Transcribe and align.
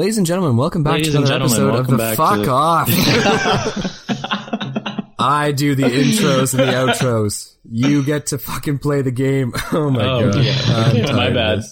Ladies 0.00 0.16
and 0.16 0.26
gentlemen, 0.26 0.56
welcome 0.56 0.82
back 0.82 0.94
Ladies 0.94 1.12
to 1.12 1.18
another 1.18 1.34
episode 1.34 1.74
of 1.74 1.86
the 1.86 1.94
welcome 1.94 1.96
back 1.98 2.12
to 2.12 2.16
Fuck 2.16 2.48
Off. 2.48 2.88
I 5.18 5.52
do 5.52 5.74
the 5.74 5.82
intros 5.82 6.58
and 6.58 6.66
the 6.66 6.72
outros. 6.72 7.54
You 7.70 8.02
get 8.02 8.24
to 8.28 8.38
fucking 8.38 8.78
play 8.78 9.02
the 9.02 9.10
game. 9.10 9.52
Oh 9.72 9.90
my 9.90 10.02
Oh, 10.02 10.32
god. 10.32 10.42
yeah. 10.42 10.56
I'm 10.68 10.96
Okay, 10.96 11.02
tired 11.04 11.34
my 11.34 11.58
bad. 11.58 11.64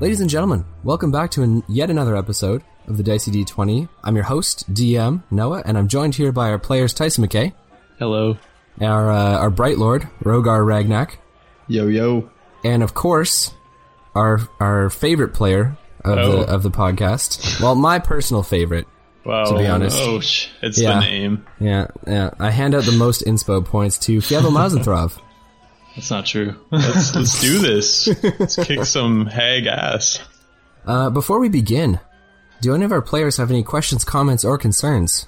Ladies 0.00 0.20
and 0.20 0.28
gentlemen, 0.28 0.64
welcome 0.82 1.12
back 1.12 1.30
to 1.32 1.42
an, 1.42 1.62
yet 1.68 1.88
another 1.88 2.16
episode 2.16 2.64
of 2.88 2.96
the 2.96 3.04
Dicey 3.04 3.30
D20. 3.30 3.88
I'm 4.02 4.16
your 4.16 4.24
host, 4.24 4.72
DM 4.74 5.22
Noah, 5.30 5.62
and 5.64 5.78
I'm 5.78 5.86
joined 5.86 6.16
here 6.16 6.32
by 6.32 6.50
our 6.50 6.58
players 6.58 6.92
Tyson 6.92 7.24
McKay, 7.24 7.52
Hello. 8.00 8.36
our 8.80 9.10
uh, 9.12 9.38
our 9.38 9.50
Bright 9.50 9.78
Lord 9.78 10.08
Rogar 10.24 10.64
Ragnak, 10.64 11.18
Yo 11.68 11.86
yo. 11.86 12.28
and 12.64 12.82
of 12.82 12.94
course, 12.94 13.54
our 14.14 14.40
our 14.60 14.90
favorite 14.90 15.34
player 15.34 15.76
of 16.04 16.18
Oh. 16.18 16.30
the 16.32 16.38
of 16.52 16.62
the 16.62 16.70
podcast. 16.70 17.60
Well, 17.60 17.74
my 17.74 17.98
personal 17.98 18.42
favorite. 18.42 18.86
Wow. 19.24 19.44
To 19.44 19.58
be 19.58 19.66
honest. 19.68 19.96
Oh, 20.00 20.18
sh- 20.20 20.48
it's 20.62 20.80
Yeah. 20.80 20.94
the 20.94 21.00
name. 21.00 21.46
Yeah, 21.60 21.86
yeah. 22.06 22.30
I 22.40 22.50
hand 22.50 22.74
out 22.74 22.82
the 22.84 22.90
most 22.92 23.24
inspo 23.24 23.64
points 23.64 23.96
to 24.00 24.18
Fievel 24.18 24.50
Mazentrov. 24.58 25.16
That's 25.94 26.10
not 26.10 26.26
true. 26.26 26.56
Let's, 26.72 27.14
let's 27.14 27.40
do 27.40 27.58
this. 27.58 28.08
Let's 28.40 28.56
kick 28.56 28.84
some 28.84 29.26
hag 29.26 29.66
ass. 29.66 30.18
Uh, 30.86 31.10
before 31.10 31.38
we 31.38 31.48
begin, 31.48 32.00
do 32.62 32.74
any 32.74 32.84
of 32.84 32.90
our 32.90 33.02
players 33.02 33.36
have 33.36 33.50
any 33.50 33.62
questions, 33.62 34.02
comments, 34.04 34.44
or 34.44 34.58
concerns? 34.58 35.26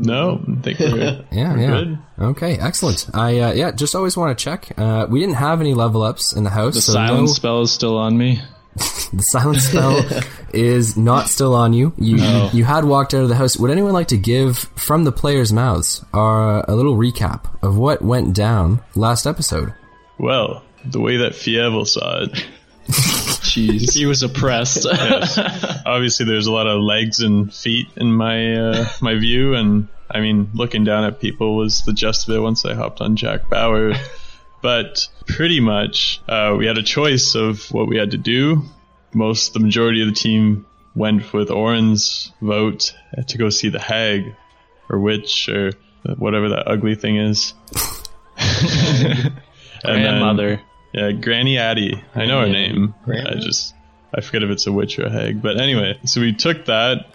No, 0.00 0.40
I 0.46 0.60
think 0.62 0.78
we're 0.78 0.90
good. 0.92 1.26
Yeah, 1.32 1.52
We're 1.54 1.60
yeah. 1.60 1.70
good. 1.70 1.98
Okay, 2.20 2.56
excellent. 2.58 3.08
I 3.12 3.40
uh, 3.40 3.52
yeah, 3.52 3.72
just 3.72 3.96
always 3.96 4.16
want 4.16 4.38
to 4.38 4.42
check. 4.42 4.72
Uh, 4.78 5.06
we 5.10 5.18
didn't 5.18 5.34
have 5.36 5.60
any 5.60 5.74
level 5.74 6.02
ups 6.02 6.32
in 6.36 6.44
the 6.44 6.50
house. 6.50 6.74
The 6.74 6.80
so 6.82 6.92
silence 6.92 7.30
no- 7.30 7.34
spell 7.34 7.62
is 7.62 7.72
still 7.72 7.96
on 7.98 8.16
me. 8.16 8.40
The 9.10 9.22
silence 9.22 9.64
spell 9.64 10.04
is 10.52 10.96
not 10.96 11.28
still 11.30 11.54
on 11.54 11.72
you. 11.72 11.94
You 11.96 12.16
you 12.52 12.64
had 12.64 12.84
walked 12.84 13.14
out 13.14 13.22
of 13.22 13.28
the 13.30 13.34
house. 13.34 13.56
Would 13.56 13.70
anyone 13.70 13.92
like 13.94 14.08
to 14.08 14.18
give 14.18 14.58
from 14.76 15.04
the 15.04 15.10
players' 15.12 15.50
mouths 15.52 16.04
uh, 16.14 16.62
a 16.68 16.76
little 16.76 16.94
recap 16.94 17.46
of 17.62 17.76
what 17.78 18.02
went 18.02 18.34
down 18.34 18.80
last 18.94 19.26
episode? 19.26 19.72
Well, 20.18 20.62
the 20.84 21.00
way 21.00 21.16
that 21.16 21.32
Fievel 21.32 21.86
saw 21.88 22.24
it, 22.24 22.46
Jeez. 23.48 23.94
He 23.94 24.04
was 24.06 24.22
oppressed. 24.22 24.86
obviously 25.86 26.26
there's 26.26 26.46
a 26.46 26.52
lot 26.52 26.66
of 26.66 26.80
legs 26.82 27.20
and 27.20 27.52
feet 27.52 27.88
in 27.96 28.12
my 28.12 28.54
uh, 28.56 28.88
my 29.00 29.14
view, 29.14 29.54
and 29.54 29.88
I 30.10 30.20
mean 30.20 30.50
looking 30.54 30.84
down 30.84 31.04
at 31.04 31.18
people 31.20 31.56
was 31.56 31.82
the 31.82 31.92
gist 31.92 32.28
of 32.28 32.34
it 32.34 32.40
once 32.40 32.64
I 32.64 32.74
hopped 32.74 33.00
on 33.00 33.16
Jack 33.16 33.48
Bauer. 33.48 33.94
But 34.60 35.06
pretty 35.26 35.60
much, 35.60 36.20
uh, 36.28 36.54
we 36.58 36.66
had 36.66 36.78
a 36.78 36.82
choice 36.82 37.34
of 37.36 37.62
what 37.72 37.86
we 37.88 37.96
had 37.96 38.10
to 38.10 38.18
do. 38.18 38.62
Most, 39.14 39.52
the 39.54 39.60
majority 39.60 40.02
of 40.02 40.08
the 40.08 40.14
team 40.14 40.66
went 40.94 41.32
with 41.32 41.50
Oren's 41.50 42.32
vote 42.42 42.92
to 43.28 43.38
go 43.38 43.50
see 43.50 43.68
the 43.68 43.78
hag, 43.78 44.34
or 44.90 44.98
witch, 44.98 45.48
or 45.48 45.72
whatever 46.16 46.48
that 46.50 46.66
ugly 46.68 46.96
thing 46.96 47.16
is. 47.16 47.54
And 49.84 49.94
then- 50.04 50.18
Grandmother. 50.20 50.60
Yeah, 50.92 51.12
Granny 51.12 51.58
Addie. 51.58 52.02
I 52.14 52.26
know 52.26 52.40
her 52.40 52.48
name. 52.48 52.94
Granny. 53.04 53.28
I 53.28 53.34
just 53.34 53.74
I 54.14 54.20
forget 54.20 54.42
if 54.42 54.50
it's 54.50 54.66
a 54.66 54.72
witch 54.72 54.98
or 54.98 55.06
a 55.06 55.10
hag. 55.10 55.42
But 55.42 55.60
anyway, 55.60 55.98
so 56.04 56.20
we 56.20 56.32
took 56.32 56.66
that, 56.66 57.06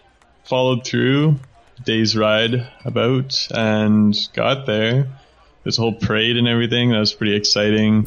followed 0.44 0.86
through 0.86 1.40
day's 1.84 2.16
ride 2.16 2.68
about, 2.86 3.48
and 3.52 4.16
got 4.34 4.66
there. 4.66 5.08
There's 5.64 5.78
a 5.78 5.82
whole 5.82 5.94
parade 5.96 6.38
and 6.38 6.48
everything. 6.48 6.92
That 6.92 7.00
was 7.00 7.14
pretty 7.14 7.36
exciting. 7.36 8.06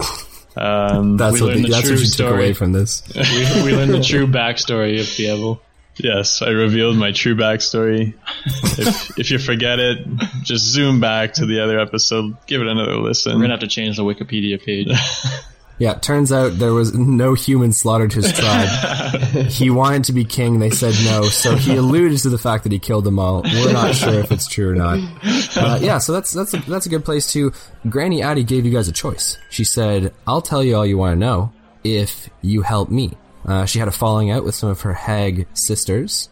Um, 0.57 1.17
That's 1.17 1.41
what 1.41 1.49
learned 1.49 1.65
the, 1.65 1.69
the 1.69 1.75
that's 1.75 1.83
true 1.83 1.97
what 1.97 2.01
you 2.01 2.07
took 2.07 2.13
story. 2.15 2.33
away 2.35 2.53
from 2.53 2.73
this. 2.73 3.03
we, 3.15 3.63
we 3.63 3.77
learned 3.77 3.93
the 3.95 4.03
true 4.03 4.27
backstory 4.27 5.01
of 5.01 5.07
Fievel. 5.07 5.61
yes, 5.97 6.43
I 6.43 6.51
revealed 6.51 6.97
my 6.97 7.13
true 7.13 7.35
backstory. 7.35 8.15
if 8.79 9.19
if 9.19 9.31
you 9.31 9.39
forget 9.39 9.79
it, 9.79 10.07
just 10.43 10.65
zoom 10.65 11.01
back 11.01 11.35
to 11.35 11.47
the 11.47 11.61
other 11.61 11.79
episode. 11.81 12.37
Give 12.47 12.61
it 12.63 12.69
another 12.69 12.97
listen. 12.97 13.35
We're 13.35 13.43
gonna 13.43 13.55
have 13.55 13.61
to 13.61 13.69
change 13.69 13.97
the 13.97 14.05
Wikipedia 14.05 14.63
page. 14.63 14.89
Yeah, 15.79 15.95
turns 15.95 16.33
out 16.33 16.59
there 16.59 16.73
was 16.73 16.95
no 16.95 17.35
human 17.35 17.73
slaughtered 17.73 18.13
his 18.13 18.33
tribe. 18.33 18.69
he 19.51 19.69
wanted 19.69 20.05
to 20.05 20.15
be 20.15 20.25
king. 20.25 20.59
They 20.59 20.71
said 20.71 20.95
no, 21.05 21.25
so 21.25 21.55
he 21.55 21.77
alluded 21.77 22.19
to 22.21 22.31
the 22.31 22.39
fact 22.39 22.63
that 22.63 22.73
he 22.73 22.79
killed 22.79 23.05
them 23.05 23.19
all. 23.19 23.43
We're 23.43 23.73
not 23.73 23.95
sure 23.95 24.15
if 24.15 24.33
it's 24.33 24.49
true 24.49 24.71
or 24.71 24.75
not. 24.75 24.99
Uh, 25.55 25.79
yeah, 25.83 25.99
so 25.99 26.13
that's 26.13 26.33
that's 26.33 26.55
a, 26.55 26.59
that's 26.61 26.87
a 26.87 26.89
good 26.89 27.05
place 27.05 27.31
to. 27.33 27.53
Granny 27.89 28.23
Addie 28.23 28.45
gave 28.45 28.65
you 28.65 28.73
guys 28.73 28.89
a 28.89 28.93
choice. 28.93 29.37
She 29.51 29.65
said, 29.65 30.15
"I'll 30.27 30.43
tell 30.43 30.65
you 30.65 30.77
all 30.77 30.87
you 30.87 30.97
want 30.97 31.13
to 31.13 31.19
know 31.19 31.53
if 31.85 32.31
you 32.41 32.63
help 32.63 32.91
me." 32.91 33.13
Uh, 33.45 33.67
she 33.67 33.79
had 33.79 33.87
a 33.87 33.93
falling 33.93 34.31
out 34.31 34.45
with 34.45 34.55
some 34.55 34.71
of 34.71 34.81
her 34.81 34.95
hag 34.95 35.47
sisters, 35.53 36.31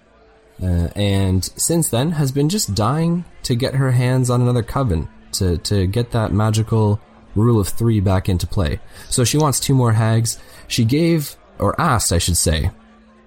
uh, 0.62 0.88
and 0.96 1.44
since 1.56 1.88
then 1.88 2.12
has 2.12 2.32
been 2.32 2.48
just 2.48 2.74
dying 2.74 3.26
to 3.42 3.54
get 3.54 3.74
her 3.74 3.90
hands 3.90 4.30
on 4.30 4.40
another 4.40 4.62
coven 4.62 5.08
to 5.32 5.58
to 5.58 5.86
get 5.86 6.12
that 6.12 6.32
magical 6.32 6.98
rule 7.34 7.60
of 7.60 7.68
three 7.68 8.00
back 8.00 8.28
into 8.28 8.46
play. 8.46 8.80
So 9.08 9.24
she 9.24 9.38
wants 9.38 9.60
two 9.60 9.74
more 9.74 9.92
hags. 9.92 10.38
She 10.68 10.84
gave 10.84 11.36
or 11.58 11.80
asked, 11.80 12.12
I 12.12 12.18
should 12.18 12.36
say, 12.36 12.70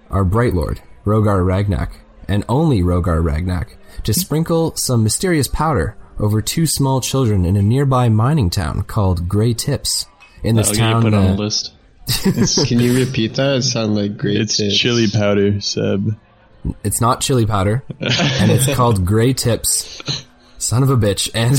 our 0.10 0.24
Bright 0.24 0.54
Lord 0.54 0.82
Rogar 1.06 1.44
Ragnak 1.44 1.92
and 2.28 2.44
only 2.50 2.82
Rogar 2.82 3.24
Ragnak 3.24 3.76
to 4.04 4.14
sprinkle 4.14 4.76
some 4.76 5.04
mysterious 5.04 5.48
powder 5.48 5.96
over 6.20 6.42
two 6.42 6.66
small 6.66 7.02
children 7.02 7.46
in 7.46 7.56
a 7.56 7.62
nearby 7.62 8.10
mining 8.10 8.50
town 8.50 8.84
called 8.84 9.30
Grey 9.30 9.54
Tips. 9.54 10.06
In 10.44 10.56
this 10.56 10.68
oh, 10.70 10.72
I'll 10.72 10.78
town, 10.78 11.02
put 11.04 11.14
on 11.14 11.36
the 11.36 11.42
list. 11.42 11.74
Can 12.68 12.80
you 12.80 12.98
repeat 12.98 13.36
that? 13.36 13.58
It 13.58 13.62
sounded 13.64 14.00
like 14.00 14.18
great. 14.18 14.38
It's 14.38 14.58
tips. 14.58 14.78
chili 14.78 15.08
powder, 15.12 15.60
Seb. 15.60 16.18
It's 16.84 17.02
not 17.02 17.22
chili 17.22 17.46
powder, 17.46 17.84
and 18.00 18.52
it's 18.52 18.74
called 18.76 19.06
Gray 19.06 19.34
Tips. 19.34 20.26
Son 20.60 20.84
of 20.84 20.90
a 20.90 20.98
bitch, 20.98 21.30
and 21.34 21.56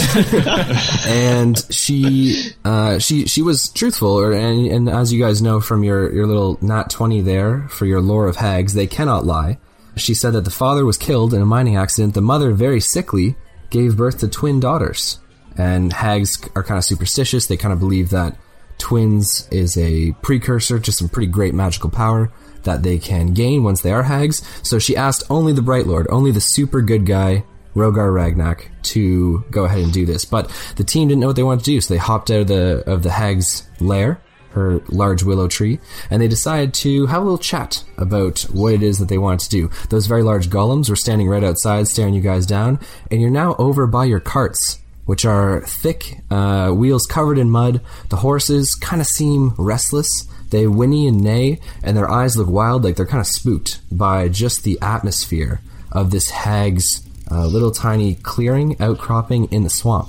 and 1.09 1.73
she 1.73 2.51
uh, 2.65 2.99
she 2.99 3.27
she 3.27 3.43
was 3.43 3.69
truthful, 3.71 4.19
or 4.19 4.33
and, 4.33 4.67
and 4.67 4.89
as 4.89 5.13
you 5.13 5.23
guys 5.23 5.41
know 5.41 5.61
from 5.61 5.85
your 5.85 6.13
your 6.13 6.27
little 6.27 6.59
nat 6.61 6.91
twenty 6.91 7.21
there 7.21 7.69
for 7.69 7.87
your 7.87 8.01
lore 8.01 8.27
of 8.27 8.37
hags, 8.37 8.75
they 8.75 8.87
cannot 8.87 9.25
lie. 9.25 9.59
She 9.97 10.15
said 10.15 10.33
that 10.33 10.45
the 10.45 10.51
father 10.51 10.85
was 10.85 10.97
killed 10.97 11.35
in 11.35 11.43
a 11.43 11.47
mining 11.47 11.77
accident. 11.77 12.15
The 12.15 12.21
mother, 12.21 12.53
very 12.53 12.81
sickly, 12.81 13.37
gave 13.71 13.97
birth 13.97 14.19
to 14.19 14.29
twin 14.29 14.61
daughters. 14.61 15.19
And 15.57 15.93
hags 15.93 16.39
are 16.55 16.63
kind 16.63 16.79
of 16.79 16.85
superstitious. 16.85 17.47
They 17.47 17.57
kind 17.57 17.73
of 17.73 17.81
believe 17.81 18.11
that 18.11 18.37
twins 18.79 19.49
is 19.51 19.77
a 19.77 20.13
precursor 20.23 20.79
to 20.79 20.93
some 20.93 21.09
pretty 21.09 21.27
great 21.27 21.53
magical 21.53 21.91
power 21.91 22.31
that 22.63 22.83
they 22.83 22.99
can 22.99 23.35
gain 23.35 23.65
once 23.65 23.83
they 23.83 23.93
are 23.93 24.05
hags. 24.05 24.43
So 24.63 24.79
she 24.79 24.97
asked 24.97 25.25
only 25.29 25.53
the 25.53 25.63
Bright 25.63 25.87
Lord, 25.87 26.07
only 26.11 26.31
the 26.31 26.41
super 26.41 26.81
good 26.81 27.07
guy, 27.07 27.45
Rogar 27.79 28.13
Ragnak, 28.13 28.69
to 28.95 29.45
go 29.51 29.65
ahead 29.65 29.81
and 29.81 29.93
do 29.93 30.05
this. 30.05 30.25
But 30.25 30.51
the 30.77 30.85
team 30.85 31.09
didn't 31.09 31.21
know 31.21 31.29
what 31.29 31.37
they 31.37 31.43
wanted 31.43 31.65
to 31.65 31.71
do, 31.71 31.81
so 31.81 31.95
they 31.95 31.99
hopped 31.99 32.31
out 32.31 32.41
of 32.41 32.49
the 32.49 32.83
of 32.91 33.03
the 33.03 33.11
hag's 33.11 33.69
lair, 33.81 34.21
her 34.51 34.81
large 34.89 35.23
willow 35.23 35.49
tree, 35.49 35.79
and 36.11 36.21
they 36.21 36.29
decided 36.29 36.75
to 36.75 37.07
have 37.07 37.23
a 37.23 37.25
little 37.25 37.39
chat 37.39 37.85
about 37.97 38.41
what 38.53 38.75
it 38.75 38.83
is 38.83 38.99
that 38.99 39.09
they 39.09 39.19
wanted 39.19 39.41
to 39.41 39.51
do. 39.51 39.71
Those 39.91 40.07
very 40.07 40.23
large 40.23 40.51
golems 40.51 40.91
were 40.91 40.97
standing 40.97 41.29
right 41.29 41.45
outside, 41.45 41.89
staring 41.89 42.15
you 42.15 42.21
guys 42.21 42.47
down, 42.47 42.81
and 43.11 43.21
you're 43.21 43.31
now 43.31 43.55
over 43.59 43.87
by 43.87 44.05
your 44.05 44.21
carts 44.21 44.81
which 45.09 45.25
are 45.25 45.63
thick, 45.63 46.19
uh, 46.31 46.69
wheels 46.71 47.07
covered 47.07 47.39
in 47.39 47.51
mud. 47.51 47.81
The 48.11 48.17
horses 48.17 48.75
kind 48.75 49.01
of 49.01 49.07
seem 49.07 49.55
restless. 49.57 50.29
They 50.51 50.67
whinny 50.67 51.09
and 51.09 51.23
neigh, 51.23 51.61
and 51.83 51.97
their 51.97 52.11
eyes 52.11 52.37
look 52.37 52.49
wild, 52.49 52.85
like 52.85 52.97
they're 52.97 53.07
kind 53.07 53.23
of 53.23 53.27
spooked 53.27 53.81
by 53.91 54.29
just 54.29 54.65
the 54.65 54.79
atmosphere 54.83 55.63
of 55.93 56.11
this 56.11 56.29
hag's 56.29 57.08
uh, 57.31 57.47
little 57.47 57.71
tiny 57.71 58.15
clearing 58.15 58.81
outcropping 58.81 59.47
in 59.53 59.63
the 59.65 59.71
swamp. 59.71 60.09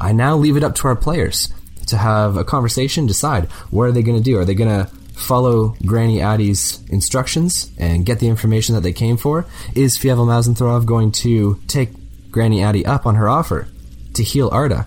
I 0.00 0.12
now 0.12 0.36
leave 0.36 0.56
it 0.56 0.64
up 0.64 0.74
to 0.76 0.88
our 0.88 0.96
players 0.96 1.48
to 1.86 1.96
have 1.96 2.36
a 2.36 2.44
conversation, 2.44 3.06
decide 3.06 3.44
what 3.70 3.84
are 3.84 3.92
they 3.92 4.02
going 4.02 4.16
to 4.18 4.22
do. 4.22 4.38
Are 4.38 4.44
they 4.44 4.54
going 4.54 4.70
to 4.84 4.90
follow 5.14 5.76
Granny 5.86 6.20
Addie's 6.20 6.82
instructions 6.88 7.70
and 7.78 8.04
get 8.04 8.18
the 8.20 8.28
information 8.28 8.74
that 8.74 8.80
they 8.82 8.92
came 8.92 9.16
for? 9.16 9.46
Is 9.74 9.96
Fievel 9.98 10.26
Mazenthrov 10.26 10.86
going 10.86 11.12
to 11.12 11.60
take 11.68 11.90
Granny 12.30 12.62
Addie 12.62 12.84
up 12.86 13.06
on 13.06 13.14
her 13.14 13.28
offer 13.28 13.68
to 14.14 14.22
heal 14.24 14.48
Arda? 14.50 14.86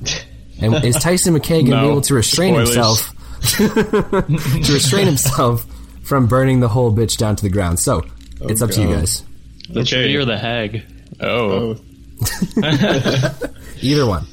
And 0.60 0.84
is 0.84 0.96
Tyson 1.02 1.34
McKay 1.36 1.66
going 1.66 1.68
to 1.68 1.82
be 1.82 1.88
able 1.88 2.02
to 2.02 2.14
restrain 2.16 2.54
Spoilers. 2.56 2.74
himself 2.76 3.14
to 4.66 4.74
restrain 4.74 5.06
himself 5.06 5.66
from 6.04 6.28
burning 6.28 6.60
the 6.60 6.68
whole 6.70 6.92
bitch 6.94 7.18
down 7.18 7.36
to 7.36 7.44
the 7.44 7.50
ground? 7.50 7.80
So 7.80 8.04
it's 8.42 8.62
up 8.62 8.72
to 8.72 8.82
you 8.82 8.88
guys. 8.88 9.24
The 9.70 9.82
Okay. 9.82 9.90
tree 10.04 10.16
or 10.16 10.26
the 10.26 10.38
hag? 10.38 10.84
Oh, 11.20 11.78
Oh, 11.78 11.78
Either 13.82 14.06
one. 14.08 14.26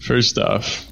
first 0.00 0.38
off, 0.38 0.86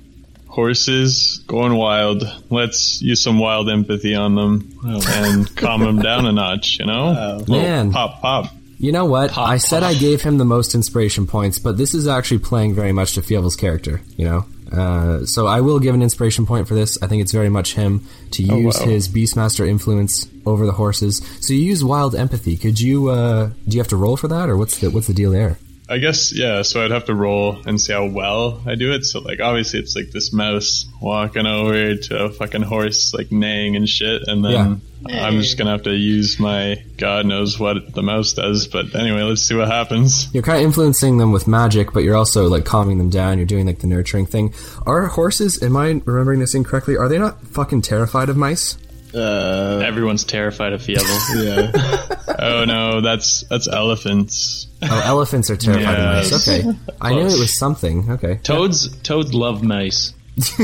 horses 0.47 1.43
going 1.47 1.75
wild. 1.75 2.23
Let's 2.51 3.01
use 3.03 3.23
some 3.23 3.39
wild 3.39 3.69
empathy 3.69 4.15
on 4.15 4.35
them 4.35 4.79
and 4.85 5.55
calm 5.57 5.81
them 5.83 5.99
down 6.01 6.27
a 6.27 6.33
notch. 6.33 6.79
You 6.79 6.87
know, 6.87 7.37
Little 7.39 7.55
Man. 7.57 7.93
pop 7.93 8.21
pop. 8.21 8.53
You 8.79 8.93
know 8.93 9.07
what? 9.07 9.33
Pop, 9.33 9.49
I 9.49 9.57
said 9.59 9.83
I 9.83 9.95
gave 9.95 10.23
him 10.23 10.39
the 10.39 10.45
most 10.45 10.75
inspiration 10.77 11.27
points, 11.27 11.59
but 11.59 11.77
this 11.77 11.95
is 11.95 12.07
actually 12.07 12.39
playing 12.39 12.75
very 12.75 12.93
much 12.93 13.15
to 13.15 13.23
Fievel's 13.23 13.57
character. 13.57 14.01
You 14.17 14.25
know, 14.27 14.47
Uh, 14.73 15.25
so 15.25 15.47
I 15.47 15.61
will 15.61 15.79
give 15.79 15.95
an 15.95 16.03
inspiration 16.03 16.47
point 16.47 16.69
for 16.69 16.75
this. 16.75 17.01
I 17.03 17.07
think 17.07 17.23
it's 17.23 17.33
very 17.33 17.49
much 17.49 17.75
him 17.75 18.07
to 18.33 18.43
use 18.43 18.79
wow. 18.79 18.87
his 18.87 19.09
Beastmaster 19.09 19.67
influence 19.67 20.29
over 20.45 20.67
the 20.67 20.73
horses. 20.73 21.23
So 21.41 21.53
you 21.53 21.61
use 21.61 21.85
wild 21.85 22.15
empathy. 22.15 22.57
Could 22.57 22.81
you? 22.81 23.09
Uh, 23.09 23.51
do 23.67 23.77
you 23.77 23.81
have 23.81 23.89
to 23.89 23.97
roll 23.97 24.17
for 24.17 24.29
that, 24.29 24.49
or 24.49 24.57
what's 24.57 24.79
the 24.79 24.91
what's 24.91 25.07
the 25.07 25.15
deal 25.15 25.31
there? 25.31 25.59
I 25.89 25.99
guess 25.99 26.33
yeah. 26.37 26.63
So 26.63 26.85
I'd 26.85 26.91
have 26.91 27.07
to 27.07 27.15
roll 27.15 27.63
and 27.67 27.81
see 27.81 27.93
how 27.93 28.07
well 28.07 28.63
I 28.67 28.75
do 28.75 28.93
it. 28.93 29.05
So 29.05 29.21
like 29.21 29.41
obviously 29.41 29.81
it's 29.81 29.97
like 29.97 30.11
this 30.11 30.33
mouse 30.33 30.87
walking 31.01 31.47
over 31.47 31.97
to 31.97 32.25
a 32.25 32.31
fucking 32.31 32.63
horse 32.63 33.15
like 33.15 33.33
neighing 33.33 33.77
and 33.77 33.89
shit, 33.89 34.23
and 34.27 34.45
then 34.45 34.83
I'm 35.07 35.41
just 35.41 35.57
gonna 35.57 35.71
have 35.71 35.85
to 35.85 35.95
use 35.95 36.39
my 36.39 36.83
God 36.97 37.25
knows 37.27 37.59
what 37.59 37.95
the 37.95 38.03
mouse 38.03 38.35
does. 38.35 38.67
But 38.67 38.95
anyway, 38.95 39.23
let's 39.23 39.43
see 39.43 39.55
what 39.55 39.69
happens. 39.69 40.33
You're 40.35 40.43
kind 40.43 40.59
of 40.59 40.65
influencing 40.65 41.19
them 41.19 41.33
with 41.33 41.49
magic, 41.49 41.93
but 41.93 42.03
you're 42.03 42.17
also 42.17 42.49
like 42.49 42.65
calming 42.65 42.99
them 42.99 43.11
down. 43.11 43.39
You're 43.39 43.47
doing 43.47 43.67
like 43.67 43.79
the 43.79 43.87
nurturing 43.87 44.27
thing. 44.27 44.53
Are 44.87 45.07
horses? 45.07 45.63
Am 45.63 45.77
I 45.77 46.03
remembering 46.05 46.41
this 46.41 46.55
incorrectly? 46.55 46.97
Are 46.97 47.09
they 47.09 47.19
not 47.19 47.43
fucking 47.47 47.83
terrified 47.83 48.29
of 48.29 48.37
mice? 48.37 48.77
Uh, 49.15 49.83
Everyone's 49.85 50.25
terrified 50.25 50.73
of 50.73 50.83
Fievel. 50.83 51.45
yeah. 51.45 52.15
Oh 52.41 52.65
no, 52.65 53.01
that's 53.01 53.43
that's 53.49 53.67
elephants. 53.67 54.69
Oh, 54.83 55.03
elephants 55.05 55.51
are 55.51 55.57
terrified 55.57 55.99
of 55.99 56.15
Yes. 56.25 56.31
mice. 56.31 56.49
Okay, 56.49 56.79
I 57.01 57.13
knew 57.15 57.27
it 57.27 57.39
was 57.41 57.59
something. 57.59 58.09
Okay, 58.13 58.37
Toads 58.45 58.97
toads 59.03 59.35
love 59.35 59.65
mice. 59.65 60.13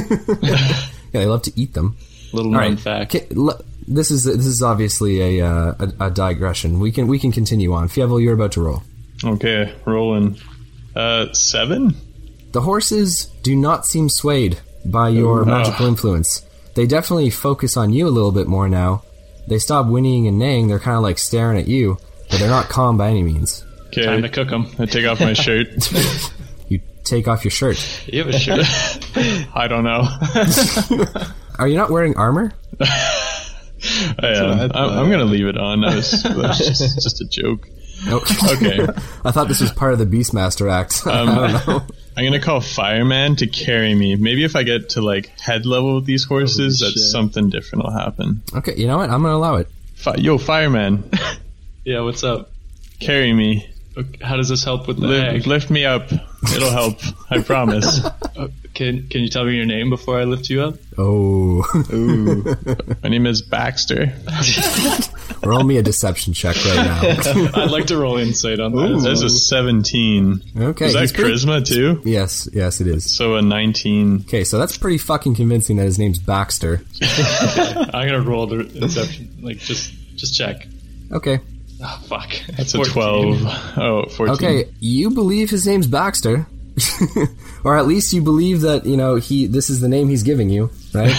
yeah, 0.43 0.81
they 1.13 1.27
love 1.27 1.43
to 1.43 1.53
eat 1.61 1.73
them. 1.75 1.97
Little 2.33 2.53
known 2.53 2.61
right, 2.61 2.79
fact. 2.79 3.11
Ki- 3.13 3.27
l- 3.37 3.61
this 3.89 4.13
is 4.13 4.23
this 4.23 4.47
is 4.47 4.63
obviously 4.63 5.39
a, 5.41 5.45
uh, 5.47 5.75
a 5.81 6.07
a 6.07 6.11
digression. 6.13 6.79
We 6.79 6.93
can 6.93 7.09
we 7.09 7.19
can 7.19 7.33
continue 7.33 7.73
on. 7.73 7.89
Fievel, 7.89 8.23
you're 8.23 8.35
about 8.35 8.53
to 8.53 8.61
roll. 8.63 8.83
Okay, 9.25 9.75
rolling. 9.85 10.37
Uh, 10.95 11.33
seven. 11.33 11.97
The 12.53 12.61
horses 12.61 13.25
do 13.43 13.57
not 13.57 13.85
seem 13.85 14.09
swayed 14.09 14.61
by 14.85 15.09
your 15.09 15.45
magical 15.45 15.87
influence. 15.87 16.47
They 16.75 16.87
definitely 16.87 17.31
focus 17.31 17.77
on 17.77 17.93
you 17.93 18.09
a 18.09 18.11
little 18.11 18.33
bit 18.33 18.47
more 18.47 18.69
now. 18.69 19.03
They 19.47 19.59
stop 19.59 19.87
whinnying 19.87 20.27
and 20.27 20.39
neighing. 20.39 20.69
They're 20.69 20.79
kind 20.79 20.97
of 20.97 21.03
like 21.03 21.19
staring 21.19 21.59
at 21.59 21.69
you, 21.69 21.99
but 22.31 22.39
they're 22.41 22.49
not 22.49 22.69
calm 22.69 22.97
by 22.97 23.11
any 23.11 23.23
means. 23.23 23.65
Okay, 23.89 24.05
Time 24.05 24.23
to 24.23 24.29
cook 24.29 24.49
them. 24.49 24.67
I 24.79 24.87
take 24.87 25.07
off 25.07 25.21
my 25.21 25.33
shirt. 25.35 25.69
You 26.69 26.81
take 27.05 27.29
off 27.29 27.45
your 27.45 27.51
shirt. 27.53 27.79
You 28.13 28.25
have 28.25 28.35
a 28.35 28.39
shirt. 28.39 28.67
I 29.55 29.69
don't 29.69 29.85
know. 29.85 30.09
Are 31.59 31.69
you 31.69 31.77
not 31.77 31.91
wearing 31.91 32.17
armor? 32.17 32.53
I 32.81 34.29
am. 34.29 34.59
I 34.61 34.65
I'm. 34.65 34.99
I'm 34.99 35.11
gonna 35.11 35.25
leave 35.25 35.47
it 35.47 35.59
on. 35.59 35.83
That 35.83 35.95
was, 35.95 36.23
that 36.23 36.37
was 36.37 36.59
just, 36.59 37.03
just 37.03 37.21
a 37.21 37.27
joke. 37.29 37.69
No. 38.07 38.21
Okay. 38.53 38.87
I 39.25 39.31
thought 39.31 39.49
this 39.49 39.61
was 39.61 39.73
part 39.73 39.93
of 39.95 39.99
the 39.99 40.07
Beastmaster 40.07 40.71
act. 40.71 41.03
I 41.07 41.25
don't 41.25 41.67
know. 41.67 41.83
I'm 42.17 42.25
gonna 42.25 42.41
call 42.41 42.61
fireman 42.61 43.37
to 43.37 43.47
carry 43.47 43.95
me. 43.95 44.15
Maybe 44.17 44.45
if 44.45 44.55
I 44.57 44.63
get 44.63 44.91
to 44.91 45.03
like 45.03 45.29
head 45.41 45.67
level 45.67 45.97
with 45.97 46.05
these 46.07 46.25
horses, 46.25 46.81
Holy 46.81 46.91
that's 46.93 47.03
shit. 47.03 47.11
something 47.11 47.51
different 47.51 47.85
will 47.85 47.93
happen. 47.93 48.43
Okay, 48.55 48.75
you 48.77 48.87
know 48.87 48.99
what? 48.99 49.11
I'm 49.11 49.23
gonna 49.23 49.35
allow 49.35 49.57
it. 49.57 49.69
Fi- 49.95 50.17
Yo, 50.17 50.39
fireman, 50.39 51.11
yeah, 51.85 52.01
what's 52.01 52.23
up? 52.23 52.51
carry 53.01 53.33
me. 53.33 53.69
Okay, 53.97 54.25
How 54.25 54.37
does 54.37 54.49
this 54.49 54.63
help 54.65 54.87
with 54.89 54.99
the 55.01 55.07
Lift, 55.07 55.27
egg? 55.35 55.47
lift 55.47 55.71
me 55.71 55.85
up. 55.85 56.11
It'll 56.55 56.71
help. 56.71 56.99
I 57.31 57.41
promise. 57.43 58.05
Uh, 58.05 58.49
Can 58.75 59.09
Can 59.09 59.23
you 59.23 59.29
tell 59.29 59.45
me 59.45 59.55
your 59.57 59.67
name 59.67 59.89
before 59.91 60.19
I 60.21 60.25
lift 60.25 60.51
you 60.51 60.63
up? 60.63 60.75
Oh, 60.99 61.65
Ooh. 61.93 62.45
My 63.03 63.09
name 63.09 63.27
is 63.27 63.41
Baxter. 63.43 64.13
Roll 65.47 65.63
me 65.65 65.77
a 65.79 65.83
deception 65.83 66.33
check 66.33 66.57
right 66.65 66.77
now. 66.77 67.51
I'd 67.63 67.71
like 67.71 67.87
to 67.87 67.97
roll 67.97 68.17
insight 68.19 68.61
on 68.61 68.73
that. 68.73 69.01
There's 69.03 69.23
a 69.23 69.31
17. 69.31 70.43
Okay, 70.57 70.87
Is 70.87 70.93
that 70.95 71.13
pretty- 71.15 71.33
charisma 71.35 71.65
too? 71.67 72.01
Yes, 72.05 72.49
yes, 72.53 72.81
it 72.81 72.87
is. 72.87 73.15
So 73.15 73.37
a 73.37 73.43
19. 73.43 74.23
Okay, 74.23 74.45
so 74.45 74.59
that's 74.59 74.77
pretty 74.79 74.99
fucking 74.99 75.35
convincing 75.35 75.77
that 75.77 75.85
his 75.85 75.99
name's 75.99 76.19
Baxter. 76.19 76.83
I'm 77.03 78.09
gonna 78.09 78.21
roll 78.23 78.47
the 78.47 78.65
deception, 78.65 79.37
Like 79.43 79.59
just 79.59 79.93
just 80.17 80.37
check. 80.37 80.67
Okay, 81.13 81.41
Oh, 81.83 82.01
fuck. 82.09 82.31
That's 82.57 82.73
a 82.75 82.79
12. 82.83 83.43
Oh, 83.77 84.05
14. 84.09 84.35
okay, 84.37 84.71
you 84.81 85.11
believe 85.11 85.51
his 85.51 85.67
name's 85.67 85.87
Baxter, 85.87 86.47
or 87.65 87.77
at 87.77 87.87
least 87.87 88.13
you 88.13 88.23
believe 88.23 88.63
that 88.63 88.87
you 88.87 88.97
know 88.97 89.17
he. 89.17 89.47
This 89.47 89.69
is 89.71 89.81
the 89.81 89.89
name 89.89 90.09
he's 90.09 90.23
giving 90.23 90.49
you, 90.49 90.71
right? 90.95 91.13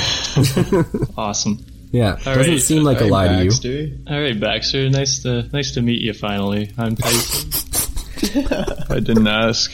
Awesome. 1.17 1.63
Yeah, 1.95 2.11
All 2.25 2.35
doesn't 2.35 2.51
right. 2.53 2.61
seem 2.61 2.83
like 2.83 2.99
a 2.99 3.05
Hey, 3.05 3.09
lie 3.09 3.47
to 3.47 3.67
you. 3.69 3.97
All 4.09 4.19
right, 4.21 4.37
Baxter. 4.39 4.89
Nice 4.89 5.19
to 5.23 5.43
nice 5.53 5.71
to 5.75 5.81
meet 5.81 6.01
you 6.01 6.13
finally. 6.13 6.71
I'm 6.77 6.95
Tyson. 6.97 7.51
I 8.89 8.99
didn't 8.99 9.27
ask. 9.27 9.71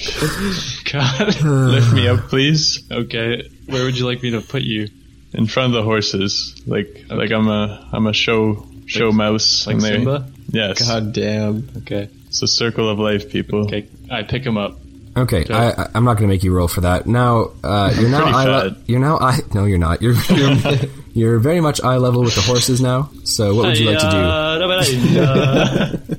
God. 0.92 1.42
Lift 1.44 1.94
me 1.94 2.08
up, 2.08 2.20
please. 2.30 2.84
okay. 2.92 3.50
Where 3.66 3.84
would 3.86 3.98
you 3.98 4.06
like 4.06 4.22
me 4.22 4.32
to 4.32 4.42
put 4.42 4.62
you? 4.62 4.88
In 5.34 5.48
front 5.48 5.68
of 5.74 5.80
the 5.80 5.84
horses. 5.84 6.62
Like 6.68 7.06
like 7.10 7.32
I'm 7.32 7.48
a 7.48 7.90
I'm 7.94 8.06
a 8.08 8.14
show 8.14 8.66
show 8.86 9.08
Like- 9.08 9.16
mouse. 9.16 9.66
Like 9.68 9.76
and 9.76 9.82
they- 9.84 9.92
Simba? 9.96 10.28
Yes. 10.52 10.88
God 10.88 11.14
damn. 11.14 11.70
Okay. 11.78 12.10
It's 12.28 12.42
a 12.42 12.48
circle 12.48 12.90
of 12.90 13.00
life, 13.00 13.30
people. 13.30 13.66
Okay. 13.66 13.88
I 14.12 14.24
pick 14.24 14.46
him 14.46 14.58
up. 14.58 14.78
Okay, 15.18 15.46
I, 15.50 15.72
I, 15.72 15.88
I'm 15.94 16.06
not 16.06 16.14
going 16.18 16.30
to 16.30 16.34
make 16.34 16.42
you 16.44 16.54
roll 16.54 16.70
for 16.70 16.82
that. 16.82 17.06
Now, 17.06 17.52
uh, 17.66 17.94
you're 18.00 18.10
now 18.10 18.22
Pretty 18.24 18.34
eye 18.38 18.46
le- 18.46 18.70
fat. 18.72 18.78
you're 18.88 19.00
now 19.02 19.18
eye. 19.18 19.40
No, 19.54 19.66
you're 19.66 19.78
not. 19.78 20.02
You're, 20.02 20.14
you're 20.14 20.56
you're 21.14 21.40
very 21.40 21.62
much 21.62 21.82
eye 21.82 21.98
level 21.98 22.24
with 22.24 22.36
the 22.36 22.42
horses 22.42 22.82
now. 22.82 23.10
So, 23.24 23.56
what 23.56 23.68
would 23.68 23.80
you 23.80 23.90
like 23.90 24.00
to 24.00 24.06
do? 24.06 24.12
do? 24.12 24.18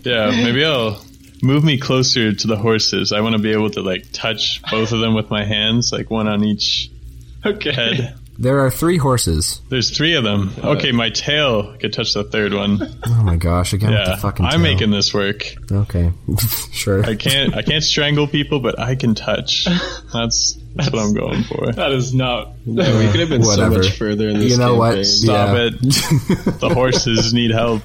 Yeah, 0.04 0.30
maybe 0.30 0.64
I'll 0.64 1.00
move 1.42 1.64
me 1.64 1.78
closer 1.78 2.32
to 2.32 2.46
the 2.46 2.56
horses. 2.56 3.12
I 3.12 3.20
want 3.20 3.36
to 3.36 3.42
be 3.42 3.52
able 3.52 3.70
to 3.70 3.82
like 3.82 4.06
touch 4.12 4.62
both 4.70 4.92
of 4.92 5.00
them 5.00 5.14
with 5.14 5.30
my 5.30 5.44
hands, 5.44 5.92
like 5.92 6.10
one 6.10 6.28
on 6.28 6.44
each 6.44 6.90
okay. 7.44 7.72
head. 7.72 8.14
There 8.42 8.58
are 8.66 8.70
three 8.72 8.98
horses. 8.98 9.60
There's 9.68 9.96
three 9.96 10.14
of 10.16 10.24
them. 10.24 10.52
Uh, 10.62 10.70
okay, 10.70 10.90
my 10.90 11.10
tail 11.10 11.76
could 11.78 11.92
touch 11.92 12.12
the 12.12 12.24
third 12.24 12.52
one. 12.52 12.78
Oh 13.06 13.22
my 13.22 13.36
gosh! 13.36 13.72
Again 13.72 13.90
with 13.90 14.00
Yeah, 14.00 14.16
the 14.16 14.20
fucking. 14.20 14.44
I'm 14.44 14.50
tail. 14.54 14.60
making 14.60 14.90
this 14.90 15.14
work. 15.14 15.44
Okay, 15.70 16.10
sure. 16.72 17.04
I 17.04 17.14
can't 17.14 17.54
I 17.56 17.62
can't 17.62 17.84
strangle 17.84 18.26
people, 18.26 18.58
but 18.58 18.80
I 18.80 18.96
can 18.96 19.14
touch. 19.14 19.66
That's 20.12 20.58
that's 20.74 20.90
what 20.90 21.00
I'm 21.02 21.14
going 21.14 21.44
for. 21.44 21.70
That 21.72 21.92
is 21.92 22.12
not. 22.12 22.48
Yeah, 22.66 22.98
we 22.98 23.06
could 23.12 23.20
have 23.20 23.28
been 23.28 23.42
Whatever. 23.42 23.74
so 23.84 23.88
much 23.88 23.96
further 23.96 24.28
in 24.28 24.38
this 24.40 24.50
You 24.50 24.58
know 24.58 24.74
what? 24.74 24.88
campaign. 24.94 25.04
Stop 25.04 25.56
Yeah. 25.56 25.64
it. 25.66 25.74
The 26.60 26.70
horses 26.74 27.32
need 27.32 27.52
help. 27.52 27.82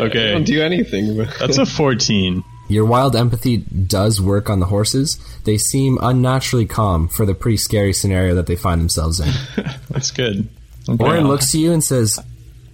I 0.00 0.04
Okay, 0.04 0.32
don't 0.32 0.44
do 0.44 0.62
anything. 0.62 1.16
But 1.16 1.28
that's 1.38 1.58
a 1.58 1.66
14. 1.66 2.42
Your 2.72 2.84
wild 2.86 3.14
empathy 3.14 3.58
does 3.58 4.20
work 4.20 4.48
on 4.50 4.60
the 4.60 4.66
horses. 4.66 5.18
They 5.44 5.58
seem 5.58 5.98
unnaturally 6.00 6.66
calm 6.66 7.08
for 7.08 7.26
the 7.26 7.34
pretty 7.34 7.56
scary 7.58 7.92
scenario 7.92 8.34
that 8.36 8.46
they 8.46 8.56
find 8.56 8.80
themselves 8.80 9.20
in. 9.20 9.30
That's 9.90 10.10
good. 10.10 10.48
Okay. 10.88 11.04
Orin 11.04 11.28
looks 11.28 11.52
to 11.52 11.58
you 11.60 11.72
and 11.72 11.84
says, 11.84 12.18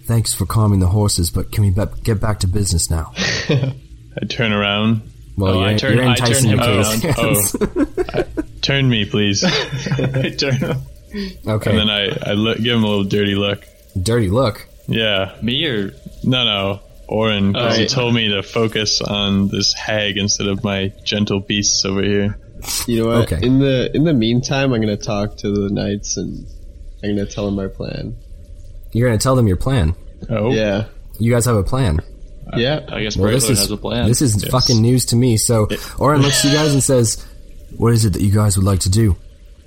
"Thanks 0.03 0.33
for 0.33 0.45
calming 0.45 0.79
the 0.79 0.87
horses, 0.87 1.29
but 1.29 1.51
can 1.51 1.63
we 1.65 1.69
be- 1.71 1.83
get 2.03 2.19
back 2.19 2.39
to 2.39 2.47
business 2.47 2.89
now?" 2.89 3.11
I 3.49 4.25
turn 4.29 4.51
around. 4.53 5.01
Well, 5.37 5.53
Oh, 5.53 5.59
you're, 5.61 5.69
I 5.69 5.75
turn- 5.77 5.95
you're 5.95 6.05
oh. 6.05 6.09
I 6.09 6.15
turn 6.15 6.43
him 6.45 6.59
around. 6.59 7.01
case. 7.01 7.55
Oh, 7.59 8.23
turn 8.61 8.89
me, 8.89 9.05
please. 9.05 9.43
I 9.43 10.35
turn 10.37 10.63
okay. 11.47 11.69
And 11.69 11.79
then 11.79 11.89
I, 11.89 12.09
I 12.25 12.33
look, 12.33 12.57
give 12.57 12.75
him 12.75 12.83
a 12.83 12.87
little 12.87 13.03
dirty 13.05 13.35
look. 13.35 13.65
Dirty 14.01 14.29
look. 14.29 14.67
Yeah. 14.87 15.35
me 15.41 15.65
or 15.65 15.91
No, 16.23 16.43
no. 16.45 16.79
Orin, 17.09 17.53
'cause 17.53 17.75
he 17.77 17.83
Oh. 17.85 17.87
told 17.87 18.13
me 18.13 18.27
to 18.29 18.43
focus 18.43 19.01
on 19.01 19.47
this 19.49 19.73
hag 19.73 20.17
instead 20.17 20.47
of 20.47 20.63
my 20.63 20.91
gentle 21.03 21.39
beasts 21.39 21.83
over 21.85 22.03
here. 22.03 22.37
you 22.87 23.01
know 23.01 23.07
what? 23.07 23.31
Okay. 23.31 23.39
In 23.45 23.59
the 23.59 23.89
in 23.95 24.03
the 24.03 24.13
meantime, 24.13 24.73
I'm 24.73 24.81
gonna 24.81 24.97
talk 24.97 25.37
to 25.37 25.51
the 25.51 25.69
knights 25.73 26.17
and 26.17 26.45
I'm 27.03 27.15
gonna 27.15 27.25
tell 27.25 27.45
them 27.45 27.55
my 27.55 27.67
plan. 27.67 28.15
You're 28.91 29.07
gonna 29.07 29.17
tell 29.19 29.35
them 29.35 29.47
your 29.47 29.55
plan. 29.57 29.95
Oh, 30.29 30.51
Yeah. 30.53 30.85
You 31.19 31.31
guys 31.31 31.45
have 31.45 31.55
a 31.55 31.63
plan. 31.63 31.99
Yeah. 32.57 32.81
I 32.89 33.01
guess 33.03 33.15
Well, 33.15 33.31
this 33.31 33.49
is 33.49 33.59
has 33.59 33.71
a 33.71 33.77
plan. 33.77 34.07
this 34.07 34.21
is 34.21 34.35
Yes. 34.41 34.51
fucking 34.51 34.81
news 34.81 35.05
to 35.05 35.15
me. 35.15 35.37
So 35.37 35.67
Orin 35.99 36.21
looks 36.21 36.41
to 36.41 36.47
you 36.49 36.53
guys 36.55 36.73
and 36.73 36.83
says, 36.83 37.17
"What 37.77 37.93
is 37.93 38.03
it 38.05 38.13
that 38.13 38.21
you 38.21 38.31
guys 38.31 38.57
would 38.57 38.65
like 38.65 38.79
to 38.81 38.89
do?" 38.89 39.15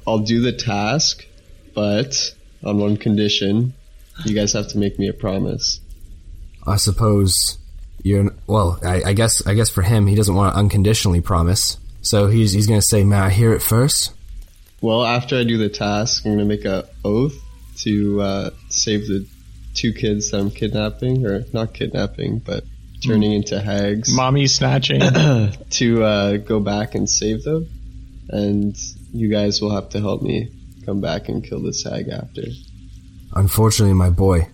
I'll 0.06 0.18
do 0.18 0.40
the 0.42 0.52
task, 0.52 1.24
but 1.74 2.32
on 2.64 2.78
one 2.78 2.96
condition. 2.96 3.72
You 4.26 4.34
guys 4.34 4.52
have 4.52 4.68
to 4.68 4.78
make 4.78 4.98
me 4.98 5.08
a 5.08 5.12
promise. 5.14 5.80
I 6.66 6.76
suppose 6.76 7.58
you're 8.02 8.34
well. 8.46 8.78
I, 8.82 9.02
I 9.06 9.12
guess 9.12 9.46
I 9.46 9.54
guess 9.54 9.70
for 9.70 9.82
him, 9.82 10.06
he 10.06 10.14
doesn't 10.14 10.34
want 10.34 10.54
to 10.54 10.58
unconditionally 10.58 11.20
promise. 11.20 11.78
So 12.02 12.28
he's 12.28 12.52
he's 12.52 12.66
gonna 12.66 12.82
say, 12.82 13.04
"May 13.04 13.16
I 13.16 13.30
hear 13.30 13.52
it 13.52 13.62
first? 13.62 14.12
Well, 14.80 15.04
after 15.04 15.36
I 15.36 15.44
do 15.44 15.58
the 15.58 15.68
task, 15.68 16.26
I'm 16.26 16.32
gonna 16.32 16.44
make 16.44 16.64
a 16.64 16.88
oath 17.04 17.36
to 17.78 18.20
uh, 18.20 18.50
save 18.68 19.06
the 19.06 19.26
two 19.74 19.92
kids 19.92 20.30
that 20.30 20.40
I'm 20.40 20.50
kidnapping, 20.50 21.26
or 21.26 21.44
not 21.52 21.72
kidnapping, 21.74 22.38
but 22.38 22.64
turning 23.04 23.32
into 23.32 23.60
hags. 23.60 24.14
Mommy 24.14 24.46
snatching. 24.46 25.00
to 25.70 26.04
uh, 26.04 26.36
go 26.38 26.60
back 26.60 26.94
and 26.94 27.08
save 27.08 27.44
them, 27.44 27.68
and 28.28 28.76
you 29.12 29.28
guys 29.28 29.60
will 29.60 29.74
have 29.74 29.90
to 29.90 30.00
help 30.00 30.22
me 30.22 30.50
come 30.84 31.00
back 31.00 31.28
and 31.28 31.44
kill 31.44 31.60
this 31.60 31.84
hag 31.84 32.08
after. 32.08 32.42
Unfortunately, 33.34 33.94
my 33.94 34.10
boy, 34.10 34.48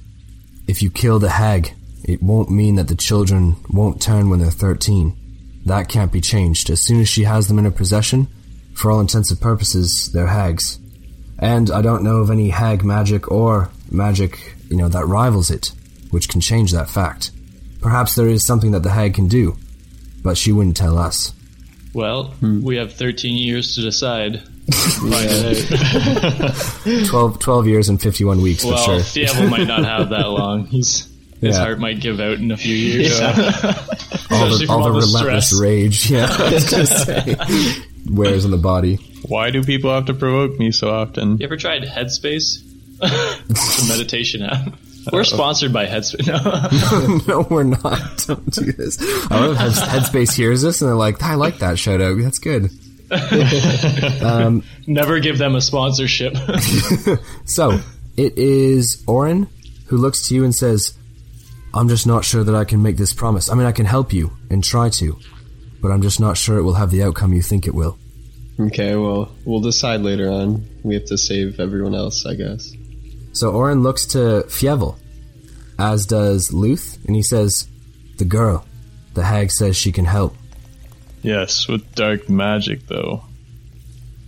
if 0.66 0.82
you 0.82 0.90
kill 0.90 1.18
the 1.18 1.30
hag, 1.30 1.72
it 2.08 2.22
won't 2.22 2.50
mean 2.50 2.76
that 2.76 2.88
the 2.88 2.96
children 2.96 3.56
won't 3.68 4.00
turn 4.00 4.30
when 4.30 4.40
they're 4.40 4.50
13. 4.50 5.14
That 5.66 5.90
can't 5.90 6.10
be 6.10 6.22
changed. 6.22 6.70
As 6.70 6.80
soon 6.80 7.00
as 7.00 7.08
she 7.08 7.24
has 7.24 7.48
them 7.48 7.58
in 7.58 7.66
her 7.66 7.70
possession, 7.70 8.28
for 8.72 8.90
all 8.90 9.00
intents 9.00 9.30
and 9.30 9.38
purposes, 9.38 10.10
they're 10.12 10.26
hags. 10.26 10.78
And 11.38 11.70
I 11.70 11.82
don't 11.82 12.02
know 12.02 12.16
of 12.16 12.30
any 12.30 12.48
hag 12.48 12.82
magic 12.82 13.30
or 13.30 13.70
magic, 13.90 14.54
you 14.70 14.76
know, 14.76 14.88
that 14.88 15.06
rivals 15.06 15.50
it, 15.50 15.72
which 16.10 16.30
can 16.30 16.40
change 16.40 16.72
that 16.72 16.88
fact. 16.88 17.30
Perhaps 17.82 18.14
there 18.14 18.28
is 18.28 18.44
something 18.44 18.70
that 18.70 18.82
the 18.82 18.90
hag 18.90 19.12
can 19.14 19.28
do, 19.28 19.56
but 20.22 20.38
she 20.38 20.50
wouldn't 20.50 20.78
tell 20.78 20.96
us. 20.96 21.34
Well, 21.92 22.28
hmm. 22.40 22.62
we 22.62 22.76
have 22.76 22.94
13 22.94 23.36
years 23.36 23.74
to 23.74 23.82
decide. 23.82 24.40
Find 24.70 25.26
it 25.30 27.04
out. 27.04 27.08
12, 27.08 27.38
12 27.38 27.66
years 27.66 27.88
and 27.88 28.00
51 28.00 28.40
weeks 28.40 28.64
Well, 28.64 28.76
for 28.76 29.02
sure. 29.02 29.24
Diablo 29.26 29.48
might 29.48 29.66
not 29.66 29.84
have 29.84 30.10
that 30.10 30.28
long. 30.28 30.66
He's 30.66 31.07
his 31.40 31.56
Yeah. 31.56 31.62
heart 31.62 31.78
might 31.78 32.00
give 32.00 32.20
out 32.20 32.38
in 32.38 32.50
a 32.50 32.56
few 32.56 32.74
years. 32.74 33.18
all 33.20 33.30
the, 33.32 33.36
all 34.30 34.48
the 34.58 34.66
all 34.68 34.82
the 34.84 34.90
relentless 34.92 35.48
stress. 35.50 35.60
rage, 35.60 36.10
yeah, 36.10 36.26
I 36.38 36.52
was 36.52 37.04
say, 37.04 37.36
wears 38.10 38.44
on 38.44 38.50
the 38.50 38.56
body. 38.58 38.96
Why 39.26 39.50
do 39.50 39.62
people 39.62 39.90
have 39.94 40.06
to 40.06 40.14
provoke 40.14 40.58
me 40.58 40.70
so 40.72 40.90
often? 40.90 41.38
You 41.38 41.44
ever 41.46 41.56
tried 41.56 41.82
Headspace? 41.82 42.64
it's 43.00 43.84
a 43.84 43.88
meditation 43.88 44.42
app. 44.42 44.74
We're 45.12 45.24
sponsored 45.24 45.72
by 45.72 45.86
Headspace. 45.86 46.26
No. 47.26 47.40
no, 47.40 47.46
we're 47.48 47.62
not. 47.62 48.24
Don't 48.26 48.50
do 48.52 48.72
this. 48.72 48.98
I 49.30 49.38
love 49.46 49.56
Heads- 49.56 49.80
Headspace 49.80 50.34
hears 50.36 50.60
this 50.62 50.82
and 50.82 50.88
they're 50.88 50.96
like, 50.96 51.22
I 51.22 51.34
like 51.36 51.58
that 51.60 51.78
shout 51.78 52.00
out. 52.02 52.18
That's 52.18 52.38
good. 52.38 52.68
Um, 54.22 54.64
Never 54.86 55.20
give 55.20 55.38
them 55.38 55.54
a 55.54 55.60
sponsorship. 55.60 56.36
So, 57.46 57.80
it 58.16 58.36
is 58.36 59.02
Oren 59.06 59.48
who 59.86 59.96
looks 59.96 60.28
to 60.28 60.34
you 60.34 60.44
and 60.44 60.54
says, 60.54 60.97
I'm 61.74 61.88
just 61.88 62.06
not 62.06 62.24
sure 62.24 62.44
that 62.44 62.54
I 62.54 62.64
can 62.64 62.82
make 62.82 62.96
this 62.96 63.12
promise. 63.12 63.50
I 63.50 63.54
mean, 63.54 63.66
I 63.66 63.72
can 63.72 63.86
help 63.86 64.12
you 64.12 64.32
and 64.50 64.64
try 64.64 64.88
to, 64.90 65.18
but 65.80 65.90
I'm 65.90 66.02
just 66.02 66.20
not 66.20 66.36
sure 66.36 66.58
it 66.58 66.62
will 66.62 66.74
have 66.74 66.90
the 66.90 67.02
outcome 67.02 67.32
you 67.32 67.42
think 67.42 67.66
it 67.66 67.74
will. 67.74 67.98
Okay, 68.60 68.96
well, 68.96 69.32
we'll 69.44 69.60
decide 69.60 70.00
later 70.00 70.28
on. 70.28 70.66
We 70.82 70.94
have 70.94 71.04
to 71.06 71.18
save 71.18 71.60
everyone 71.60 71.94
else, 71.94 72.26
I 72.26 72.34
guess. 72.34 72.72
So 73.32 73.52
Oren 73.52 73.82
looks 73.82 74.04
to 74.06 74.44
Fievel, 74.48 74.98
as 75.78 76.06
does 76.06 76.52
Luth, 76.52 76.98
and 77.06 77.14
he 77.14 77.22
says, 77.22 77.68
The 78.16 78.24
girl. 78.24 78.64
The 79.14 79.24
hag 79.24 79.50
says 79.50 79.76
she 79.76 79.92
can 79.92 80.04
help. 80.04 80.36
Yes, 81.22 81.68
with 81.68 81.94
dark 81.94 82.28
magic 82.28 82.86
though. 82.86 83.24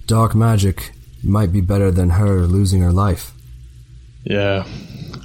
Dark 0.06 0.34
magic 0.34 0.90
might 1.22 1.52
be 1.52 1.60
better 1.60 1.90
than 1.90 2.10
her 2.10 2.46
losing 2.46 2.82
her 2.82 2.92
life. 2.92 3.32
Yeah, 4.24 4.66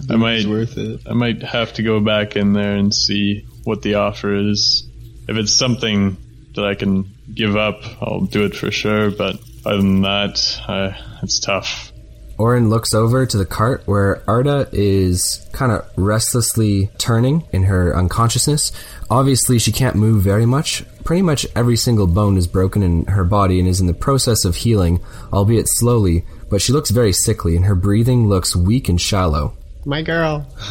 I 0.09 0.13
It's 0.13 0.19
might 0.19 0.45
worth 0.45 0.77
it. 0.77 1.01
I 1.09 1.13
might 1.13 1.41
have 1.43 1.73
to 1.73 1.83
go 1.83 1.99
back 1.99 2.35
in 2.35 2.53
there 2.53 2.75
and 2.75 2.93
see 2.93 3.45
what 3.63 3.81
the 3.81 3.95
offer 3.95 4.33
is. 4.35 4.87
If 5.27 5.37
it's 5.37 5.53
something 5.53 6.17
that 6.55 6.65
I 6.65 6.75
can 6.75 7.11
give 7.33 7.55
up, 7.55 7.81
I'll 8.01 8.21
do 8.21 8.45
it 8.45 8.55
for 8.55 8.71
sure. 8.71 9.11
But 9.11 9.39
other 9.65 9.77
than 9.77 10.01
that, 10.01 10.61
I, 10.67 10.95
it's 11.23 11.39
tough. 11.39 11.91
Oren 12.37 12.69
looks 12.69 12.93
over 12.93 13.25
to 13.25 13.37
the 13.37 13.45
cart 13.45 13.83
where 13.85 14.21
Arda 14.29 14.67
is 14.73 15.47
kind 15.53 15.71
of 15.71 15.89
restlessly 15.95 16.89
turning 16.97 17.47
in 17.53 17.63
her 17.63 17.95
unconsciousness. 17.95 18.73
Obviously, 19.09 19.57
she 19.57 19.71
can't 19.71 19.95
move 19.95 20.21
very 20.21 20.45
much. 20.45 20.83
Pretty 21.05 21.21
much 21.21 21.47
every 21.55 21.77
single 21.77 22.07
bone 22.07 22.35
is 22.35 22.45
broken 22.45 22.83
in 22.83 23.05
her 23.05 23.23
body 23.23 23.59
and 23.59 23.69
is 23.69 23.79
in 23.79 23.87
the 23.87 23.93
process 23.93 24.43
of 24.43 24.57
healing, 24.57 25.01
albeit 25.31 25.67
slowly, 25.69 26.25
but 26.49 26.61
she 26.61 26.73
looks 26.73 26.89
very 26.89 27.13
sickly 27.13 27.55
and 27.55 27.65
her 27.65 27.75
breathing 27.75 28.27
looks 28.27 28.55
weak 28.55 28.89
and 28.89 28.99
shallow. 28.99 29.55
My 29.87 30.01
girl. 30.01 30.39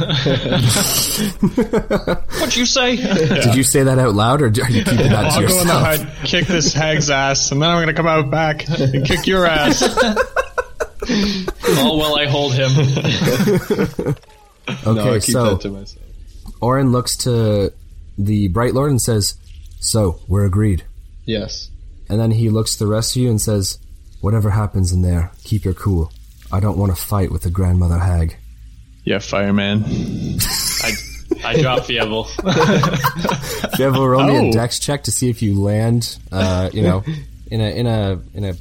What'd 2.38 2.56
you 2.56 2.66
say? 2.66 2.96
Did 2.96 3.54
you 3.54 3.62
say 3.62 3.84
that 3.84 3.96
out 3.98 4.14
loud 4.14 4.42
or 4.42 4.46
are 4.46 4.48
you 4.48 4.82
keeping 4.84 4.96
that 5.08 5.34
to 5.34 5.40
yourself? 5.40 5.42
I'll 5.42 5.46
go 5.46 5.60
in 5.60 5.66
the 5.68 5.74
yourself? 5.74 6.00
hut, 6.00 6.26
kick 6.26 6.46
this 6.48 6.72
hag's 6.72 7.10
ass, 7.10 7.52
and 7.52 7.62
then 7.62 7.70
I'm 7.70 7.80
gonna 7.80 7.94
come 7.94 8.08
out 8.08 8.28
back 8.30 8.68
and 8.68 9.06
kick 9.06 9.26
your 9.28 9.46
ass. 9.46 9.82
All 11.78 11.98
while 11.98 12.16
I 12.16 12.26
hold 12.26 12.54
him. 12.54 12.70
Okay, 14.66 14.94
no, 14.94 15.10
I 15.12 15.18
keep 15.18 15.24
so 15.34 15.50
that 15.50 15.60
to 15.60 15.68
myself. 15.68 16.02
Oren 16.62 16.90
looks 16.90 17.18
to 17.18 17.70
the 18.16 18.48
Bright 18.48 18.72
Lord 18.72 18.90
and 18.90 18.98
says, 19.00 19.34
So, 19.78 20.20
we're 20.26 20.46
agreed. 20.46 20.84
Yes. 21.26 21.70
And 22.08 22.18
then 22.18 22.30
he 22.30 22.48
looks 22.48 22.72
to 22.76 22.84
the 22.84 22.90
rest 22.90 23.14
of 23.14 23.20
you 23.20 23.28
and 23.28 23.38
says, 23.38 23.78
Whatever 24.22 24.48
happens 24.48 24.90
in 24.90 25.02
there, 25.02 25.32
keep 25.44 25.66
your 25.66 25.74
cool. 25.74 26.10
I 26.50 26.60
don't 26.60 26.78
want 26.78 26.96
to 26.96 27.00
fight 27.02 27.30
with 27.30 27.42
the 27.42 27.50
grandmother 27.50 27.98
hag. 27.98 28.38
Yeah, 29.04 29.18
fireman. 29.18 29.84
I, 29.84 30.92
I 31.44 31.60
drop 31.60 31.80
Fievel. 31.84 32.26
Devil, 33.76 34.08
roll 34.08 34.24
me 34.24 34.36
a 34.36 34.40
Oh. 34.48 34.52
dex 34.52 34.78
check 34.78 35.04
to 35.04 35.12
see 35.12 35.28
if 35.28 35.42
you 35.42 35.60
land, 35.60 36.18
uh, 36.32 36.70
you 36.72 36.82
know, 36.82 37.04
in 37.50 37.60
a, 37.60 37.64
in 37.78 37.86
a, 37.86 38.20
in 38.34 38.44
a, 38.44 38.54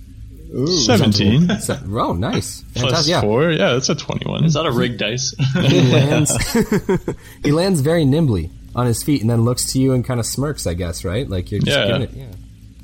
Ooh. 0.55 0.67
Seventeen 0.67 1.49
se- 1.59 1.79
oh, 1.89 2.13
nice. 2.13 2.63
plus 2.75 3.07
Yeah. 3.07 3.21
four. 3.21 3.49
Yeah, 3.51 3.73
that's 3.73 3.89
a 3.89 3.95
twenty-one. 3.95 4.43
Is 4.45 4.53
that 4.53 4.65
a 4.67 4.71
rigged 4.71 4.99
dice? 4.99 5.33
He 5.61 5.81
lands, 5.91 6.35
he 7.43 7.51
lands 7.51 7.81
very 7.81 8.05
nimbly 8.05 8.51
on 8.75 8.85
his 8.85 9.01
feet 9.01 9.21
and 9.21 9.29
then 9.31 9.45
looks 9.45 9.71
to 9.73 9.79
you 9.79 9.93
and 9.93 10.05
kind 10.05 10.19
of 10.19 10.25
smirks, 10.27 10.67
I 10.67 10.75
guess, 10.75 11.03
right? 11.03 11.27
Like 11.27 11.49
you're 11.51 11.59
just 11.61 11.75
Yeah. 11.75 11.87
giving 11.87 12.01
it, 12.03 12.11
yeah. 12.13 12.27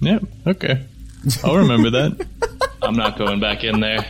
Yeah. 0.01 0.19
Okay. 0.51 0.83
I'll 1.43 1.57
remember 1.57 1.89
that. 1.91 2.25
I'm 2.81 2.95
not 2.95 3.17
going 3.19 3.39
back 3.39 3.63
in 3.63 3.81
there. 3.81 4.03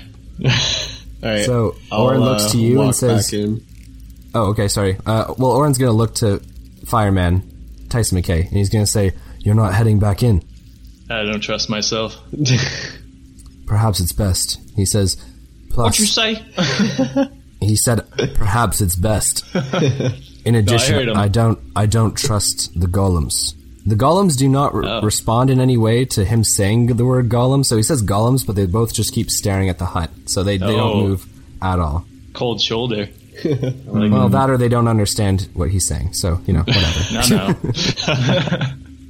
All 1.22 1.30
right. 1.30 1.46
So, 1.46 1.76
I'll, 1.92 2.04
Oren 2.04 2.22
looks 2.22 2.46
uh, 2.46 2.50
to 2.50 2.58
you 2.58 2.82
and 2.82 2.96
says. 2.96 3.34
Oh, 4.34 4.50
okay, 4.50 4.68
sorry. 4.68 4.98
Uh, 5.06 5.34
well, 5.38 5.52
Oren's 5.52 5.78
gonna 5.78 5.92
look 5.92 6.16
to 6.16 6.40
Fireman, 6.86 7.88
Tyson 7.90 8.22
McKay, 8.22 8.48
and 8.48 8.58
he's 8.58 8.70
gonna 8.70 8.86
say, 8.86 9.12
You're 9.40 9.56
not 9.56 9.74
heading 9.74 10.00
back 10.00 10.24
in. 10.24 10.44
I 11.10 11.24
don't 11.24 11.42
trust 11.42 11.70
myself. 11.70 12.16
Perhaps 13.66 14.00
it's 14.00 14.14
best. 14.14 14.60
He 14.76 14.86
says, 14.86 15.18
What'd 15.74 16.00
you 16.00 16.06
say? 16.06 16.36
he 17.60 17.76
said, 17.76 18.10
Perhaps 18.36 18.82
it's 18.82 18.96
best. 18.96 19.44
In 20.46 20.56
addition, 20.56 20.96
heard 20.96 21.10
him. 21.10 21.18
I, 21.18 21.28
don't, 21.28 21.60
I 21.76 21.86
don't 21.86 22.16
trust 22.16 22.80
the 22.80 22.88
golems. 22.88 23.54
The 23.90 23.96
golems 23.96 24.38
do 24.38 24.48
not 24.48 24.74
re- 24.74 24.88
Oh. 24.88 25.02
respond 25.02 25.50
in 25.50 25.60
any 25.60 25.76
way 25.78 26.06
to 26.06 26.24
him 26.24 26.44
saying 26.44 26.88
the 26.96 27.06
word 27.06 27.28
golem. 27.30 27.66
So 27.66 27.76
he 27.78 27.84
says 27.84 28.02
golems, 28.04 28.46
but 28.46 28.56
they 28.56 28.66
both 28.66 28.94
just 28.94 29.14
keep 29.14 29.30
staring 29.32 29.68
at 29.70 29.78
the 29.80 29.86
hut. 29.86 30.10
So 30.26 30.44
they, 30.44 30.58
they 30.58 30.68
don't 30.68 30.80
Oh. 30.98 31.08
move 31.08 31.26
at 31.62 31.80
all. 31.80 32.06
Cold 32.34 32.62
shoulder. 32.62 33.10
Well, 33.42 34.04
mm. 34.28 34.32
that 34.32 34.50
or 34.50 34.58
they 34.58 34.68
don't 34.68 34.90
understand 34.90 35.48
what 35.54 35.70
he's 35.70 35.88
saying. 35.88 36.12
So, 36.14 36.42
you 36.46 36.52
know, 36.54 36.64
whatever. 36.64 37.00
No, 37.30 37.56
no. 38.18 38.66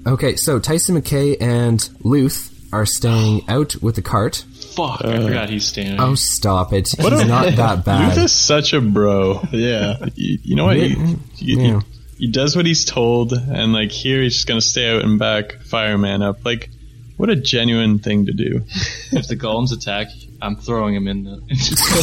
Okay, 0.13 0.35
so 0.37 0.59
Tyson 0.59 0.95
McKay 0.99 1.35
and 1.41 1.87
Luth 2.03 2.49
are 2.71 2.85
staying 2.85 3.41
out 3.49 3.75
with 3.81 3.95
the 3.95 4.01
cart. 4.01 4.45
Fuck, 4.75 5.01
I 5.03 5.17
uh. 5.17 5.21
forgot 5.27 5.49
he's 5.49 5.65
standing. 5.65 5.99
Oh, 5.99 6.13
stop 6.15 6.73
it. 6.73 6.89
He's 6.89 7.05
a- 7.05 7.25
not 7.25 7.55
that 7.55 7.83
bad. 7.83 8.15
Luth 8.15 8.25
is 8.25 8.31
such 8.31 8.73
a 8.73 8.81
bro. 8.81 9.41
Yeah. 9.51 9.97
You, 10.15 10.37
you 10.43 10.55
know 10.55 10.65
what? 10.65 10.77
He, 10.77 10.89
he, 10.89 11.15
he- 11.55 11.67
Yeah. 11.67 11.81
He 12.19 12.29
does 12.29 12.55
what 12.55 12.65
he's 12.65 12.85
told, 12.85 13.33
and 13.33 13.73
like 13.73 13.91
here 13.91 14.21
he's 14.21 14.35
just 14.35 14.47
gonna 14.47 14.61
stay 14.61 14.93
out 14.93 15.03
and 15.03 15.17
back 15.17 15.53
fireman 15.63 16.21
up. 16.21 16.43
Like, 16.45 16.69
what 17.17 17.29
a 17.29 17.35
genuine 17.35 17.99
thing 17.99 18.25
to 18.27 18.33
do. 18.33 18.63
If 19.11 19.27
the 19.27 19.35
golems 19.35 19.73
attack, 19.73 20.07
I'm 20.39 20.55
throwing 20.55 20.93
him 20.93 21.07
in 21.07 21.23
the. 21.23 21.41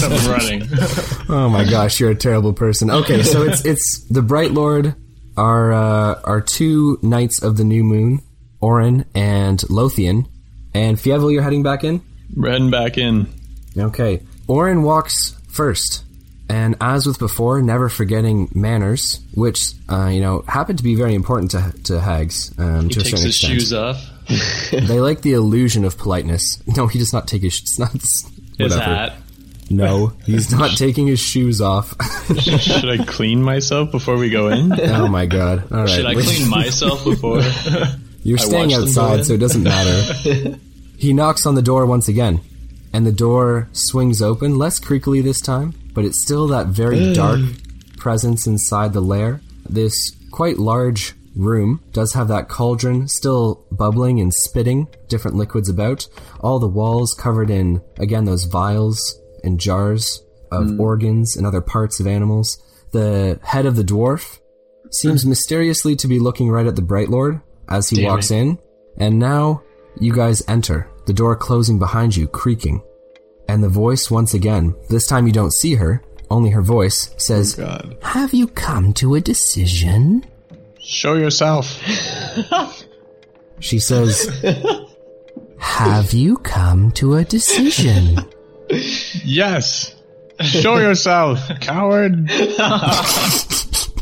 I'm 0.03 0.31
running. 1.29 1.29
Oh 1.29 1.49
my 1.49 1.63
gosh, 1.65 2.01
you're 2.01 2.11
a 2.11 2.17
terrible 2.17 2.53
person. 2.53 2.91
Okay, 2.91 3.23
so 3.23 3.43
it's 3.45 3.65
it's 3.65 4.05
the 4.11 4.23
Bright 4.23 4.51
Lord, 4.51 4.95
our 5.37 5.73
uh, 5.73 6.21
our 6.25 6.41
two 6.41 6.99
knights 7.03 7.43
of 7.43 7.57
the 7.59 7.65
new 7.65 7.85
moon, 7.85 8.23
Orin 8.61 9.05
and 9.15 9.63
Lothian, 9.71 10.27
and 10.75 10.97
Fievel. 10.97 11.33
You're 11.33 11.43
heading 11.43 11.63
back 11.63 11.85
in. 11.85 12.03
We're 12.35 12.51
heading 12.51 12.71
back 12.71 12.99
in. 12.99 13.29
Okay, 13.79 14.23
Orin 14.49 14.83
walks 14.83 15.39
first, 15.49 16.05
and 16.49 16.77
as 16.81 17.07
with 17.07 17.19
before, 17.19 17.61
never 17.63 17.89
forgetting 17.89 18.49
manners, 18.55 19.21
which 19.35 19.73
uh, 19.89 20.07
you 20.07 20.21
know 20.21 20.45
happen 20.47 20.77
to 20.77 20.83
be 20.83 20.95
very 20.95 21.15
important 21.15 21.51
to 21.53 21.73
to 21.85 22.01
hags. 22.01 22.53
Um, 22.59 22.85
He 22.85 22.95
to 22.95 23.01
takes 23.01 23.21
his 23.21 23.25
extent. 23.27 23.53
shoes 23.55 23.73
off. 23.73 24.11
They 24.73 25.01
like 25.01 25.23
the 25.23 25.33
illusion 25.35 25.85
of 25.85 25.97
politeness. 25.99 26.61
No, 26.77 26.89
he 26.89 26.99
does 26.99 27.13
not 27.13 27.29
take 27.29 27.43
his. 27.43 27.61
It's 27.61 27.79
not. 27.79 27.93
His 27.93 28.25
whatever. 28.59 28.81
hat. 28.83 29.13
No, 29.69 30.13
he's 30.25 30.51
not 30.53 30.77
taking 30.77 31.07
his 31.09 31.19
shoes 31.21 31.61
off. 31.61 31.95
Should 32.61 32.89
I 32.89 33.05
clean 33.05 33.43
myself 33.43 33.91
before 33.91 34.17
we 34.17 34.31
go 34.31 34.49
in? 34.49 34.73
oh 34.81 35.09
my 35.09 35.27
god! 35.27 35.71
All 35.73 35.81
right, 35.81 35.89
Should 35.89 36.07
I 36.07 36.15
clean 36.15 36.49
myself 36.61 37.03
before? 37.05 37.43
You're 38.23 38.39
staying 38.39 38.71
watched 38.71 38.95
them 38.95 38.95
go 38.95 39.01
outside, 39.03 39.25
so 39.27 39.35
it 39.35 39.39
doesn't 39.39 39.63
matter. 39.65 40.59
he 40.97 41.13
knocks 41.13 41.47
on 41.47 41.55
the 41.57 41.63
door 41.63 41.85
once 41.87 42.07
again, 42.09 42.41
and 42.93 43.05
the 43.07 43.13
door 43.13 43.69
swings 43.73 44.23
open, 44.23 44.57
less 44.59 44.79
creakily 44.81 45.23
this 45.23 45.41
time, 45.41 45.75
but 45.97 46.05
it's 46.05 46.21
still 46.21 46.47
that 46.47 46.67
very 46.67 47.15
dark 47.15 47.41
presence 47.97 48.47
inside 48.47 48.93
the 48.93 49.01
lair. 49.01 49.41
This 49.69 50.15
quite 50.31 50.59
large 50.59 51.15
room 51.35 51.83
does 51.93 52.13
have 52.13 52.29
that 52.29 52.51
cauldron 52.51 53.09
still 53.09 53.65
bubbling 53.73 54.21
and 54.21 54.33
spitting 54.33 54.89
different 55.09 55.39
liquids 55.39 55.71
about. 55.71 56.07
All 56.41 56.59
the 56.59 56.69
walls 56.69 57.15
covered 57.19 57.49
in, 57.49 57.83
again, 57.99 58.27
those 58.27 58.45
vials 58.45 59.19
and 59.43 59.59
jars 59.59 60.23
of 60.53 60.69
hmm. 60.69 60.81
organs 60.81 61.35
and 61.35 61.47
other 61.47 61.63
parts 61.63 61.99
of 61.99 62.07
animals. 62.07 62.63
The 62.93 63.41
head 63.43 63.65
of 63.65 63.77
the 63.77 63.83
dwarf 63.83 64.39
seems 64.91 65.23
hmm. 65.23 65.31
mysteriously 65.31 65.97
to 65.97 66.07
be 66.07 66.19
looking 66.19 66.51
right 66.51 66.67
at 66.67 66.77
the 66.77 66.83
Bright 66.83 67.09
Lord 67.09 67.41
as 67.71 67.89
he 67.89 67.97
Damn 67.97 68.05
walks 68.05 68.31
it. 68.31 68.37
in. 68.37 68.59
And 68.99 69.19
now 69.19 69.63
you 69.99 70.13
guys 70.13 70.43
enter, 70.47 70.91
the 71.07 71.15
door 71.15 71.37
closing 71.37 71.79
behind 71.79 72.15
you, 72.15 72.29
creaking. 72.29 72.83
And 73.49 73.63
the 73.63 73.69
voice 73.69 74.11
once 74.11 74.35
again, 74.35 74.75
this 74.89 75.07
time 75.07 75.27
you 75.27 75.33
don't 75.33 75.53
see 75.53 75.75
her, 75.75 76.03
only 76.31 76.51
her 76.51 76.63
voice, 76.63 77.15
says, 77.17 77.55
God. 77.55 77.97
Have 78.03 78.35
you 78.35 78.49
come 78.49 78.93
to 78.95 79.15
a 79.15 79.21
decision? 79.21 80.25
Show 80.81 81.15
yourself. 81.15 81.67
She 83.61 83.79
says, 83.79 84.29
Have 85.59 86.13
you 86.13 86.37
come 86.39 86.91
to 86.93 87.15
a 87.17 87.25
decision? 87.25 88.19
Yes. 89.25 89.95
Show 90.41 90.77
yourself, 90.79 91.41
coward. 91.61 92.29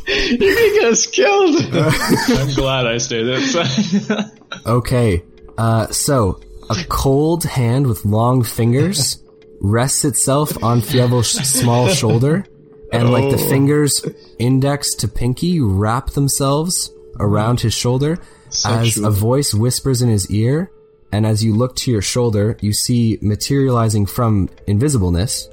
You're 0.06 0.54
gonna 0.54 0.74
get 0.74 0.84
us 0.84 1.06
killed. 1.06 1.56
I'm 1.72 2.54
glad 2.54 2.86
I 2.86 2.98
stayed 2.98 3.28
outside. 3.32 4.30
Okay, 4.66 5.22
uh, 5.58 5.88
so 5.88 6.40
a 6.70 6.76
cold 6.88 7.44
hand 7.44 7.86
with 7.86 8.06
long 8.06 8.42
fingers 8.42 9.22
rests 9.64 10.04
itself 10.04 10.62
on 10.62 10.82
Fievel's 10.82 11.30
small 11.30 11.88
shoulder, 11.88 12.44
and 12.92 13.10
like 13.10 13.30
the 13.30 13.42
oh. 13.42 13.48
fingers, 13.48 14.04
index 14.38 14.94
to 14.96 15.08
pinky, 15.08 15.60
wrap 15.60 16.10
themselves 16.10 16.92
around 17.18 17.60
his 17.60 17.72
shoulder 17.72 18.18
as 18.66 18.98
a 18.98 19.10
voice 19.10 19.54
whispers 19.54 20.02
in 20.02 20.10
his 20.10 20.30
ear. 20.30 20.70
And 21.10 21.24
as 21.24 21.42
you 21.42 21.54
look 21.54 21.76
to 21.76 21.90
your 21.90 22.02
shoulder, 22.02 22.58
you 22.60 22.72
see 22.72 23.18
materializing 23.22 24.06
from 24.06 24.48
invisibleness 24.66 25.48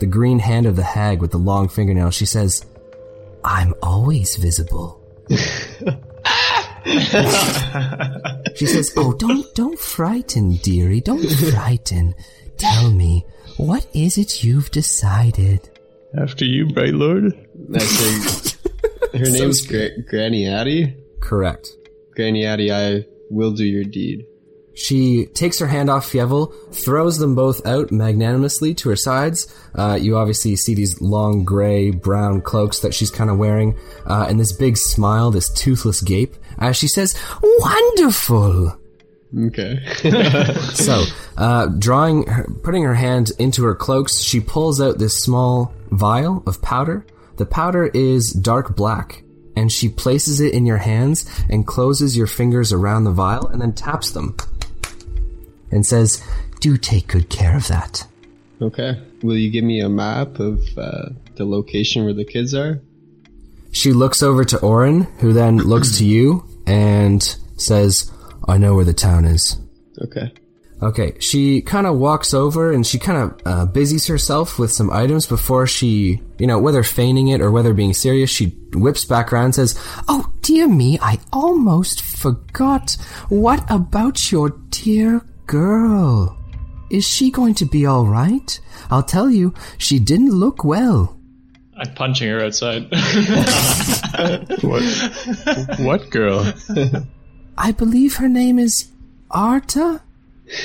the 0.00 0.06
green 0.06 0.40
hand 0.40 0.66
of 0.66 0.76
the 0.76 0.82
hag 0.82 1.20
with 1.20 1.30
the 1.30 1.38
long 1.38 1.68
fingernail. 1.68 2.10
She 2.10 2.26
says, 2.26 2.66
I'm 3.44 3.74
always 3.82 4.36
visible. 4.36 5.00
She 8.56 8.66
says, 8.66 8.92
"Oh, 8.96 9.14
don't 9.14 9.52
don't 9.54 9.78
frighten, 9.78 10.56
dearie. 10.56 11.00
Don't 11.00 11.26
frighten. 11.26 12.14
Tell 12.58 12.90
me, 12.90 13.24
what 13.56 13.86
is 13.94 14.18
it 14.18 14.42
you've 14.44 14.70
decided?" 14.70 15.68
After 16.16 16.44
you, 16.44 16.66
Bright 16.66 16.94
Lord. 16.94 17.32
That's 17.68 18.54
her, 19.12 19.18
her 19.18 19.30
name's 19.30 19.62
Gra- 19.62 20.00
Granny 20.08 20.46
Addie. 20.46 20.96
Correct. 21.20 21.68
Granny 22.14 22.44
Addie, 22.44 22.72
I 22.72 23.04
will 23.30 23.50
do 23.52 23.64
your 23.64 23.84
deed. 23.84 24.24
She 24.76 25.26
takes 25.26 25.60
her 25.60 25.68
hand 25.68 25.88
off 25.88 26.10
Fievel, 26.10 26.52
throws 26.74 27.18
them 27.18 27.34
both 27.36 27.64
out 27.64 27.92
magnanimously 27.92 28.74
to 28.74 28.88
her 28.88 28.96
sides. 28.96 29.46
Uh, 29.74 29.96
you 30.00 30.16
obviously 30.16 30.56
see 30.56 30.74
these 30.74 31.00
long 31.00 31.44
gray 31.44 31.90
brown 31.90 32.40
cloaks 32.42 32.80
that 32.80 32.92
she's 32.92 33.10
kind 33.10 33.30
of 33.30 33.38
wearing, 33.38 33.78
uh, 34.06 34.26
and 34.28 34.38
this 34.38 34.52
big 34.52 34.76
smile, 34.76 35.30
this 35.30 35.48
toothless 35.52 36.00
gape, 36.00 36.36
as 36.58 36.76
she 36.76 36.88
says, 36.88 37.14
"Wonderful." 37.42 38.76
Okay. 39.36 39.80
So, 40.74 41.04
uh, 41.36 41.66
drawing, 41.78 42.26
her, 42.26 42.46
putting 42.62 42.82
her 42.84 42.94
hand 42.94 43.32
into 43.38 43.64
her 43.64 43.74
cloaks, 43.74 44.20
she 44.20 44.40
pulls 44.40 44.80
out 44.80 44.98
this 44.98 45.18
small 45.18 45.72
vial 45.90 46.42
of 46.46 46.60
powder. 46.62 47.06
The 47.36 47.46
powder 47.46 47.86
is 47.86 48.32
dark 48.32 48.76
black, 48.76 49.22
and 49.56 49.70
she 49.72 49.88
places 49.88 50.40
it 50.40 50.52
in 50.52 50.66
your 50.66 50.78
hands 50.78 51.28
and 51.48 51.66
closes 51.66 52.16
your 52.16 52.26
fingers 52.26 52.72
around 52.72 53.04
the 53.04 53.12
vial 53.12 53.46
and 53.48 53.60
then 53.60 53.72
taps 53.72 54.10
them 54.10 54.36
and 55.70 55.86
says, 55.86 56.22
"Do 56.60 56.76
take 56.76 57.08
good 57.08 57.28
care 57.28 57.56
of 57.56 57.68
that." 57.68 58.06
okay. 58.60 59.00
Will 59.22 59.36
you 59.36 59.50
give 59.50 59.64
me 59.64 59.80
a 59.80 59.88
map 59.88 60.38
of 60.38 60.60
uh, 60.76 61.10
the 61.36 61.44
location 61.44 62.04
where 62.04 62.12
the 62.12 62.24
kids 62.24 62.54
are? 62.54 62.80
She 63.72 63.92
looks 63.92 64.22
over 64.22 64.44
to 64.44 64.58
Orin, 64.60 65.02
who 65.18 65.32
then 65.32 65.58
looks 65.58 65.98
to 65.98 66.04
you 66.04 66.46
and 66.66 67.22
says, 67.56 68.10
"I 68.46 68.58
know 68.58 68.74
where 68.74 68.84
the 68.84 68.94
town 68.94 69.24
is." 69.24 69.58
Okay. 70.02 70.32
Okay, 70.82 71.14
she 71.18 71.62
kind 71.62 71.86
of 71.86 71.96
walks 71.96 72.34
over 72.34 72.72
and 72.72 72.86
she 72.86 72.98
kind 72.98 73.18
of 73.18 73.40
uh, 73.46 73.64
busies 73.64 74.06
herself 74.06 74.58
with 74.58 74.72
some 74.72 74.90
items 74.90 75.26
before 75.26 75.66
she, 75.66 76.20
you 76.38 76.46
know, 76.46 76.58
whether 76.58 76.82
feigning 76.82 77.28
it 77.28 77.40
or 77.40 77.50
whether 77.50 77.72
being 77.72 77.94
serious, 77.94 78.28
she 78.28 78.48
whips 78.74 79.04
back 79.04 79.32
around 79.32 79.46
and 79.46 79.54
says, 79.54 79.80
Oh, 80.08 80.30
dear 80.42 80.68
me, 80.68 80.98
I 81.00 81.20
almost 81.32 82.02
forgot. 82.02 82.96
What 83.30 83.64
about 83.70 84.30
your 84.30 84.50
dear 84.70 85.22
girl? 85.46 86.36
Is 86.90 87.06
she 87.06 87.30
going 87.30 87.54
to 87.54 87.64
be 87.64 87.86
alright? 87.86 88.60
I'll 88.90 89.02
tell 89.02 89.30
you, 89.30 89.54
she 89.78 89.98
didn't 89.98 90.32
look 90.32 90.64
well. 90.64 91.18
I'm 91.78 91.94
punching 91.94 92.28
her 92.28 92.44
outside. 92.44 92.88
What? 94.62 94.82
what 95.80 96.10
girl? 96.10 96.52
I 97.56 97.72
believe 97.72 98.16
her 98.16 98.28
name 98.28 98.58
is 98.58 98.90
Arda? 99.30 100.02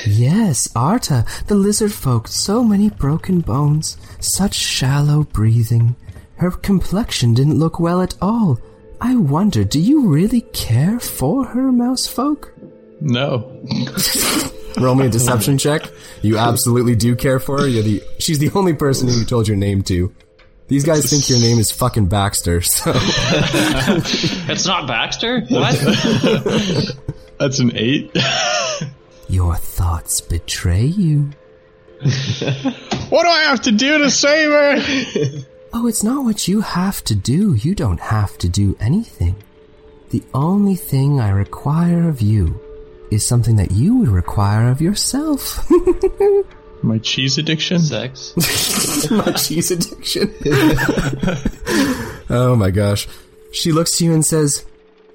Yes, 0.05 0.67
Arda, 0.75 1.25
the 1.47 1.55
lizard 1.55 1.93
folk, 1.93 2.27
so 2.27 2.63
many 2.63 2.89
broken 2.89 3.41
bones, 3.41 3.97
such 4.19 4.55
shallow 4.55 5.23
breathing. 5.23 5.95
Her 6.35 6.51
complexion 6.51 7.33
didn't 7.33 7.59
look 7.59 7.79
well 7.79 8.01
at 8.01 8.15
all. 8.21 8.59
I 9.01 9.15
wonder, 9.15 9.63
do 9.63 9.79
you 9.79 10.07
really 10.07 10.41
care 10.41 10.99
for 10.99 11.45
her, 11.45 11.71
mouse 11.71 12.07
folk? 12.07 12.53
No. 13.01 13.61
Roll 14.77 14.95
me 14.95 15.07
a 15.07 15.09
deception 15.09 15.57
check. 15.57 15.89
You 16.21 16.37
absolutely 16.37 16.95
do 16.95 17.15
care 17.15 17.39
for 17.39 17.59
her. 17.61 17.67
You're 17.67 17.83
the 17.83 18.03
she's 18.19 18.39
the 18.39 18.51
only 18.53 18.73
person 18.73 19.07
who 19.07 19.15
you 19.15 19.25
told 19.25 19.47
your 19.47 19.57
name 19.57 19.81
to. 19.83 20.13
These 20.69 20.83
guys 20.85 21.09
think 21.09 21.29
your 21.29 21.39
name 21.39 21.57
is 21.57 21.71
fucking 21.71 22.07
Baxter, 22.07 22.61
so 22.61 22.91
it's 22.95 24.67
not 24.67 24.87
Baxter? 24.87 25.41
What? 25.49 26.95
That's 27.39 27.57
an 27.57 27.71
eight. 27.75 28.15
your 29.27 29.55
thoughts 29.55 30.21
betray 30.21 30.85
you. 30.85 31.31
what 33.09 33.23
do 33.23 33.29
I 33.29 33.45
have 33.47 33.61
to 33.61 33.71
do 33.71 33.97
to 33.97 34.11
save 34.11 34.51
her? 34.51 35.43
Oh, 35.73 35.87
it's 35.87 36.03
not 36.03 36.23
what 36.23 36.47
you 36.47 36.61
have 36.61 37.03
to 37.05 37.15
do. 37.15 37.55
You 37.55 37.73
don't 37.73 37.99
have 37.99 38.37
to 38.37 38.47
do 38.47 38.77
anything. 38.79 39.35
The 40.11 40.23
only 40.35 40.75
thing 40.75 41.19
I 41.19 41.29
require 41.29 42.07
of 42.07 42.21
you 42.21 42.59
is 43.11 43.25
something 43.25 43.55
that 43.55 43.71
you 43.71 43.97
would 43.97 44.09
require 44.09 44.69
of 44.69 44.81
yourself. 44.81 45.67
My 46.81 46.97
cheese 46.99 47.37
addiction? 47.37 47.79
Sex. 47.79 48.33
my 49.11 49.31
cheese 49.33 49.71
addiction. 49.71 50.33
oh 52.29 52.55
my 52.57 52.71
gosh. 52.71 53.07
She 53.51 53.71
looks 53.71 53.97
to 53.97 54.05
you 54.05 54.13
and 54.13 54.25
says, 54.25 54.65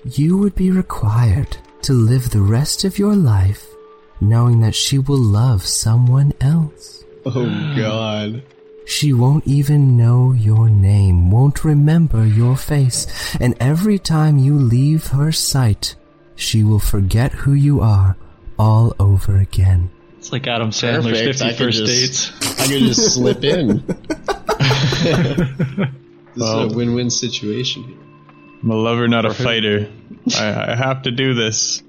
You 0.04 0.36
would 0.38 0.54
be 0.54 0.70
required 0.70 1.56
to 1.82 1.92
live 1.92 2.30
the 2.30 2.40
rest 2.42 2.84
of 2.84 2.98
your 2.98 3.14
life 3.14 3.74
knowing 4.20 4.60
that 4.60 4.74
she 4.74 4.98
will 4.98 5.18
love 5.18 5.64
someone 5.64 6.32
else. 6.40 7.04
Oh 7.26 7.46
God. 7.76 8.42
She 8.86 9.12
won't 9.12 9.46
even 9.46 9.96
know 9.96 10.32
your 10.32 10.68
name, 10.68 11.30
won't 11.30 11.64
remember 11.64 12.26
your 12.26 12.56
face, 12.56 13.06
and 13.40 13.54
every 13.58 13.98
time 13.98 14.38
you 14.38 14.54
leave 14.54 15.08
her 15.08 15.32
sight, 15.32 15.94
she 16.36 16.62
will 16.62 16.78
forget 16.78 17.32
who 17.32 17.54
you 17.54 17.80
are 17.80 18.16
all 18.58 18.94
over 19.00 19.38
again. 19.38 19.90
It's 20.34 20.44
like 20.46 20.52
Adam 20.52 20.70
Sandler's 20.70 21.20
Perfect. 21.20 21.38
50 21.38 21.44
I 21.44 21.48
could 21.50 21.58
First 21.58 21.78
just- 21.78 22.32
Dates. 22.32 22.60
I 22.60 22.66
could 22.66 22.80
just 22.80 23.14
slip 23.14 23.44
in. 23.44 23.84
this 23.86 23.96
Well- 26.36 26.66
is 26.66 26.72
a 26.72 26.76
win-win 26.76 27.10
situation. 27.10 27.98
I'm 28.62 28.70
a 28.70 28.74
lover, 28.74 29.06
not 29.06 29.24
a 29.26 29.34
fighter. 29.34 29.88
I, 30.36 30.72
I 30.72 30.74
have 30.74 31.02
to 31.02 31.10
do 31.10 31.34
this. 31.34 31.82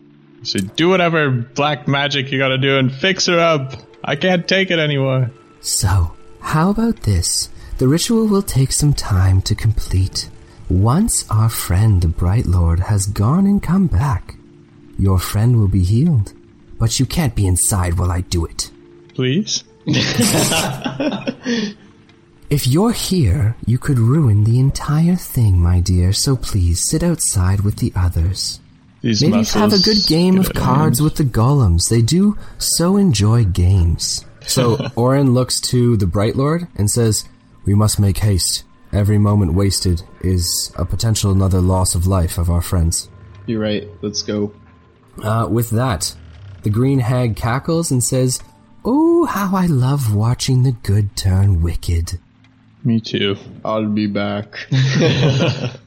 So 0.44 0.60
do 0.60 0.90
whatever 0.90 1.32
black 1.32 1.88
magic 1.88 2.32
you 2.32 2.38
gotta 2.38 2.58
do 2.60 2.78
and 2.78 2.94
fix 2.94 3.26
her 3.28 3.40
up. 3.40 3.74
I 4.04 4.16
can't 4.16 4.48
take 4.48 4.70
it 4.70 4.78
anymore. 4.78 5.32
So, 5.62 6.12
how 6.42 6.70
about 6.70 7.02
this? 7.02 7.50
The 7.80 7.88
ritual 7.88 8.28
will 8.28 8.44
take 8.44 8.72
some 8.72 8.94
time 8.94 9.42
to 9.44 9.56
complete. 9.56 10.30
Once 10.70 11.26
our 11.32 11.50
friend 11.50 12.02
the 12.02 12.08
Bright 12.10 12.46
Lord 12.46 12.82
has 12.82 13.08
gone 13.08 13.48
and 13.48 13.64
come 13.64 13.88
back, 13.88 14.36
your 15.00 15.18
friend 15.18 15.58
will 15.58 15.68
be 15.70 15.84
healed. 15.84 16.34
But 16.78 17.00
you 17.00 17.06
can't 17.06 17.36
be 17.36 17.48
inside 17.48 17.98
while 17.98 18.12
I 18.12 18.22
do 18.22 18.46
it. 18.46 18.72
Please? 19.14 19.64
If 22.48 22.68
you're 22.68 22.92
here, 22.92 23.56
you 23.66 23.80
could 23.80 23.98
ruin 23.98 24.44
the 24.44 24.60
entire 24.60 25.16
thing, 25.16 25.58
my 25.58 25.80
dear, 25.80 26.14
so 26.14 26.36
please 26.36 26.80
sit 26.88 27.02
outside 27.02 27.62
with 27.62 27.78
the 27.78 27.92
others. 27.96 28.60
These 29.02 29.24
Maybe 29.24 29.38
muscles 29.38 29.72
have 29.72 29.74
a 29.74 29.84
good 29.84 30.06
game 30.08 30.38
of 30.38 30.54
cards 30.54 31.02
with 31.02 31.16
the 31.16 31.24
golems. 31.24 31.90
They 31.90 32.04
do 32.04 32.38
so 32.60 32.98
enjoy 32.98 33.46
games. 33.46 34.26
So 34.42 34.78
Orin 34.96 35.34
looks 35.34 35.60
to 35.62 35.98
the 35.98 36.06
Bright 36.06 36.36
Lord 36.36 36.68
and 36.76 36.90
says, 36.90 37.26
We 37.66 37.74
must 37.74 38.00
make 38.00 38.20
haste. 38.20 38.64
Every 38.94 39.18
moment 39.18 39.56
wasted 39.56 40.04
is 40.22 40.72
a 40.78 40.86
potential 40.86 41.32
another 41.32 41.62
loss 41.62 41.96
of 41.96 42.06
life 42.06 42.38
of 42.38 42.52
our 42.52 42.62
friends. 42.62 43.10
You're 43.48 43.62
right. 43.62 43.88
Let's 44.02 44.22
go. 44.22 44.54
Uh, 45.22 45.48
with 45.50 45.72
that, 45.72 46.16
the 46.66 46.70
green 46.72 46.98
hag 47.00 47.36
cackles 47.38 47.92
and 47.92 48.04
says, 48.04 48.42
Oh, 48.84 49.26
how 49.26 49.56
I 49.56 49.68
love 49.68 50.14
watching 50.14 50.64
the 50.64 50.72
good 50.74 51.16
turn 51.16 51.62
wicked. 51.62 52.20
Me 52.84 53.00
too. 53.00 53.38
I'll 53.64 53.88
be 53.88 54.08
back. 54.08 54.68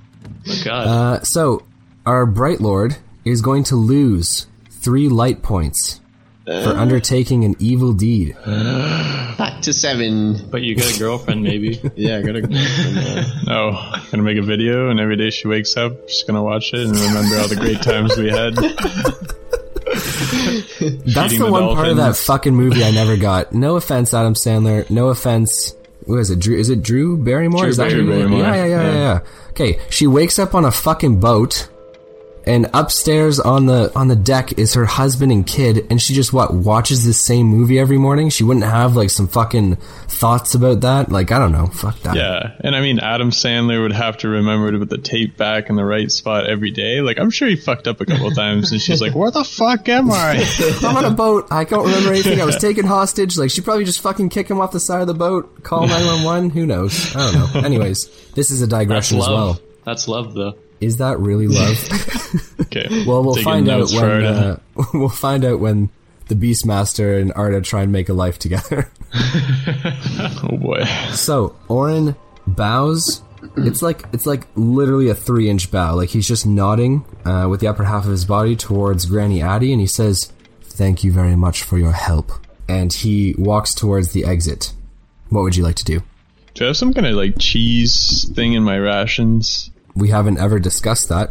Oh, 0.51 0.62
God. 0.64 0.87
Uh, 0.87 1.23
so, 1.25 1.62
our 2.07 2.25
Bright 2.25 2.61
Lord 2.61 2.97
is 3.25 3.43
going 3.43 3.64
to 3.64 3.77
lose 3.77 4.47
three 4.71 5.09
light 5.09 5.43
points 5.43 6.01
for 6.47 6.71
undertaking 6.85 7.45
an 7.45 7.55
evil 7.59 7.93
deed. 7.93 8.35
Back 8.47 9.61
to 9.62 9.73
seven. 9.75 10.49
But 10.51 10.62
you 10.62 10.75
got 10.75 10.95
a 10.95 10.99
girlfriend, 10.99 11.43
maybe. 11.43 11.81
Yeah, 11.97 12.19
I 12.19 12.23
gotta. 12.23 12.45
uh, 12.51 13.25
No, 13.45 13.93
gonna 14.11 14.23
make 14.23 14.38
a 14.38 14.43
video, 14.43 14.88
and 14.91 14.99
every 15.01 15.17
day 15.17 15.29
she 15.31 15.49
wakes 15.49 15.77
up, 15.77 16.09
she's 16.09 16.23
gonna 16.23 16.43
watch 16.43 16.73
it 16.73 16.81
and 16.81 16.97
remember 16.97 17.37
all 17.38 17.49
the 17.49 17.57
great 17.57 17.83
times 17.83 18.17
we 18.17 18.31
had. 18.31 18.55
That's 21.07 21.38
the 21.38 21.49
one 21.51 21.75
part 21.75 21.88
of 21.88 21.97
that 21.97 22.17
fucking 22.17 22.55
movie 22.55 22.85
I 22.85 22.91
never 22.91 23.17
got. 23.17 23.53
No 23.53 23.77
offense, 23.77 24.12
Adam 24.14 24.35
Sandler. 24.35 24.88
No 24.91 25.09
offense. 25.09 25.75
What 26.05 26.19
is 26.21 26.31
it? 26.31 26.38
Drew? 26.41 26.57
Is 26.57 26.71
it 26.71 26.83
Drew 26.83 27.17
Barrymore? 27.17 27.61
Drew 27.62 27.71
is 27.71 27.77
that 27.77 27.91
her 27.93 27.99
name? 27.99 28.09
Barrymore. 28.09 28.38
Yeah, 28.41 28.55
yeah, 28.55 28.64
yeah, 28.67 28.83
Yeah. 28.83 28.95
yeah. 28.95 29.21
Okay, 29.51 29.79
she 29.91 30.07
wakes 30.07 30.38
up 30.38 30.55
on 30.55 30.64
a 30.64 30.71
fucking 30.71 31.21
boat, 31.21 31.69
and 32.48 32.70
upstairs 32.72 33.38
on 33.38 33.66
the 33.66 33.92
on 33.94 34.08
the 34.08 34.16
deck 34.16 34.58
is 34.58 34.74
her 34.74 34.87
husband 34.87 35.30
and 35.30 35.46
kid, 35.46 35.87
and 35.90 36.00
she 36.00 36.14
just 36.14 36.32
what 36.32 36.52
watches 36.54 37.04
the 37.04 37.12
same 37.12 37.46
movie 37.46 37.78
every 37.78 37.98
morning. 37.98 38.30
She 38.30 38.42
wouldn't 38.42 38.64
have 38.64 38.96
like 38.96 39.11
some 39.11 39.28
fucking 39.28 39.76
thoughts 39.76 40.54
about 40.54 40.80
that. 40.80 41.12
Like 41.12 41.30
I 41.30 41.38
don't 41.38 41.52
know. 41.52 41.66
Fuck 41.66 42.00
that. 42.00 42.16
Yeah, 42.16 42.56
and 42.61 42.74
I 42.74 42.80
mean, 42.80 42.98
Adam 42.98 43.30
Sandler 43.30 43.82
would 43.82 43.92
have 43.92 44.16
to 44.18 44.28
remember 44.28 44.72
to 44.72 44.78
put 44.78 44.88
the 44.88 44.98
tape 44.98 45.37
back 45.37 45.68
in 45.68 45.76
the 45.76 45.84
right 45.84 46.11
spot 46.11 46.46
every 46.46 46.70
day. 46.70 47.00
Like, 47.00 47.18
I'm 47.18 47.30
sure 47.30 47.46
he 47.46 47.56
fucked 47.56 47.87
up 47.87 48.00
a 48.00 48.06
couple 48.06 48.30
times, 48.30 48.72
and 48.72 48.80
she's 48.80 49.02
like, 49.02 49.14
"Where 49.14 49.30
the 49.30 49.44
fuck 49.44 49.88
am 49.88 50.11
I?" 50.11 50.44
I'm 50.82 50.96
on 50.96 51.04
a 51.04 51.11
boat. 51.11 51.48
I 51.50 51.64
don't 51.64 51.84
remember 51.84 52.11
anything. 52.11 52.40
I 52.40 52.44
was 52.46 52.56
taken 52.56 52.87
hostage. 52.87 53.37
Like 53.37 53.50
she 53.50 53.61
probably 53.61 53.84
just 53.84 54.00
fucking 54.00 54.30
kick 54.30 54.48
him 54.48 54.61
off 54.61 54.72
the 54.72 54.80
side 54.80 55.02
of 55.02 55.06
the 55.06 55.14
boat. 55.14 55.62
Call 55.62 55.87
nine 55.87 56.06
one 56.06 56.22
one. 56.22 56.50
Who 56.50 56.64
knows? 56.64 57.14
I 57.14 57.30
don't 57.30 57.54
know. 57.54 57.61
Anyways, 57.61 58.08
this 58.32 58.50
is 58.50 58.62
a 58.62 58.66
digression 58.66 59.18
as 59.18 59.28
well. 59.28 59.61
That's 59.84 60.08
love, 60.08 60.34
though. 60.34 60.54
Is 60.81 60.99
that 60.99 61.19
really 61.19 61.49
love? 61.49 61.77
Okay, 62.61 62.87
well, 63.07 63.23
we'll 63.25 63.35
taking 63.35 63.45
find 63.45 63.69
out 63.71 63.91
when 63.91 64.25
uh, 64.25 64.59
we'll 64.93 65.09
find 65.09 65.43
out 65.43 65.59
when 65.59 65.88
the 66.27 66.35
Beastmaster 66.35 67.19
and 67.19 67.33
Arda 67.33 67.62
try 67.62 67.81
and 67.81 67.91
make 67.91 68.11
a 68.11 68.12
life 68.12 68.38
together. 68.38 68.91
oh 69.14 70.59
boy, 70.61 70.85
so 71.12 71.57
Orin 71.69 72.14
bows. 72.47 73.23
It's 73.57 73.81
like 73.81 74.05
it's 74.12 74.27
like 74.27 74.47
literally 74.55 75.09
a 75.09 75.14
three 75.14 75.49
inch 75.49 75.71
bow. 75.71 75.95
Like 75.95 76.11
he's 76.11 76.29
just 76.29 76.47
nodding 76.47 77.07
uh, 77.25 77.47
with 77.49 77.61
the 77.61 77.69
upper 77.69 77.85
half 77.85 78.05
of 78.05 78.11
his 78.11 78.27
body 78.27 78.55
towards 78.55 79.07
Granny 79.07 79.41
Addie, 79.41 79.73
and 79.73 79.81
he 79.81 79.87
says, 79.87 80.31
"Thank 80.61 81.03
you 81.03 81.11
very 81.11 81.37
much 81.37 81.62
for 81.62 81.79
your 81.79 81.93
help." 81.93 82.33
And 82.69 82.93
he 82.93 83.35
walks 83.38 83.73
towards 83.73 84.12
the 84.12 84.27
exit. 84.27 84.75
What 85.31 85.41
would 85.41 85.57
you 85.57 85.64
like 85.64 85.77
to 85.77 85.85
do? 85.87 86.03
do 86.59 86.64
I 86.64 86.67
have 86.69 86.77
some 86.77 86.93
kind 86.93 87.07
of 87.07 87.14
like 87.14 87.38
cheese 87.38 88.29
thing 88.35 88.55
in 88.55 88.64
my 88.64 88.79
rations? 88.79 89.71
We 89.98 90.11
haven't 90.11 90.38
ever 90.38 90.58
discussed 90.58 91.08
that. 91.08 91.30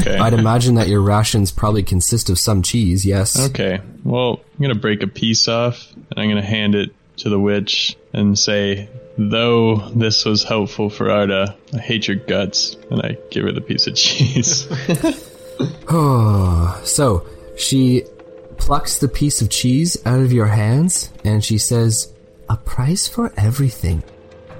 Okay, 0.00 0.18
I'd 0.18 0.34
imagine 0.34 0.74
that 0.74 0.88
your 0.88 1.00
rations 1.00 1.50
probably 1.50 1.82
consist 1.82 2.30
of 2.30 2.38
some 2.38 2.62
cheese. 2.62 3.04
Yes. 3.04 3.38
okay. 3.50 3.80
Well, 4.04 4.40
I'm 4.54 4.62
gonna 4.62 4.74
break 4.74 5.02
a 5.02 5.06
piece 5.06 5.48
off, 5.48 5.92
and 5.94 6.18
I'm 6.18 6.28
gonna 6.28 6.42
hand 6.42 6.74
it 6.74 6.90
to 7.18 7.28
the 7.28 7.38
witch 7.38 7.96
and 8.12 8.38
say, 8.38 8.88
"Though 9.16 9.88
this 9.90 10.24
was 10.24 10.42
helpful 10.44 10.90
for 10.90 11.10
Arda, 11.10 11.56
I 11.74 11.78
hate 11.78 12.08
your 12.08 12.16
guts," 12.16 12.76
and 12.90 13.00
I 13.00 13.16
give 13.30 13.44
her 13.44 13.52
the 13.52 13.60
piece 13.60 13.86
of 13.86 13.94
cheese. 13.94 14.66
Oh, 15.88 16.80
so 16.84 17.26
she 17.56 18.04
plucks 18.60 18.98
the 18.98 19.08
piece 19.08 19.42
of 19.42 19.50
cheese 19.50 19.96
out 20.06 20.20
of 20.20 20.32
your 20.32 20.46
hands 20.46 21.10
and 21.24 21.44
she 21.44 21.58
says, 21.58 22.12
A 22.48 22.56
price 22.56 23.08
for 23.08 23.32
everything. 23.36 24.02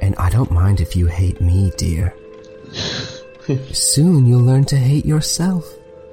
And 0.00 0.16
I 0.16 0.30
don't 0.30 0.50
mind 0.50 0.80
if 0.80 0.96
you 0.96 1.06
hate 1.06 1.40
me, 1.40 1.70
dear. 1.76 2.14
Soon 3.72 4.26
you'll 4.26 4.40
learn 4.44 4.64
to 4.66 4.76
hate 4.76 5.06
yourself. 5.06 5.64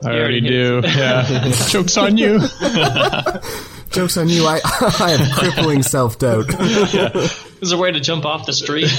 I 0.03 0.11
You 0.11 0.19
already 0.19 0.41
already 0.41 0.41
do. 0.41 0.81
Yeah, 0.87 1.51
jokes 1.69 1.97
on 1.97 2.17
you. 2.17 2.39
Joke's 3.91 4.17
on 4.17 4.29
you, 4.29 4.45
I, 4.45 4.59
I 4.63 5.11
have 5.17 5.31
crippling 5.37 5.81
self 5.81 6.19
doubt. 6.19 6.45
Is 7.61 7.69
there 7.69 7.79
a 7.79 7.81
way 7.81 7.91
to 7.91 7.99
jump 7.99 8.25
off 8.25 8.45
the 8.45 8.53
street? 8.53 8.89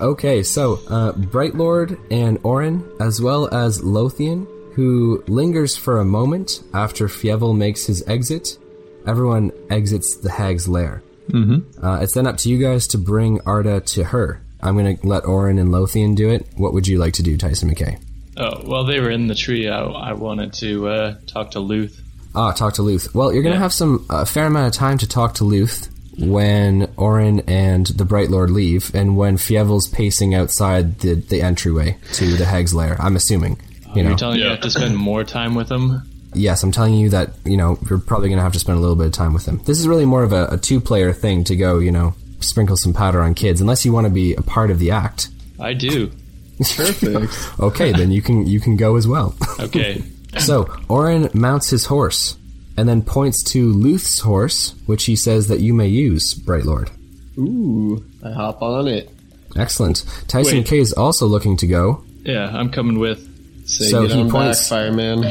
Okay, 0.00 0.42
so 0.42 0.80
uh, 0.88 1.12
Bright 1.12 1.54
Lord 1.54 1.98
and 2.10 2.38
Orin, 2.42 2.84
as 3.00 3.20
well 3.22 3.52
as 3.54 3.82
Lothian, 3.82 4.46
who 4.74 5.22
lingers 5.28 5.76
for 5.76 6.00
a 6.00 6.04
moment 6.04 6.62
after 6.74 7.06
Fievel 7.06 7.56
makes 7.56 7.86
his 7.86 8.06
exit. 8.06 8.58
Everyone 9.06 9.52
exits 9.70 10.16
the 10.18 10.30
hag's 10.30 10.68
lair. 10.68 11.02
Mm-hmm. 11.30 11.84
Uh, 11.84 12.00
it's 12.00 12.14
then 12.14 12.26
up 12.26 12.36
to 12.38 12.50
you 12.50 12.58
guys 12.58 12.88
to 12.88 12.98
bring 12.98 13.40
Arda 13.46 13.80
to 13.80 14.04
her. 14.04 14.42
I'm 14.62 14.76
going 14.76 14.96
to 14.96 15.06
let 15.06 15.24
Orin 15.24 15.58
and 15.58 15.70
Lothian 15.72 16.14
do 16.14 16.30
it. 16.30 16.46
What 16.56 16.72
would 16.72 16.86
you 16.86 16.98
like 16.98 17.14
to 17.14 17.22
do, 17.22 17.36
Tyson 17.36 17.70
McKay? 17.70 18.00
oh, 18.36 18.62
well, 18.64 18.84
they 18.84 19.00
were 19.00 19.10
in 19.10 19.26
the 19.26 19.34
tree. 19.34 19.68
I, 19.68 19.80
I 19.82 20.12
wanted 20.14 20.52
to 20.54 20.88
uh, 20.88 21.14
talk 21.26 21.50
to 21.52 21.60
Luth. 21.60 22.00
Ah, 22.34 22.52
talk 22.52 22.74
to 22.74 22.82
Luth. 22.82 23.14
Well, 23.14 23.32
you're 23.32 23.42
going 23.42 23.52
to 23.52 23.58
Yeah. 23.58 23.62
have 23.64 23.72
some 23.72 24.06
a 24.08 24.24
fair 24.24 24.46
amount 24.46 24.68
of 24.68 24.72
time 24.78 24.96
to 24.98 25.08
talk 25.08 25.34
to 25.34 25.44
Luth 25.44 25.88
when 26.18 26.90
Orin 26.96 27.40
and 27.48 27.86
the 27.86 28.04
Bright 28.04 28.30
Lord 28.30 28.50
leave, 28.50 28.94
and 28.94 29.16
when 29.16 29.36
Fievel's 29.36 29.88
pacing 29.88 30.34
outside 30.34 31.00
the, 31.00 31.14
the 31.14 31.42
entryway 31.42 31.96
to 32.14 32.36
the 32.36 32.44
hag's 32.44 32.72
lair. 32.74 32.96
I'm 33.00 33.16
assuming. 33.16 33.58
You 33.94 34.02
know, 34.04 34.10
You're 34.10 34.18
telling 34.18 34.36
me 34.36 34.40
Yeah. 34.42 34.46
you 34.46 34.50
have 34.52 34.60
to 34.60 34.70
spend 34.70 34.96
more 34.96 35.24
time 35.24 35.54
with 35.54 35.68
them? 35.68 36.02
yes, 36.32 36.62
I'm 36.62 36.70
telling 36.70 36.94
you 36.94 37.08
that 37.10 37.30
you 37.44 37.56
know 37.56 37.76
you're 37.88 37.98
probably 37.98 38.28
going 38.28 38.38
to 38.38 38.42
have 38.44 38.52
to 38.52 38.58
spend 38.60 38.78
a 38.78 38.80
little 38.80 38.94
bit 38.96 39.06
of 39.08 39.12
time 39.12 39.32
with 39.34 39.46
them. 39.46 39.60
This 39.64 39.80
is 39.80 39.88
really 39.88 40.04
more 40.06 40.22
of 40.22 40.32
a, 40.32 40.46
a 40.52 40.56
two-player 40.58 41.12
thing 41.12 41.42
to 41.44 41.56
go, 41.56 41.78
you 41.80 41.90
know, 41.90 42.14
sprinkle 42.40 42.76
some 42.76 42.92
powder 42.92 43.20
on 43.22 43.34
kids, 43.34 43.60
unless 43.60 43.84
you 43.84 43.92
want 43.92 44.06
to 44.06 44.12
be 44.12 44.34
a 44.34 44.42
part 44.42 44.70
of 44.70 44.78
the 44.78 44.90
act. 44.90 45.28
I 45.58 45.74
do. 45.74 46.10
perfect. 46.58 47.32
Okay, 47.60 47.92
then 47.92 48.10
you 48.10 48.22
can 48.22 48.46
you 48.46 48.60
can 48.60 48.76
go 48.76 48.96
as 48.96 49.06
well. 49.06 49.34
Okay. 49.58 50.02
so 50.38 50.66
Orin 50.88 51.28
mounts 51.34 51.70
his 51.70 51.86
horse 51.86 52.36
and 52.76 52.88
then 52.88 53.02
points 53.02 53.42
to 53.52 53.72
Luth's 53.72 54.20
horse, 54.20 54.74
which 54.86 55.04
he 55.04 55.16
says 55.16 55.48
that 55.48 55.60
you 55.60 55.74
may 55.74 55.88
use, 55.88 56.34
Bright 56.34 56.64
Lord. 56.64 56.90
Ooh, 57.38 58.04
I 58.24 58.32
hop 58.32 58.62
on 58.62 58.88
it. 58.88 59.10
Excellent. 59.56 60.04
Tyson 60.28 60.58
Wait. 60.58 60.66
K 60.66 60.78
is 60.78 60.92
also 60.92 61.26
looking 61.26 61.56
to 61.58 61.66
go. 61.66 62.04
Yeah, 62.22 62.48
I'm 62.54 62.70
coming 62.70 62.98
with. 62.98 63.26
Say, 63.68 63.86
So 63.86 64.02
get 64.06 64.16
he 64.16 64.22
on 64.22 64.30
points- 64.30 64.68
back, 64.70 64.78
fireman. 64.78 65.24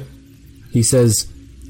He 0.72 0.82
says, 0.82 1.26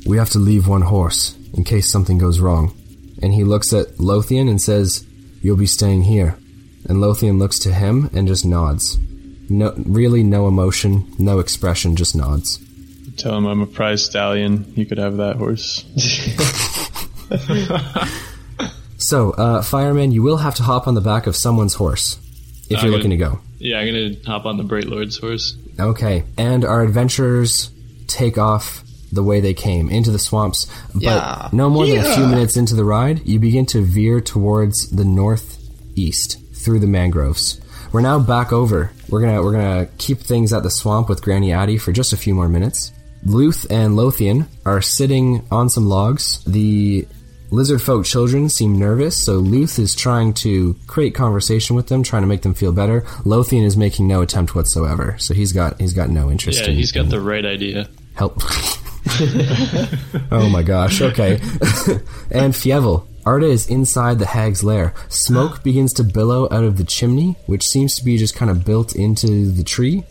We 0.06 0.16
have 0.16 0.30
to 0.30 0.38
leave 0.38 0.66
one 0.66 0.82
horse 0.82 1.36
in 1.54 1.62
case 1.64 1.88
something 1.90 2.18
goes 2.18 2.40
wrong. 2.40 2.74
And 3.22 3.32
he 3.32 3.44
looks 3.44 3.72
at 3.72 3.98
Lothian 3.98 4.48
and 4.48 4.60
says, 4.60 5.06
You'll 5.42 5.56
be 5.56 5.66
staying 5.66 6.02
here. 6.02 6.38
And 6.88 7.00
Lothian 7.00 7.38
looks 7.38 7.58
to 7.60 7.72
him 7.72 8.10
and 8.12 8.28
just 8.28 8.44
nods. 8.44 8.98
No, 9.48 9.72
really, 9.76 10.22
no 10.22 10.48
emotion, 10.48 11.12
no 11.18 11.38
expression, 11.38 11.96
just 11.96 12.16
nods. 12.16 12.58
Tell 13.16 13.36
him 13.36 13.46
I'm 13.46 13.60
a 13.62 13.66
prize 13.66 14.04
stallion. 14.04 14.72
You 14.76 14.86
could 14.86 14.98
have 14.98 15.16
that 15.18 15.36
horse. 15.36 15.84
So, 18.98 19.32
uh, 19.32 19.62
fireman, 19.62 20.10
you 20.12 20.22
will 20.22 20.38
have 20.38 20.54
to 20.56 20.62
hop 20.62 20.88
on 20.88 20.94
the 20.94 21.00
back 21.00 21.26
of 21.26 21.36
someone's 21.36 21.74
horse 21.74 22.18
if 22.70 22.82
you're 22.82 22.90
looking 22.90 23.10
to 23.10 23.16
go. 23.16 23.40
Yeah, 23.58 23.78
I'm 23.78 23.86
gonna 23.86 24.14
hop 24.24 24.46
on 24.46 24.56
the 24.56 24.64
Bright 24.64 24.86
Lord's 24.86 25.18
horse. 25.18 25.56
Okay, 25.78 26.24
and 26.38 26.64
our 26.64 26.82
adventurers 26.82 27.70
take 28.06 28.38
off 28.38 28.82
the 29.16 29.24
way 29.24 29.40
they 29.40 29.54
came 29.54 29.88
into 29.90 30.12
the 30.12 30.18
swamps. 30.20 30.66
But 30.94 31.02
Yeah. 31.02 31.48
no 31.52 31.68
more 31.68 31.86
than 31.86 31.98
a 31.98 32.14
few 32.14 32.26
minutes 32.28 32.56
into 32.56 32.76
the 32.76 32.84
ride, 32.84 33.22
you 33.24 33.40
begin 33.40 33.66
to 33.66 33.80
veer 33.82 34.20
towards 34.20 34.88
the 34.90 35.04
northeast 35.04 36.38
through 36.54 36.78
the 36.80 36.86
mangroves. 36.86 37.60
We're 37.92 38.00
now 38.02 38.18
back 38.18 38.52
over. 38.52 38.92
We're 39.08 39.20
gonna 39.22 39.42
we're 39.42 39.52
gonna 39.52 39.88
keep 39.98 40.20
things 40.20 40.52
at 40.52 40.62
the 40.62 40.70
swamp 40.70 41.08
with 41.08 41.22
Granny 41.22 41.52
Addie 41.52 41.78
for 41.78 41.92
just 41.92 42.12
a 42.12 42.16
few 42.16 42.34
more 42.34 42.48
minutes. 42.48 42.92
Luth 43.24 43.66
and 43.70 43.96
Lothian 43.96 44.46
are 44.64 44.80
sitting 44.82 45.42
on 45.50 45.68
some 45.70 45.86
logs. 45.88 46.44
The 46.46 47.06
lizard 47.50 47.80
folk 47.80 48.04
children 48.04 48.48
seem 48.48 48.78
nervous, 48.78 49.16
so 49.22 49.34
Luth 49.34 49.78
is 49.78 49.94
trying 49.94 50.34
to 50.34 50.74
create 50.88 51.14
conversation 51.14 51.76
with 51.76 51.86
them, 51.86 52.02
trying 52.02 52.22
to 52.22 52.28
make 52.28 52.42
them 52.42 52.54
feel 52.54 52.72
better. 52.72 53.04
Lothian 53.24 53.64
is 53.64 53.76
making 53.76 54.06
no 54.08 54.20
attempt 54.20 54.54
whatsoever, 54.54 55.14
so 55.18 55.32
he's 55.32 55.52
got 55.52 55.80
he's 55.80 55.92
got 55.94 56.10
no 56.10 56.30
interest 56.30 56.60
Yeah, 56.62 56.70
in 56.70 56.76
he's 56.76 56.92
got 56.92 57.04
in 57.04 57.10
the 57.10 57.20
right 57.20 57.44
idea. 57.46 57.88
help. 58.14 58.42
oh 60.30 60.48
my 60.50 60.62
gosh, 60.62 61.00
okay. 61.00 61.32
and 62.30 62.52
Fievel. 62.52 63.06
Arda 63.24 63.46
is 63.46 63.68
inside 63.68 64.20
the 64.20 64.26
hag's 64.26 64.62
lair. 64.62 64.94
Smoke 65.08 65.62
begins 65.64 65.92
to 65.94 66.04
billow 66.04 66.44
out 66.52 66.64
of 66.64 66.76
the 66.76 66.84
chimney, 66.84 67.36
which 67.46 67.68
seems 67.68 67.96
to 67.96 68.04
be 68.04 68.16
just 68.18 68.36
kind 68.36 68.50
of 68.50 68.64
built 68.64 68.94
into 68.94 69.50
the 69.50 69.64
tree. 69.64 70.04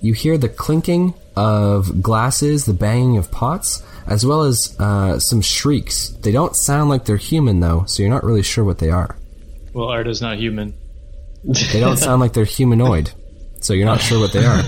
You 0.00 0.12
hear 0.12 0.36
the 0.36 0.48
clinking 0.48 1.14
of 1.36 2.02
glasses, 2.02 2.64
the 2.64 2.74
banging 2.74 3.18
of 3.18 3.30
pots, 3.30 3.82
as 4.06 4.26
well 4.26 4.42
as 4.42 4.74
uh, 4.80 5.18
some 5.18 5.40
shrieks. 5.40 6.08
They 6.08 6.32
don't 6.32 6.56
sound 6.56 6.90
like 6.90 7.04
they're 7.04 7.16
human, 7.16 7.60
though, 7.60 7.84
so 7.86 8.02
you're 8.02 8.10
not 8.10 8.24
really 8.24 8.42
sure 8.42 8.64
what 8.64 8.78
they 8.78 8.90
are. 8.90 9.16
Well, 9.72 9.88
Arda's 9.88 10.20
not 10.20 10.38
human. 10.38 10.74
They 11.44 11.80
don't 11.80 11.96
sound 11.96 12.20
like 12.20 12.32
they're 12.32 12.44
humanoid, 12.58 13.12
so 13.60 13.74
you're 13.74 13.86
not 13.86 14.00
sure 14.00 14.18
what 14.18 14.32
they 14.32 14.44
are. 14.44 14.62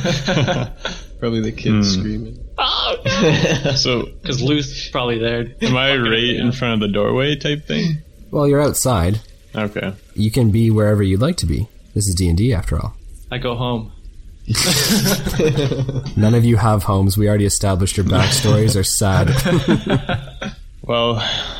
Probably 1.19 1.41
the 1.41 1.53
kids 1.53 1.95
screaming. 1.95 2.48
Oh, 2.59 3.73
so, 3.77 4.07
Because 4.21 4.43
Luth's 4.43 4.89
probably 4.91 5.19
there. 5.19 5.47
am 5.63 5.77
I 5.77 5.97
right 5.97 6.35
in 6.37 6.53
front 6.53 6.75
of 6.75 6.81
the 6.89 6.93
doorway 6.93 7.37
type 7.37 7.67
thing? 7.67 7.99
Well, 8.31 8.47
you're 8.47 8.61
outside. 8.61 9.21
Okay. 9.55 9.95
You 10.15 10.31
can 10.31 10.51
be 10.51 10.71
wherever 10.71 11.03
you'd 11.03 11.21
like 11.21 11.37
to 11.39 11.47
be. 11.47 11.67
This 11.95 12.07
is 12.07 12.15
D&D, 12.15 12.53
after 12.53 12.77
all. 12.79 12.95
I 13.31 13.39
go 13.39 13.55
home. 13.55 13.91
None 16.17 16.35
of 16.35 16.45
you 16.45 16.57
have 16.57 16.83
homes. 16.83 17.17
We 17.17 17.27
already 17.29 17.47
established 17.47 17.97
your 17.97 18.05
backstories 18.05 18.77
are 18.79 18.85
sad. 18.85 19.31
Well, 20.83 21.17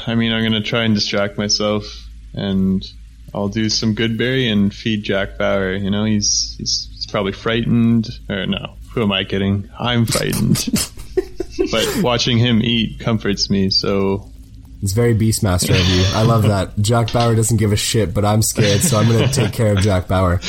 I 0.07 0.15
mean, 0.15 0.33
I'm 0.33 0.43
gonna 0.43 0.63
try 0.63 0.85
and 0.85 0.95
distract 0.95 1.37
myself, 1.37 1.85
and 2.33 2.83
I'll 3.35 3.49
do 3.49 3.69
some 3.69 3.95
Goodberry 3.95 4.51
and 4.51 4.73
feed 4.75 5.03
Jack 5.03 5.37
Bauer. 5.37 5.75
You 5.75 5.91
know, 5.91 6.05
he's 6.05 6.55
he's, 6.57 6.89
he's 6.95 7.07
probably 7.07 7.33
frightened, 7.33 8.09
or 8.31 8.47
no? 8.47 8.77
Who 8.99 9.05
am 9.05 9.13
I 9.13 9.23
kidding? 9.23 9.71
I'm 9.79 10.07
frightened. 10.07 10.69
but 11.71 12.03
watching 12.03 12.37
him 12.37 12.61
eat 12.65 12.99
comforts 12.99 13.49
me. 13.49 13.71
So 13.71 14.29
It's 14.83 14.91
very 14.93 15.15
Beastmaster 15.15 15.71
of 15.71 15.87
you. 15.87 16.03
I 16.17 16.23
love 16.25 16.43
that. 16.43 16.77
Jack 16.81 17.13
Bauer 17.13 17.37
doesn't 17.37 17.59
give 17.59 17.71
a 17.71 17.77
shit, 17.77 18.13
but 18.13 18.25
I'm 18.25 18.43
scared, 18.43 18.81
so 18.81 18.99
I'm 18.99 19.07
going 19.09 19.25
to 19.29 19.33
take 19.33 19.53
care 19.53 19.71
of 19.71 19.79
Jack 19.79 20.09
Bauer. 20.09 20.41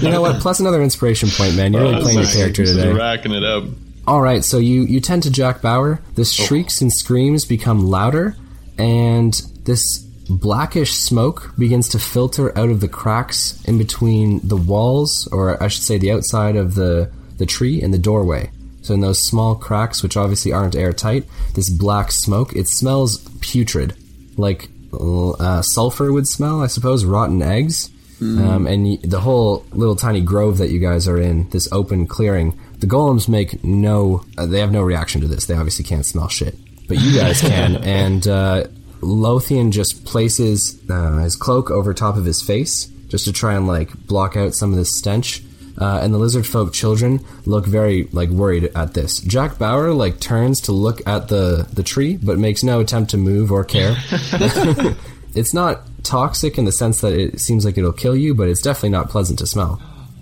You 0.00 0.08
know 0.08 0.22
what? 0.22 0.40
Plus 0.40 0.58
another 0.58 0.80
inspiration 0.80 1.28
point, 1.28 1.54
man. 1.54 1.74
You're 1.74 1.82
really 1.82 1.96
uh, 1.96 2.00
playing 2.00 2.18
your 2.20 2.28
character 2.28 2.64
today. 2.64 2.90
racking 2.94 3.32
it 3.32 3.44
up. 3.44 3.64
All 4.06 4.22
right, 4.22 4.42
so 4.42 4.56
you 4.56 4.84
you 4.84 5.00
tend 5.00 5.24
to 5.24 5.30
Jack 5.30 5.60
Bauer. 5.60 6.00
The 6.14 6.24
shrieks 6.24 6.80
and 6.80 6.90
screams 6.90 7.44
become 7.44 7.90
louder, 7.90 8.36
and 8.78 9.34
this 9.64 9.98
blackish 10.30 10.94
smoke 10.94 11.52
begins 11.58 11.90
to 11.90 11.98
filter 11.98 12.56
out 12.58 12.70
of 12.70 12.80
the 12.80 12.88
cracks 12.88 13.62
in 13.66 13.76
between 13.76 14.40
the 14.48 14.56
walls, 14.56 15.28
or 15.30 15.62
I 15.62 15.68
should 15.68 15.82
say, 15.84 15.98
the 15.98 16.12
outside 16.12 16.56
of 16.56 16.74
the 16.74 17.10
the 17.38 17.46
tree 17.46 17.80
and 17.80 17.92
the 17.92 17.98
doorway. 17.98 18.50
So 18.82 18.94
in 18.94 19.00
those 19.00 19.26
small 19.26 19.54
cracks, 19.54 20.02
which 20.02 20.16
obviously 20.16 20.52
aren't 20.52 20.76
airtight, 20.76 21.24
this 21.54 21.68
black 21.70 22.10
smoke 22.12 22.54
it 22.54 22.68
smells 22.68 23.18
putrid, 23.40 23.94
like 24.36 24.68
uh, 24.92 25.62
sulfur 25.62 26.12
would 26.12 26.26
smell, 26.28 26.62
I 26.62 26.66
suppose, 26.68 27.04
rotten 27.04 27.42
eggs. 27.42 27.90
Um, 28.20 28.66
and 28.66 29.00
the 29.02 29.20
whole 29.20 29.64
little 29.70 29.94
tiny 29.94 30.20
grove 30.20 30.58
that 30.58 30.70
you 30.70 30.80
guys 30.80 31.06
are 31.06 31.18
in, 31.18 31.48
this 31.50 31.70
open 31.70 32.06
clearing, 32.08 32.58
the 32.80 32.86
golems 32.88 33.28
make 33.28 33.62
no, 33.62 34.24
uh, 34.36 34.46
they 34.46 34.58
have 34.58 34.72
no 34.72 34.82
reaction 34.82 35.20
to 35.20 35.28
this. 35.28 35.46
They 35.46 35.54
obviously 35.54 35.84
can't 35.84 36.04
smell 36.04 36.28
shit, 36.28 36.56
but 36.88 36.98
you 36.98 37.16
guys 37.16 37.40
can. 37.52 37.76
and 37.76 38.26
uh, 38.26 38.64
Lothian 39.00 39.70
just 39.70 40.04
places 40.04 40.80
uh, 40.90 41.18
his 41.18 41.36
cloak 41.36 41.70
over 41.70 41.94
top 41.94 42.16
of 42.16 42.24
his 42.24 42.42
face 42.42 42.86
just 43.08 43.24
to 43.26 43.32
try 43.32 43.54
and 43.54 43.66
like 43.68 43.92
block 44.06 44.36
out 44.36 44.54
some 44.54 44.72
of 44.72 44.78
the 44.78 44.84
stench. 44.84 45.42
Uh, 45.80 46.00
and 46.02 46.12
the 46.12 46.18
lizard 46.18 46.46
folk 46.46 46.72
children 46.72 47.24
look 47.44 47.64
very 47.64 48.04
like 48.12 48.28
worried 48.30 48.70
at 48.74 48.94
this. 48.94 49.20
Jack 49.20 49.58
Bauer 49.58 49.92
like 49.92 50.18
turns 50.18 50.60
to 50.62 50.72
look 50.72 51.06
at 51.06 51.28
the 51.28 51.68
the 51.72 51.82
tree, 51.82 52.16
but 52.16 52.38
makes 52.38 52.62
no 52.62 52.80
attempt 52.80 53.12
to 53.12 53.16
move 53.16 53.52
or 53.52 53.64
care. 53.64 53.96
it's 55.34 55.54
not 55.54 55.82
toxic 56.02 56.58
in 56.58 56.64
the 56.64 56.72
sense 56.72 57.00
that 57.02 57.12
it 57.12 57.40
seems 57.40 57.64
like 57.64 57.78
it'll 57.78 57.92
kill 57.92 58.16
you, 58.16 58.34
but 58.34 58.48
it's 58.48 58.62
definitely 58.62 58.90
not 58.90 59.08
pleasant 59.10 59.38
to 59.38 59.46
smell. 59.46 59.80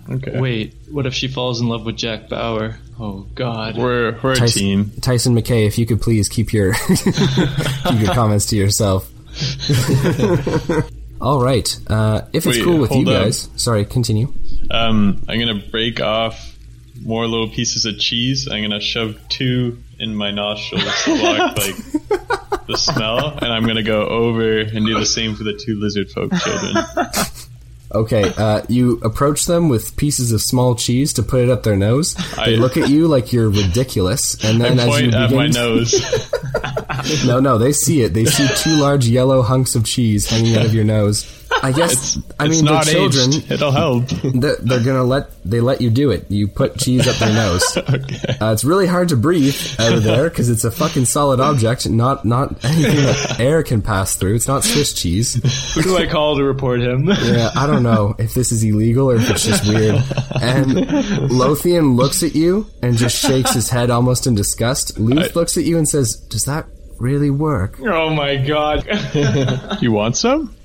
Okay. 0.09 0.39
Wait, 0.39 0.75
what 0.89 1.05
if 1.05 1.13
she 1.13 1.27
falls 1.27 1.59
in 1.59 1.67
love 1.67 1.85
with 1.85 1.97
Jack 1.97 2.29
Bauer? 2.29 2.77
Oh 2.99 3.27
God. 3.35 3.77
We're 3.77 4.17
we're 4.21 4.33
a 4.33 4.35
Tyson, 4.35 4.59
team. 4.59 4.91
Tyson 5.01 5.35
McKay, 5.35 5.67
if 5.67 5.77
you 5.77 5.85
could 5.85 6.01
please 6.01 6.29
keep 6.29 6.53
your 6.53 6.73
keep 6.87 7.99
your 7.99 8.13
comments 8.13 8.45
to 8.47 8.55
yourself. 8.55 9.11
All 11.19 11.41
right. 11.41 11.79
Uh, 11.87 12.21
if 12.33 12.45
it's 12.45 12.57
Wait, 12.57 12.63
cool 12.63 12.79
with 12.79 12.91
you 12.91 12.97
hold 12.97 13.09
up. 13.09 13.23
guys, 13.23 13.49
sorry, 13.55 13.85
continue. 13.85 14.33
Um, 14.69 15.23
I'm 15.27 15.39
gonna 15.39 15.63
break 15.71 16.01
off 16.01 16.57
more 17.01 17.27
little 17.27 17.49
pieces 17.49 17.85
of 17.85 17.99
cheese. 17.99 18.47
I'm 18.47 18.61
gonna 18.61 18.81
shove 18.81 19.17
two 19.29 19.81
in 19.99 20.15
my 20.15 20.31
nostrils 20.31 20.83
to 21.03 21.17
block 21.17 21.57
like 21.57 21.75
the 22.67 22.77
smell, 22.77 23.37
and 23.37 23.51
I'm 23.51 23.65
gonna 23.65 23.83
go 23.83 24.05
over 24.05 24.59
and 24.59 24.85
do 24.85 24.99
the 24.99 25.05
same 25.05 25.35
for 25.35 25.43
the 25.43 25.53
two 25.53 25.79
lizard 25.79 26.11
folk 26.11 26.31
children. 26.33 26.85
Okay, 27.93 28.33
uh, 28.37 28.61
you 28.67 28.99
approach 29.03 29.45
them 29.45 29.69
with 29.69 29.95
pieces 29.95 30.31
of 30.33 30.41
small 30.41 30.75
cheese 30.75 31.13
to 31.13 31.23
put 31.23 31.41
it 31.41 31.49
up 31.49 31.63
their 31.63 31.77
nose. 31.77 32.15
They 32.35 32.55
I- 32.55 32.59
look 32.59 32.75
at 32.77 32.89
you 32.89 33.07
like 33.07 33.31
you're 33.31 33.49
ridiculous, 33.49 34.35
and 34.43 34.61
I 34.61 34.69
then 34.69 34.79
as 34.79 34.99
you 34.99 35.05
begin, 35.11 35.35
my 35.35 35.47
nose. 35.47 35.93
no, 37.25 37.39
no, 37.39 37.57
they 37.57 37.71
see 37.71 38.01
it. 38.01 38.13
They 38.13 38.25
see 38.25 38.47
two 38.57 38.75
large 38.75 39.07
yellow 39.07 39.41
hunks 39.41 39.75
of 39.75 39.85
cheese 39.85 40.29
hanging 40.29 40.57
out 40.57 40.65
of 40.65 40.73
your 40.73 40.83
nose. 40.83 41.23
I 41.63 41.71
guess. 41.71 42.17
I 42.39 42.45
it's 42.45 42.55
mean, 42.57 42.65
not 42.65 42.85
the 42.85 42.91
children. 42.91 43.33
aged. 43.33 43.51
It'll 43.51 43.71
help. 43.71 44.05
They're, 44.07 44.57
they're 44.57 44.83
gonna 44.83 45.03
let 45.03 45.29
they 45.43 45.61
let 45.61 45.81
you 45.81 45.89
do 45.89 46.11
it. 46.11 46.29
You 46.29 46.47
put 46.47 46.77
cheese 46.77 47.07
up 47.07 47.15
their 47.17 47.33
nose. 47.33 47.63
okay. 47.77 48.37
Uh, 48.39 48.51
it's 48.53 48.63
really 48.65 48.85
hard 48.87 49.09
to 49.09 49.15
breathe 49.17 49.55
out 49.79 49.93
of 49.93 50.03
there 50.03 50.29
because 50.29 50.49
it's 50.49 50.63
a 50.65 50.71
fucking 50.71 51.05
solid 51.05 51.39
object, 51.39 51.89
not 51.89 52.25
not 52.25 52.63
anything 52.65 52.97
that 52.97 53.39
air 53.39 53.63
can 53.63 53.81
pass 53.81 54.15
through. 54.15 54.35
It's 54.35 54.47
not 54.47 54.63
Swiss 54.63 54.93
cheese. 54.93 55.33
Who 55.73 55.81
do 55.81 55.97
I 55.97 56.05
call 56.07 56.35
to 56.37 56.43
report 56.43 56.81
him? 56.81 57.07
Yeah, 57.07 57.49
I 57.55 57.65
don't 57.67 57.83
know 57.83 58.15
if 58.19 58.33
this 58.33 58.51
is 58.51 58.63
illegal 58.63 59.09
or 59.11 59.15
if 59.15 59.29
it's 59.29 59.45
just 59.45 59.67
weird. 59.67 60.01
And 60.41 61.31
Lothian 61.31 61.95
looks 61.95 62.23
at 62.23 62.35
you 62.35 62.67
and 62.83 62.97
just 62.97 63.17
shakes 63.17 63.53
his 63.53 63.69
head 63.69 63.89
almost 63.89 64.27
in 64.27 64.35
disgust. 64.35 64.99
Luth 64.99 65.31
I- 65.35 65.39
looks 65.39 65.57
at 65.57 65.63
you 65.63 65.77
and 65.77 65.87
says, 65.87 66.15
"Does 66.29 66.43
that 66.45 66.65
really 66.99 67.29
work?" 67.29 67.79
oh 67.81 68.09
my 68.13 68.35
God. 68.35 68.85
You 69.81 69.91
want 69.91 70.17
some? 70.17 70.55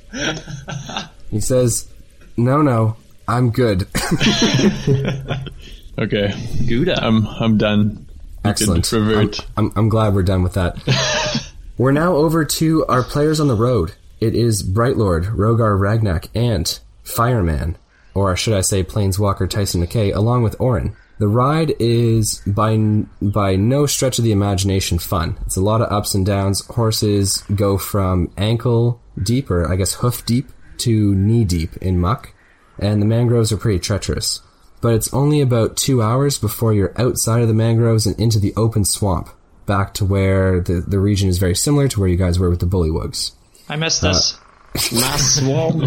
He 1.31 1.40
says, 1.40 1.88
"No, 2.37 2.62
no, 2.62 2.96
I'm 3.27 3.51
good." 3.51 3.87
Okay. 5.98 6.35
Gouda. 6.66 7.05
I'm 7.05 7.27
I'm 7.27 7.59
done. 7.59 8.07
You 8.44 8.51
Excellent. 8.51 8.92
I'm, 8.92 9.31
I'm, 9.57 9.72
I'm 9.77 9.88
glad 9.88 10.14
we're 10.14 10.22
done 10.22 10.42
with 10.42 10.55
that. 10.55 11.53
we're 11.79 11.92
now 11.92 12.14
over 12.16 12.44
to 12.44 12.85
our 12.87 13.03
players 13.03 13.38
on 13.38 13.48
the 13.48 13.55
road. 13.55 13.92
It 14.20 14.35
is 14.35 14.62
Brightlord, 14.62 15.27
Rogar 15.37 15.79
Ragnak, 15.79 16.29
and 16.35 16.79
Fireman, 17.05 17.77
or 18.14 18.37
should 18.37 18.55
I 18.55 18.62
say 18.62 18.83
Planeswalker 18.83 19.48
Tyson 19.48 19.85
McKay, 19.85 20.14
along 20.14 20.42
with 20.42 20.61
Orin. 20.61 20.96
The 21.18 21.29
ride 21.29 21.75
is 21.79 22.40
by 22.46 22.77
by 23.20 23.57
no 23.57 23.87
stretch 23.87 24.18
of 24.18 24.25
the 24.25 24.33
imagination 24.33 24.98
fun. 24.98 25.38
It's 25.46 25.57
a 25.57 25.62
lot 25.62 25.83
of 25.83 25.92
ups 25.92 26.14
and 26.14 26.27
downs. 26.27 26.64
Horses 26.66 27.44
go 27.55 27.79
from 27.79 28.33
ankle 28.37 29.02
deep, 29.20 29.51
or 29.51 29.70
I 29.70 29.77
guess 29.77 29.94
hoof 29.94 30.25
deep, 30.25 30.51
to 30.79 31.14
knee 31.14 31.44
deep 31.44 31.77
in 31.79 32.01
muck, 32.01 32.33
and 32.79 33.01
the 33.01 33.07
mangroves 33.07 33.53
are 33.53 33.57
pretty 33.57 33.79
treacherous 33.79 34.40
but 34.83 34.94
it's 34.94 35.14
only 35.14 35.40
about 35.40 35.77
two 35.77 36.03
hours 36.03 36.38
before 36.38 36.75
you're 36.75 37.01
outside 37.01 37.40
of 37.40 37.48
the 37.48 37.55
mangroves 37.55 38.05
and 38.05 38.18
into 38.20 38.38
the 38.38 38.53
open 38.57 38.85
swamp, 38.85 39.31
back 39.64 39.94
to 39.94 40.05
where 40.05 40.61
the, 40.61 40.85
the 40.87 40.98
region 40.98 41.29
is 41.31 41.38
very 41.38 41.55
similar 41.55 41.88
to 41.88 42.01
where 42.01 42.09
you 42.09 42.16
guys 42.16 42.38
were 42.38 42.51
with 42.51 42.61
the 42.61 42.66
bullywugs. 42.66 43.31
I 43.68 43.77
missed 43.77 44.03
this. 44.03 44.35
Uh, 44.35 44.98
Last 45.01 45.37
swamp. 45.38 45.83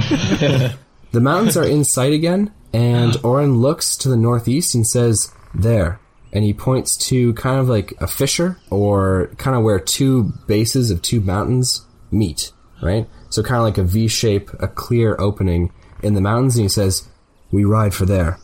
The 1.11 1.21
mountains 1.21 1.55
are 1.55 1.65
in 1.65 1.85
sight 1.85 2.11
again, 2.11 2.51
and 2.73 3.15
uh-huh. 3.15 3.25
Oren 3.25 3.59
looks 3.59 3.95
to 3.97 4.09
the 4.09 4.17
northeast 4.17 4.75
and 4.75 4.85
says, 4.85 5.31
There. 5.53 6.01
And 6.33 6.43
he 6.43 6.53
points 6.53 6.97
to 7.07 7.33
kind 7.35 7.57
of 7.57 7.69
like 7.69 7.93
a 8.01 8.07
fissure, 8.07 8.59
or 8.69 9.31
kind 9.37 9.55
of 9.55 9.63
where 9.63 9.79
two 9.79 10.33
bases 10.45 10.91
of 10.91 11.01
two 11.01 11.21
mountains 11.21 11.85
meet, 12.11 12.51
right? 12.81 13.07
So 13.29 13.43
kind 13.43 13.57
of 13.57 13.63
like 13.63 13.77
a 13.77 13.83
V 13.83 14.07
shape, 14.07 14.49
a 14.59 14.67
clear 14.67 15.15
opening 15.19 15.71
in 16.01 16.13
the 16.13 16.21
mountains, 16.21 16.55
and 16.55 16.63
he 16.63 16.69
says, 16.69 17.07
We 17.51 17.65
ride 17.65 17.93
for 17.93 18.05
there. 18.05 18.37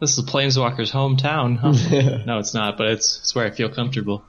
This 0.00 0.18
is 0.18 0.24
Planeswalker's 0.24 0.92
hometown. 0.92 1.56
Huh? 1.56 2.22
no, 2.26 2.38
it's 2.38 2.52
not, 2.54 2.76
but 2.76 2.88
it's, 2.88 3.18
it's 3.20 3.34
where 3.34 3.46
I 3.46 3.50
feel 3.50 3.70
comfortable. 3.70 4.22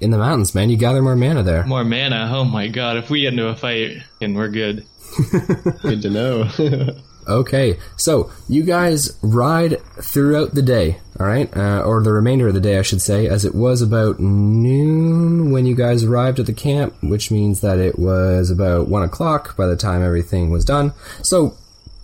In 0.00 0.10
the 0.10 0.18
mountains, 0.18 0.54
man, 0.54 0.70
you 0.70 0.76
gather 0.76 1.00
more 1.00 1.14
mana 1.14 1.42
there. 1.44 1.64
More 1.64 1.84
mana. 1.84 2.28
Oh 2.32 2.44
my 2.44 2.66
God. 2.66 2.96
If 2.96 3.10
we 3.10 3.22
get 3.22 3.32
into 3.32 3.46
a 3.46 3.54
fight, 3.54 4.02
and 4.20 4.34
we're 4.34 4.48
good. 4.48 4.84
Good 5.82 6.02
to 6.02 6.10
know. 6.10 6.48
Okay, 7.26 7.78
so 7.96 8.30
you 8.48 8.62
guys 8.64 9.18
ride 9.22 9.80
throughout 10.02 10.54
the 10.54 10.62
day, 10.62 10.98
all 11.18 11.26
right, 11.26 11.54
uh, 11.56 11.82
or 11.82 12.02
the 12.02 12.12
remainder 12.12 12.48
of 12.48 12.54
the 12.54 12.60
day, 12.60 12.78
I 12.78 12.82
should 12.82 13.00
say, 13.00 13.26
as 13.26 13.44
it 13.44 13.54
was 13.54 13.80
about 13.80 14.20
noon 14.20 15.50
when 15.50 15.66
you 15.66 15.74
guys 15.74 16.04
arrived 16.04 16.38
at 16.40 16.46
the 16.46 16.52
camp, 16.52 16.94
which 17.02 17.30
means 17.30 17.60
that 17.60 17.78
it 17.78 17.98
was 17.98 18.50
about 18.50 18.88
one 18.88 19.02
o'clock 19.02 19.56
by 19.56 19.66
the 19.66 19.76
time 19.76 20.02
everything 20.02 20.50
was 20.50 20.64
done. 20.64 20.92
So 21.22 21.56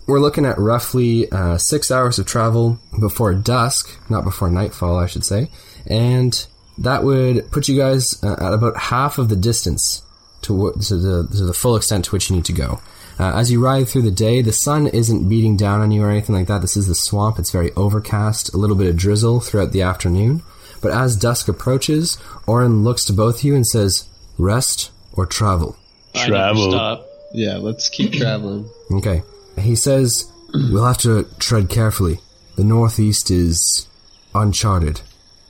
we're 0.07 0.21
looking 0.21 0.47
at 0.47 0.59
roughly 0.59 1.31
uh, 1.31 1.59
six 1.59 1.91
hours 1.91 2.19
of 2.19 2.27
travel 2.27 2.79
before 2.99 3.35
dusk, 3.35 3.99
not 4.09 4.25
before 4.25 4.51
nightfall, 4.51 4.99
I 4.99 5.07
should 5.07 5.25
say, 5.25 5.51
and 5.87 6.47
that 6.79 7.05
would 7.05 7.51
put 7.51 7.69
you 7.69 7.79
guys 7.79 8.23
uh, 8.25 8.37
at 8.41 8.55
about 8.55 8.77
half 8.77 9.19
of 9.19 9.29
the 9.29 9.37
distance 9.37 10.03
to, 10.43 10.73
wh- 10.73 10.81
to 10.87 10.97
the 10.97 11.29
to 11.29 11.45
the 11.45 11.53
full 11.53 11.77
extent 11.77 12.07
to 12.07 12.11
which 12.13 12.31
you 12.31 12.37
need 12.37 12.47
to 12.47 12.53
go. 12.55 12.81
Uh, 13.21 13.37
as 13.37 13.53
you 13.53 13.63
ride 13.63 13.87
through 13.87 14.01
the 14.01 14.11
day, 14.11 14.41
the 14.41 14.51
sun 14.51 14.87
isn't 14.87 15.29
beating 15.29 15.55
down 15.55 15.83
on 15.83 15.91
you 15.91 16.03
or 16.03 16.11
anything 16.11 16.35
like 16.35 16.47
that. 16.47 16.63
This 16.63 16.75
is 16.75 16.87
the 16.87 16.95
swamp. 16.95 17.39
It's 17.39 17.51
very 17.51 17.71
overcast, 17.73 18.55
a 18.55 18.57
little 18.57 18.77
bit 18.77 18.87
of 18.87 18.97
drizzle 18.97 19.41
throughout 19.41 19.73
the 19.73 19.83
afternoon. 19.83 20.43
But 20.81 20.93
as 20.93 21.17
dusk 21.17 21.47
approaches, 21.47 22.17
Oren 22.47 22.83
looks 22.83 23.05
to 23.05 23.13
both 23.13 23.41
of 23.41 23.45
you 23.45 23.55
and 23.55 23.67
says, 23.67 24.07
"Rest 24.39 24.91
or 25.13 25.27
travel." 25.27 25.77
Travel. 26.15 26.71
stop. 26.71 27.07
yeah, 27.35 27.59
let's 27.59 27.91
keep 27.91 28.13
traveling. 28.15 28.71
Okay. 28.91 29.23
He 29.59 29.77
says, 29.77 30.33
"We'll 30.55 30.87
have 30.87 30.99
to 30.99 31.27
tread 31.39 31.69
carefully. 31.69 32.21
The 32.57 32.65
northeast 32.65 33.31
is 33.31 33.87
uncharted." 34.35 35.03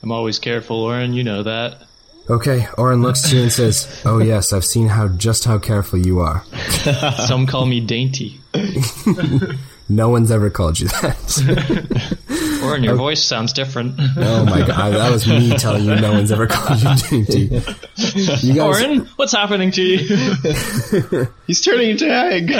I'm 0.03 0.11
always 0.11 0.39
careful, 0.39 0.81
Oren. 0.81 1.13
You 1.13 1.23
know 1.23 1.43
that. 1.43 1.83
Okay, 2.31 2.65
Oren 2.77 3.01
looks 3.01 3.29
to 3.29 3.35
you 3.35 3.41
and 3.43 3.51
says, 3.51 4.01
"Oh 4.05 4.19
yes, 4.19 4.53
I've 4.53 4.63
seen 4.63 4.87
how 4.87 5.09
just 5.09 5.43
how 5.43 5.59
careful 5.59 5.99
you 5.99 6.19
are. 6.21 6.43
Some 7.27 7.45
call 7.45 7.65
me 7.65 7.81
dainty. 7.81 8.39
No 9.89 10.07
one's 10.07 10.31
ever 10.31 10.49
called 10.49 10.79
you 10.79 10.87
that." 10.87 12.61
Orin, 12.63 12.81
your 12.81 12.95
voice 12.95 13.21
sounds 13.21 13.51
different. 13.51 13.95
Oh 14.15 14.45
my 14.45 14.65
god, 14.65 14.93
that 14.93 15.11
was 15.11 15.27
me 15.27 15.49
telling 15.57 15.83
you 15.83 15.95
no 15.97 16.13
one's 16.13 16.31
ever 16.31 16.47
called 16.47 16.81
you 16.81 16.95
dainty. 17.09 17.61
You 18.47 18.53
guys, 18.53 18.81
Orin, 18.81 18.99
what's 19.17 19.33
happening 19.33 19.69
to 19.71 19.81
you? 19.83 21.27
He's 21.45 21.59
turning 21.59 21.89
into 21.89 22.09
egg. 22.09 22.53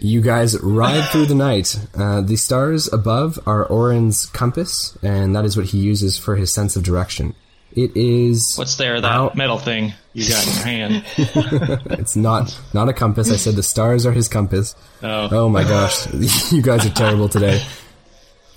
you 0.00 0.20
guys 0.20 0.58
ride 0.60 1.08
through 1.10 1.26
the 1.26 1.36
night. 1.36 1.78
Uh, 1.94 2.22
the 2.22 2.34
stars 2.34 2.92
above 2.92 3.38
are 3.46 3.64
Orin's 3.64 4.26
compass, 4.26 4.98
and 5.04 5.36
that 5.36 5.44
is 5.44 5.56
what 5.56 5.66
he 5.66 5.78
uses 5.78 6.18
for 6.18 6.34
his 6.34 6.52
sense 6.52 6.74
of 6.74 6.82
direction. 6.82 7.36
It 7.74 7.96
is. 7.96 8.54
What's 8.56 8.76
there, 8.76 9.00
that 9.00 9.10
Ow. 9.12 9.32
metal 9.34 9.58
thing 9.58 9.92
you 10.12 10.28
got 10.28 10.46
in 10.46 10.54
your 10.54 10.64
hand? 10.64 11.04
It's 12.00 12.16
not 12.16 12.58
not 12.74 12.88
a 12.88 12.92
compass. 12.92 13.30
I 13.30 13.36
said 13.36 13.54
the 13.54 13.62
stars 13.62 14.06
are 14.06 14.12
his 14.12 14.28
compass. 14.28 14.74
Oh, 15.02 15.28
Oh 15.30 15.48
my 15.48 15.62
gosh, 15.62 16.12
you 16.52 16.62
guys 16.62 16.84
are 16.86 16.90
terrible 16.90 17.28
today. 17.28 17.62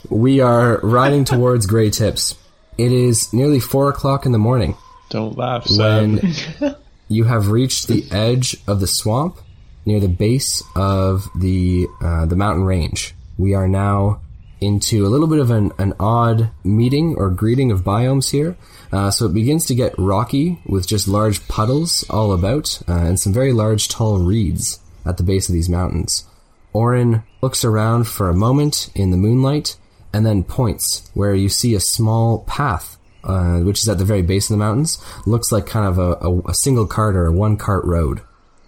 We 0.09 0.39
are 0.41 0.79
riding 0.81 1.25
towards 1.25 1.65
Gray 1.65 1.89
Tips. 1.89 2.35
It 2.77 2.91
is 2.91 3.31
nearly 3.33 3.59
four 3.59 3.89
o'clock 3.89 4.25
in 4.25 4.31
the 4.31 4.39
morning 4.39 4.75
Don't 5.09 5.37
laugh, 5.37 5.65
Sam. 5.67 6.17
when 6.17 6.75
you 7.07 7.25
have 7.25 7.49
reached 7.49 7.87
the 7.87 8.03
edge 8.11 8.57
of 8.67 8.79
the 8.79 8.87
swamp 8.87 9.37
near 9.85 9.99
the 9.99 10.07
base 10.09 10.63
of 10.75 11.27
the 11.39 11.87
uh, 12.01 12.25
the 12.25 12.35
mountain 12.35 12.63
range. 12.63 13.13
We 13.37 13.53
are 13.53 13.67
now 13.67 14.21
into 14.59 15.05
a 15.05 15.09
little 15.09 15.27
bit 15.27 15.39
of 15.39 15.51
an, 15.51 15.71
an 15.77 15.93
odd 15.99 16.49
meeting 16.63 17.15
or 17.17 17.29
greeting 17.29 17.69
of 17.71 17.81
biomes 17.83 18.31
here. 18.31 18.55
Uh, 18.93 19.09
so 19.09 19.25
it 19.25 19.33
begins 19.33 19.65
to 19.65 19.73
get 19.73 19.97
rocky 19.97 20.59
with 20.67 20.85
just 20.85 21.07
large 21.07 21.45
puddles 21.47 22.05
all 22.11 22.31
about 22.31 22.79
uh, 22.87 22.93
and 22.93 23.19
some 23.19 23.33
very 23.33 23.51
large 23.51 23.87
tall 23.87 24.19
reeds 24.19 24.79
at 25.03 25.17
the 25.17 25.23
base 25.23 25.49
of 25.49 25.53
these 25.53 25.67
mountains. 25.67 26.25
Orin 26.73 27.23
looks 27.41 27.65
around 27.65 28.03
for 28.07 28.29
a 28.29 28.35
moment 28.35 28.91
in 28.93 29.09
the 29.09 29.17
moonlight 29.17 29.77
and 30.13 30.23
then 30.23 30.43
points 30.43 31.09
where 31.15 31.33
you 31.33 31.49
see 31.49 31.73
a 31.73 31.79
small 31.79 32.43
path, 32.43 32.97
uh, 33.23 33.61
which 33.61 33.79
is 33.79 33.89
at 33.89 33.97
the 33.97 34.05
very 34.05 34.21
base 34.21 34.47
of 34.51 34.53
the 34.53 34.63
mountains. 34.63 35.03
Looks 35.25 35.51
like 35.51 35.65
kind 35.65 35.87
of 35.87 35.97
a, 35.97 36.11
a, 36.27 36.49
a 36.49 36.53
single 36.53 36.85
cart 36.85 37.15
or 37.15 37.25
a 37.25 37.31
one 37.31 37.57
cart 37.57 37.85
road, 37.85 38.21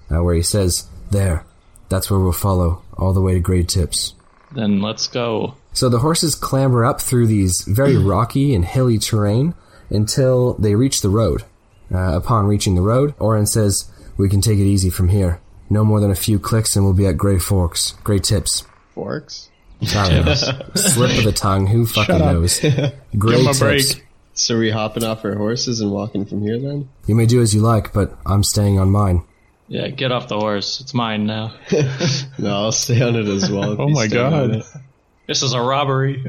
uh, 0.09 0.23
where 0.23 0.33
he 0.33 0.41
says, 0.41 0.88
There, 1.11 1.45
that's 1.89 2.09
where 2.09 2.19
we'll 2.19 2.31
follow, 2.31 2.81
all 2.97 3.13
the 3.13 3.21
way 3.21 3.35
to 3.35 3.39
Grey 3.39 3.61
Tips. 3.61 4.15
then 4.53 4.81
let's 4.81 5.07
go. 5.07 5.53
So 5.73 5.88
the 5.88 5.99
horses 5.99 6.33
clamber 6.33 6.83
up 6.83 6.99
through 6.99 7.27
these 7.27 7.63
very 7.67 7.95
rocky 7.95 8.55
and 8.55 8.65
hilly 8.65 8.97
terrain 8.97 9.53
until 9.89 10.54
they 10.56 10.76
reach 10.76 11.02
the 11.02 11.10
road. 11.10 11.43
Uh, 11.93 12.15
upon 12.17 12.48
reaching 12.48 12.76
the 12.76 12.82
road, 12.82 13.13
Oren 13.19 13.45
says, 13.45 13.91
We 14.17 14.28
can 14.30 14.41
take 14.41 14.58
it 14.58 14.65
easy 14.65 14.89
from 14.89 15.10
here. 15.10 15.39
No 15.69 15.84
more 15.84 16.00
than 16.00 16.12
a 16.12 16.15
few 16.15 16.39
clicks 16.39 16.76
and 16.76 16.84
we'll 16.86 16.93
be 16.93 17.06
at 17.08 17.17
Grey 17.17 17.38
Forks. 17.39 17.91
Grey 18.04 18.19
Tips. 18.19 18.63
Forks. 18.93 19.50
I. 19.82 20.34
Slip 20.76 21.17
of 21.17 21.24
the 21.26 21.34
tongue. 21.36 21.67
Who 21.67 21.86
fucking 21.86 22.17
knows? 22.19 22.60
Grey 23.17 23.43
Tips. 23.43 23.60
break. 23.60 24.06
So 24.34 24.58
we 24.60 24.69
hopping 24.71 25.04
off 25.04 25.24
our 25.24 25.36
horses 25.36 25.80
and 25.82 25.91
walking 25.91 26.26
from 26.26 26.41
here 26.41 26.60
then? 26.60 26.89
You 27.08 27.15
may 27.15 27.26
do 27.26 27.41
as 27.41 27.54
you 27.56 27.62
like, 27.62 27.93
but 27.93 28.17
I'm 28.26 28.43
staying 28.43 28.80
on 28.80 28.91
mine. 28.91 29.24
Yeah, 29.67 29.88
get 29.88 30.12
off 30.12 30.28
the 30.28 30.38
horse. 30.38 30.82
It's 30.82 30.93
mine 30.93 31.26
now. 31.26 31.54
No, 32.38 32.50
I'll 32.50 32.71
stay 32.71 33.02
on 33.02 33.15
it 33.15 33.28
as 33.28 33.50
well. 33.50 33.71
if 33.74 33.80
Oh 33.80 33.88
you 33.88 33.93
my 33.93 34.08
stay 34.08 34.19
on 34.19 34.32
god. 34.32 34.56
it. 34.58 34.65
This 35.28 35.41
is 35.41 35.54
a 35.54 35.62
robbery. 35.62 36.24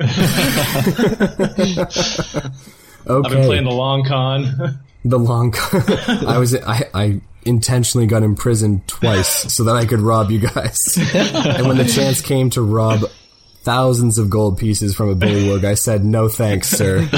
Okay. 3.06 3.26
I've 3.28 3.32
been 3.32 3.46
playing 3.46 3.64
the 3.64 3.70
long 3.70 4.04
con. 4.04 4.80
the 5.04 5.18
long. 5.18 5.52
Con. 5.52 5.82
I 6.26 6.38
was. 6.38 6.54
I. 6.54 6.88
I 6.94 7.20
intentionally 7.44 8.08
got 8.08 8.24
imprisoned 8.24 8.88
twice 8.88 9.28
so 9.54 9.62
that 9.64 9.76
I 9.76 9.86
could 9.86 10.00
rob 10.00 10.32
you 10.32 10.40
guys. 10.40 10.76
and 11.14 11.68
when 11.68 11.76
the 11.76 11.84
chance 11.84 12.20
came 12.20 12.50
to 12.50 12.60
rob 12.62 13.04
thousands 13.62 14.18
of 14.18 14.28
gold 14.30 14.58
pieces 14.58 14.96
from 14.96 15.10
a 15.10 15.14
bullywug, 15.14 15.64
I 15.64 15.74
said, 15.74 16.04
"No 16.04 16.28
thanks, 16.28 16.68
sir. 16.68 17.08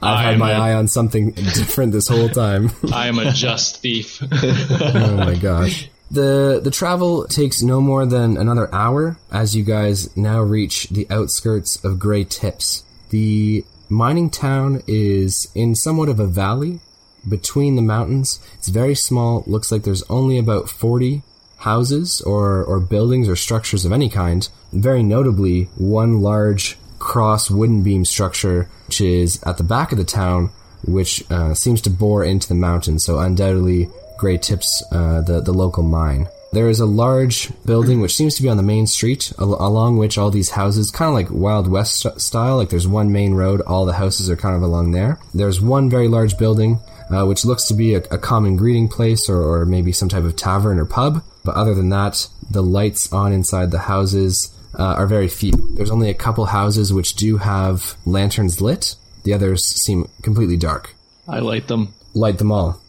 I've 0.00 0.24
had 0.24 0.38
my 0.38 0.50
a- 0.52 0.58
eye 0.60 0.74
on 0.74 0.88
something 0.88 1.30
different 1.32 1.92
this 1.92 2.08
whole 2.08 2.28
time." 2.28 2.70
I 2.92 3.06
am 3.06 3.18
a 3.20 3.30
just 3.32 3.80
thief. 3.80 4.20
oh 4.32 5.16
my 5.16 5.34
gosh. 5.36 5.88
The 6.10 6.60
the 6.64 6.70
travel 6.70 7.26
takes 7.26 7.62
no 7.62 7.80
more 7.80 8.06
than 8.06 8.36
another 8.38 8.72
hour 8.74 9.18
as 9.30 9.54
you 9.54 9.62
guys 9.62 10.16
now 10.16 10.40
reach 10.40 10.88
the 10.88 11.06
outskirts 11.10 11.76
of 11.84 11.98
Grey 11.98 12.24
Tips. 12.24 12.82
The 13.10 13.64
mining 13.88 14.30
town 14.30 14.82
is 14.86 15.50
in 15.54 15.74
somewhat 15.74 16.08
of 16.08 16.20
a 16.20 16.26
valley 16.26 16.80
between 17.28 17.76
the 17.76 17.82
mountains. 17.82 18.40
It's 18.54 18.68
very 18.68 18.94
small, 18.94 19.44
looks 19.46 19.72
like 19.72 19.82
there's 19.82 20.02
only 20.10 20.38
about 20.38 20.68
40 20.68 21.22
houses 21.58 22.20
or, 22.22 22.62
or 22.64 22.80
buildings 22.80 23.28
or 23.28 23.36
structures 23.36 23.84
of 23.84 23.92
any 23.92 24.08
kind. 24.08 24.48
Very 24.72 25.02
notably, 25.02 25.64
one 25.76 26.20
large 26.20 26.78
cross 26.98 27.50
wooden 27.50 27.82
beam 27.82 28.04
structure, 28.04 28.68
which 28.86 29.00
is 29.00 29.42
at 29.44 29.56
the 29.56 29.64
back 29.64 29.92
of 29.92 29.98
the 29.98 30.04
town, 30.04 30.50
which 30.84 31.28
uh, 31.30 31.54
seems 31.54 31.80
to 31.82 31.90
bore 31.90 32.24
into 32.24 32.48
the 32.48 32.54
mountain. 32.54 32.98
So 32.98 33.18
undoubtedly, 33.18 33.88
Grey 34.18 34.38
Tips, 34.38 34.82
uh, 34.92 35.20
the 35.20 35.40
the 35.40 35.52
local 35.52 35.82
mine. 35.82 36.28
There 36.50 36.68
is 36.68 36.80
a 36.80 36.86
large 36.86 37.50
building 37.66 38.00
which 38.00 38.16
seems 38.16 38.34
to 38.36 38.42
be 38.42 38.48
on 38.48 38.56
the 38.56 38.62
main 38.62 38.86
street, 38.86 39.32
al- 39.38 39.60
along 39.60 39.98
which 39.98 40.16
all 40.16 40.30
these 40.30 40.50
houses, 40.50 40.90
kind 40.90 41.08
of 41.08 41.14
like 41.14 41.30
Wild 41.30 41.68
West 41.68 42.00
st- 42.00 42.20
style. 42.22 42.56
Like 42.56 42.70
there's 42.70 42.88
one 42.88 43.12
main 43.12 43.34
road, 43.34 43.60
all 43.66 43.84
the 43.84 43.92
houses 43.92 44.30
are 44.30 44.36
kind 44.36 44.56
of 44.56 44.62
along 44.62 44.92
there. 44.92 45.18
There's 45.34 45.60
one 45.60 45.90
very 45.90 46.08
large 46.08 46.38
building, 46.38 46.80
uh, 47.10 47.26
which 47.26 47.44
looks 47.44 47.66
to 47.66 47.74
be 47.74 47.94
a, 47.94 47.98
a 48.10 48.18
common 48.18 48.56
greeting 48.56 48.88
place 48.88 49.28
or, 49.28 49.36
or 49.42 49.66
maybe 49.66 49.92
some 49.92 50.08
type 50.08 50.24
of 50.24 50.36
tavern 50.36 50.78
or 50.78 50.86
pub. 50.86 51.22
But 51.44 51.54
other 51.54 51.74
than 51.74 51.90
that, 51.90 52.26
the 52.50 52.62
lights 52.62 53.12
on 53.12 53.32
inside 53.32 53.70
the 53.70 53.80
houses 53.80 54.54
uh, 54.78 54.94
are 54.94 55.06
very 55.06 55.28
few. 55.28 55.52
There's 55.74 55.90
only 55.90 56.08
a 56.08 56.14
couple 56.14 56.46
houses 56.46 56.92
which 56.94 57.14
do 57.14 57.36
have 57.38 57.94
lanterns 58.06 58.62
lit. 58.62 58.96
The 59.24 59.34
others 59.34 59.66
seem 59.66 60.08
completely 60.22 60.56
dark. 60.56 60.94
I 61.28 61.40
light 61.40 61.68
them. 61.68 61.92
Light 62.14 62.38
them 62.38 62.52
all 62.52 62.80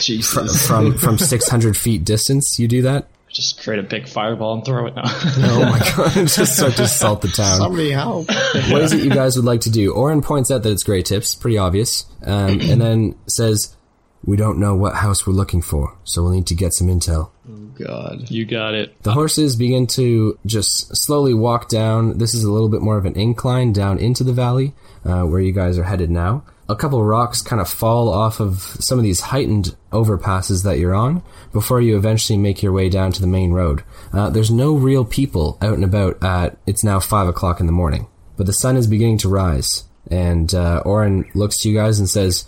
Jesus. 0.00 0.66
from 0.66 0.96
from 0.96 1.18
600 1.18 1.76
feet 1.76 2.04
distance. 2.04 2.58
You 2.58 2.68
do 2.68 2.82
that? 2.82 3.08
Just 3.28 3.60
create 3.60 3.80
a 3.80 3.82
big 3.82 4.06
fireball 4.08 4.54
and 4.54 4.64
throw 4.64 4.86
it 4.86 4.94
now. 4.94 5.02
Oh 5.38 5.60
my 5.68 5.78
god! 5.96 6.12
Just 6.28 6.56
start 6.56 6.76
to 6.76 6.86
salt 6.86 7.20
the 7.20 7.28
town. 7.28 7.56
Somebody 7.56 7.90
help. 7.90 8.28
What 8.28 8.82
is 8.82 8.92
it 8.92 9.02
you 9.02 9.10
guys 9.10 9.34
would 9.36 9.44
like 9.44 9.62
to 9.62 9.70
do? 9.70 9.92
Oren 9.92 10.22
points 10.22 10.50
out 10.52 10.62
that 10.62 10.70
it's 10.70 10.84
Grey 10.84 11.02
Tips, 11.02 11.34
pretty 11.34 11.58
obvious, 11.58 12.04
um, 12.24 12.60
and 12.60 12.80
then 12.80 13.16
says, 13.26 13.74
"We 14.24 14.36
don't 14.36 14.58
know 14.60 14.76
what 14.76 14.94
house 14.94 15.26
we're 15.26 15.32
looking 15.32 15.62
for, 15.62 15.96
so 16.04 16.22
we'll 16.22 16.32
need 16.32 16.46
to 16.46 16.54
get 16.54 16.74
some 16.74 16.86
intel." 16.86 17.30
Oh 17.50 17.84
god. 17.84 18.30
you 18.30 18.44
got 18.46 18.74
it. 18.74 19.02
The 19.02 19.12
horses 19.12 19.56
begin 19.56 19.88
to 19.88 20.38
just 20.46 20.96
slowly 20.96 21.34
walk 21.34 21.68
down. 21.68 22.18
This 22.18 22.34
is 22.34 22.44
a 22.44 22.52
little 22.52 22.68
bit 22.68 22.82
more 22.82 22.96
of 22.98 23.04
an 23.04 23.16
incline 23.16 23.72
down 23.72 23.98
into 23.98 24.22
the 24.22 24.32
valley, 24.32 24.74
uh, 25.04 25.22
where 25.24 25.40
you 25.40 25.50
guys 25.52 25.76
are 25.76 25.84
headed 25.84 26.08
now. 26.10 26.44
A 26.68 26.76
couple 26.76 27.02
rocks 27.04 27.42
kind 27.42 27.60
of 27.60 27.68
fall 27.68 28.08
off 28.08 28.40
of 28.40 28.60
some 28.80 28.98
of 28.98 29.04
these 29.04 29.20
heightened 29.20 29.76
overpasses 29.92 30.64
that 30.64 30.78
you're 30.78 30.94
on 30.94 31.22
before 31.52 31.80
you 31.80 31.96
eventually 31.96 32.38
make 32.38 32.62
your 32.62 32.72
way 32.72 32.88
down 32.88 33.12
to 33.12 33.20
the 33.20 33.26
main 33.26 33.52
road. 33.52 33.84
Uh, 34.12 34.30
there's 34.30 34.50
no 34.50 34.74
real 34.74 35.04
people 35.04 35.58
out 35.60 35.74
and 35.74 35.84
about 35.84 36.22
at, 36.24 36.56
it's 36.66 36.82
now 36.82 37.00
five 37.00 37.28
o'clock 37.28 37.60
in 37.60 37.66
the 37.66 37.72
morning, 37.72 38.06
but 38.36 38.46
the 38.46 38.52
sun 38.52 38.76
is 38.76 38.86
beginning 38.86 39.18
to 39.18 39.28
rise. 39.28 39.84
And, 40.10 40.54
uh, 40.54 40.82
Oren 40.84 41.30
looks 41.34 41.58
to 41.58 41.68
you 41.68 41.76
guys 41.76 41.98
and 41.98 42.08
says, 42.08 42.46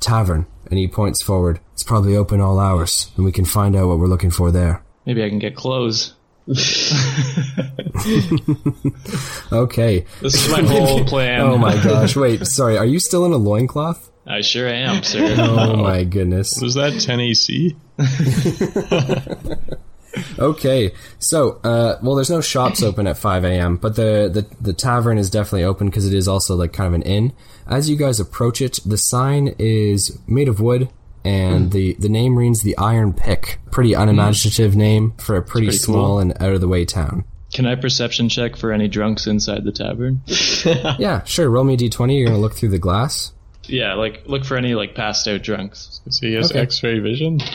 Tavern. 0.00 0.46
And 0.70 0.78
he 0.78 0.88
points 0.88 1.22
forward. 1.22 1.60
It's 1.74 1.82
probably 1.82 2.16
open 2.16 2.40
all 2.40 2.58
hours, 2.58 3.10
and 3.16 3.24
we 3.24 3.32
can 3.32 3.44
find 3.44 3.76
out 3.76 3.88
what 3.88 3.98
we're 3.98 4.06
looking 4.06 4.30
for 4.30 4.50
there. 4.50 4.82
Maybe 5.04 5.22
I 5.22 5.28
can 5.28 5.38
get 5.38 5.54
clothes. 5.54 6.13
Okay. 9.52 10.04
This 10.20 10.34
is 10.34 10.50
my 10.50 10.62
whole 10.62 11.04
plan. 11.04 11.40
Oh 11.40 11.56
my 11.56 11.82
gosh. 11.82 12.16
Wait, 12.16 12.46
sorry. 12.46 12.76
Are 12.76 12.84
you 12.84 13.00
still 13.00 13.24
in 13.24 13.32
a 13.32 13.36
loincloth? 13.36 14.10
I 14.26 14.40
sure 14.40 14.68
am, 14.68 15.02
sir. 15.02 15.34
Oh 15.38 15.76
my 15.76 16.04
goodness. 16.04 16.60
Was 16.60 16.74
that 16.74 17.00
10 17.00 17.20
AC? 17.20 17.76
Okay. 20.38 20.92
So, 21.18 21.58
uh, 21.64 21.98
well, 22.00 22.14
there's 22.14 22.30
no 22.30 22.40
shops 22.40 22.84
open 22.84 23.08
at 23.08 23.18
5 23.18 23.42
a.m., 23.44 23.76
but 23.76 23.96
the, 23.96 24.30
the, 24.32 24.46
the 24.60 24.72
tavern 24.72 25.18
is 25.18 25.28
definitely 25.28 25.64
open 25.64 25.88
because 25.88 26.06
it 26.06 26.14
is 26.14 26.28
also 26.28 26.54
like 26.54 26.72
kind 26.72 26.86
of 26.86 26.94
an 26.94 27.02
inn. 27.02 27.32
As 27.66 27.90
you 27.90 27.96
guys 27.96 28.20
approach 28.20 28.60
it, 28.60 28.78
the 28.86 28.96
sign 28.96 29.56
is 29.58 30.16
made 30.28 30.46
of 30.48 30.60
wood 30.60 30.88
and 31.24 31.64
hmm. 31.64 31.70
the, 31.70 31.94
the 31.94 32.08
name 32.08 32.36
reads 32.36 32.62
the 32.62 32.76
Iron 32.76 33.12
Pick. 33.12 33.58
Pretty 33.70 33.94
unimaginative 33.94 34.74
hmm. 34.74 34.78
name 34.78 35.12
for 35.18 35.36
a 35.36 35.42
pretty, 35.42 35.66
pretty 35.68 35.78
small 35.78 36.06
cool. 36.06 36.18
and 36.20 36.42
out 36.42 36.52
of 36.52 36.60
the 36.60 36.68
way 36.68 36.84
town. 36.84 37.24
Can 37.52 37.66
I 37.66 37.76
perception 37.76 38.28
check 38.28 38.56
for 38.56 38.72
any 38.72 38.88
drunks 38.88 39.26
inside 39.28 39.64
the 39.64 39.72
tavern? 39.72 40.22
Yeah, 40.98 41.22
sure. 41.24 41.48
Roll 41.48 41.64
me 41.64 41.74
a 41.74 41.76
d20. 41.76 42.16
You're 42.16 42.26
going 42.26 42.36
to 42.36 42.40
look 42.40 42.54
through 42.54 42.70
the 42.70 42.78
glass. 42.78 43.32
Yeah, 43.66 43.94
like 43.94 44.24
look 44.26 44.44
for 44.44 44.56
any 44.56 44.74
like 44.74 44.94
passed 44.94 45.26
out 45.26 45.42
drunks. 45.42 46.00
So 46.10 46.26
he 46.26 46.34
has 46.34 46.50
Okay. 46.50 46.60
X-ray 46.60 46.98
vision. 46.98 47.40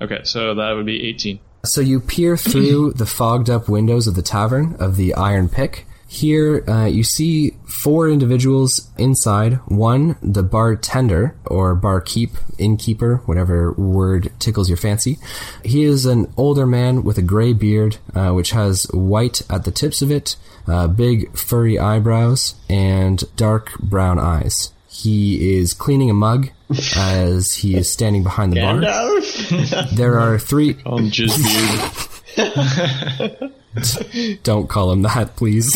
Okay, 0.00 0.20
so 0.24 0.54
that 0.56 0.72
would 0.72 0.86
be 0.86 1.08
18. 1.08 1.38
So 1.64 1.80
you 1.80 2.00
peer 2.00 2.36
through 2.36 2.94
the 2.94 3.06
fogged 3.06 3.48
up 3.48 3.68
windows 3.68 4.08
of 4.08 4.16
the 4.16 4.22
tavern 4.22 4.74
of 4.80 4.96
the 4.96 5.14
Iron 5.14 5.48
Pick. 5.48 5.86
Here, 6.12 6.62
uh, 6.68 6.84
you 6.84 7.04
see 7.04 7.56
four 7.64 8.10
individuals 8.10 8.90
inside. 8.98 9.54
One, 9.64 10.16
the 10.22 10.42
bartender 10.42 11.34
or 11.46 11.74
barkeep, 11.74 12.36
innkeeper, 12.58 13.22
whatever 13.24 13.72
word 13.72 14.30
tickles 14.38 14.68
your 14.68 14.76
fancy. 14.76 15.16
He 15.64 15.84
is 15.84 16.04
an 16.04 16.30
older 16.36 16.66
man 16.66 17.02
with 17.02 17.16
a 17.16 17.22
gray 17.22 17.54
beard, 17.54 17.96
uh, 18.14 18.32
which 18.32 18.50
has 18.50 18.82
white 18.92 19.40
at 19.48 19.64
the 19.64 19.70
tips 19.70 20.02
of 20.02 20.10
it, 20.10 20.36
uh, 20.66 20.86
big 20.86 21.34
furry 21.34 21.78
eyebrows, 21.78 22.56
and 22.68 23.24
dark 23.36 23.78
brown 23.78 24.18
eyes. 24.18 24.70
He 24.86 25.56
is 25.56 25.72
cleaning 25.72 26.10
a 26.10 26.14
mug 26.14 26.50
as 26.94 27.54
he 27.54 27.74
is 27.74 27.90
standing 27.90 28.22
behind 28.22 28.52
the 28.52 28.60
bar. 28.60 28.80
There 29.96 30.20
are 30.20 30.38
three. 30.38 30.74
Call 30.74 30.98
him 30.98 31.10
Jizzbeard. 31.10 32.10
Don't 34.42 34.68
call 34.68 34.92
him 34.92 35.02
that, 35.02 35.36
please. 35.36 35.74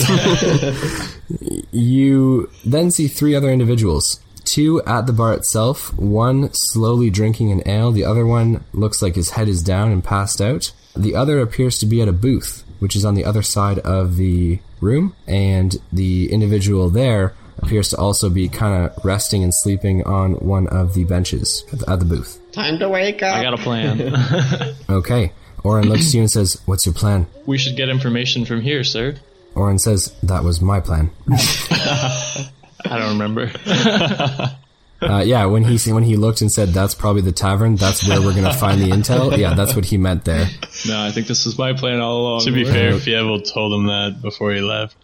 you 1.72 2.50
then 2.64 2.90
see 2.90 3.08
three 3.08 3.34
other 3.34 3.50
individuals. 3.50 4.20
Two 4.44 4.82
at 4.84 5.06
the 5.06 5.12
bar 5.12 5.34
itself, 5.34 5.92
one 5.98 6.52
slowly 6.52 7.10
drinking 7.10 7.50
an 7.50 7.62
ale, 7.66 7.90
the 7.90 8.04
other 8.04 8.24
one 8.24 8.64
looks 8.72 9.02
like 9.02 9.16
his 9.16 9.30
head 9.30 9.48
is 9.48 9.62
down 9.62 9.90
and 9.90 10.04
passed 10.04 10.40
out. 10.40 10.72
The 10.94 11.16
other 11.16 11.40
appears 11.40 11.78
to 11.80 11.86
be 11.86 12.00
at 12.00 12.08
a 12.08 12.12
booth, 12.12 12.64
which 12.78 12.94
is 12.94 13.04
on 13.04 13.14
the 13.14 13.24
other 13.24 13.42
side 13.42 13.80
of 13.80 14.16
the 14.16 14.60
room, 14.80 15.16
and 15.26 15.76
the 15.92 16.32
individual 16.32 16.90
there 16.90 17.34
appears 17.58 17.88
to 17.88 17.96
also 17.96 18.30
be 18.30 18.48
kind 18.48 18.84
of 18.84 19.04
resting 19.04 19.42
and 19.42 19.52
sleeping 19.54 20.04
on 20.04 20.34
one 20.34 20.66
of 20.68 20.94
the 20.94 21.04
benches 21.04 21.64
at 21.88 21.98
the, 21.98 22.04
booth. 22.04 22.38
Time 22.52 22.78
to 22.78 22.88
wake 22.88 23.22
up. 23.22 23.34
I 23.36 23.42
got 23.42 23.54
a 23.54 23.62
plan. 23.62 24.74
Okay. 24.88 25.32
Oren 25.66 25.88
looks 25.88 26.10
to 26.12 26.16
you 26.18 26.22
and 26.22 26.30
says, 26.30 26.60
What's 26.66 26.86
your 26.86 26.94
plan? 26.94 27.26
we 27.44 27.58
should 27.58 27.76
get 27.76 27.88
information 27.88 28.44
from 28.44 28.60
here, 28.60 28.84
sir. 28.84 29.16
Oren 29.54 29.78
says, 29.78 30.14
That 30.22 30.44
was 30.44 30.60
my 30.60 30.80
plan. 30.80 31.10
I 31.30 32.48
don't 32.84 33.18
remember. 33.18 33.50
Uh, 34.98 35.18
yeah, 35.18 35.44
when 35.44 35.62
he 35.62 35.76
when 35.92 36.02
he 36.02 36.16
looked 36.16 36.40
and 36.40 36.50
said 36.50 36.70
that's 36.70 36.94
probably 36.94 37.20
the 37.20 37.30
tavern, 37.30 37.76
that's 37.76 38.08
where 38.08 38.18
we're 38.22 38.34
gonna 38.34 38.54
find 38.54 38.80
the 38.80 38.86
intel. 38.88 39.36
Yeah, 39.36 39.52
that's 39.52 39.76
what 39.76 39.84
he 39.84 39.98
meant 39.98 40.24
there. 40.24 40.48
no, 40.88 40.98
I 41.04 41.10
think 41.10 41.26
this 41.26 41.44
was 41.44 41.58
my 41.58 41.74
plan 41.74 42.00
all 42.00 42.20
along. 42.22 42.40
To 42.44 42.50
be 42.50 42.64
fair, 42.64 42.92
Fievel 42.92 43.44
told 43.52 43.74
him 43.74 43.86
that 43.88 44.22
before 44.22 44.52
he 44.52 44.62
left. 44.62 44.96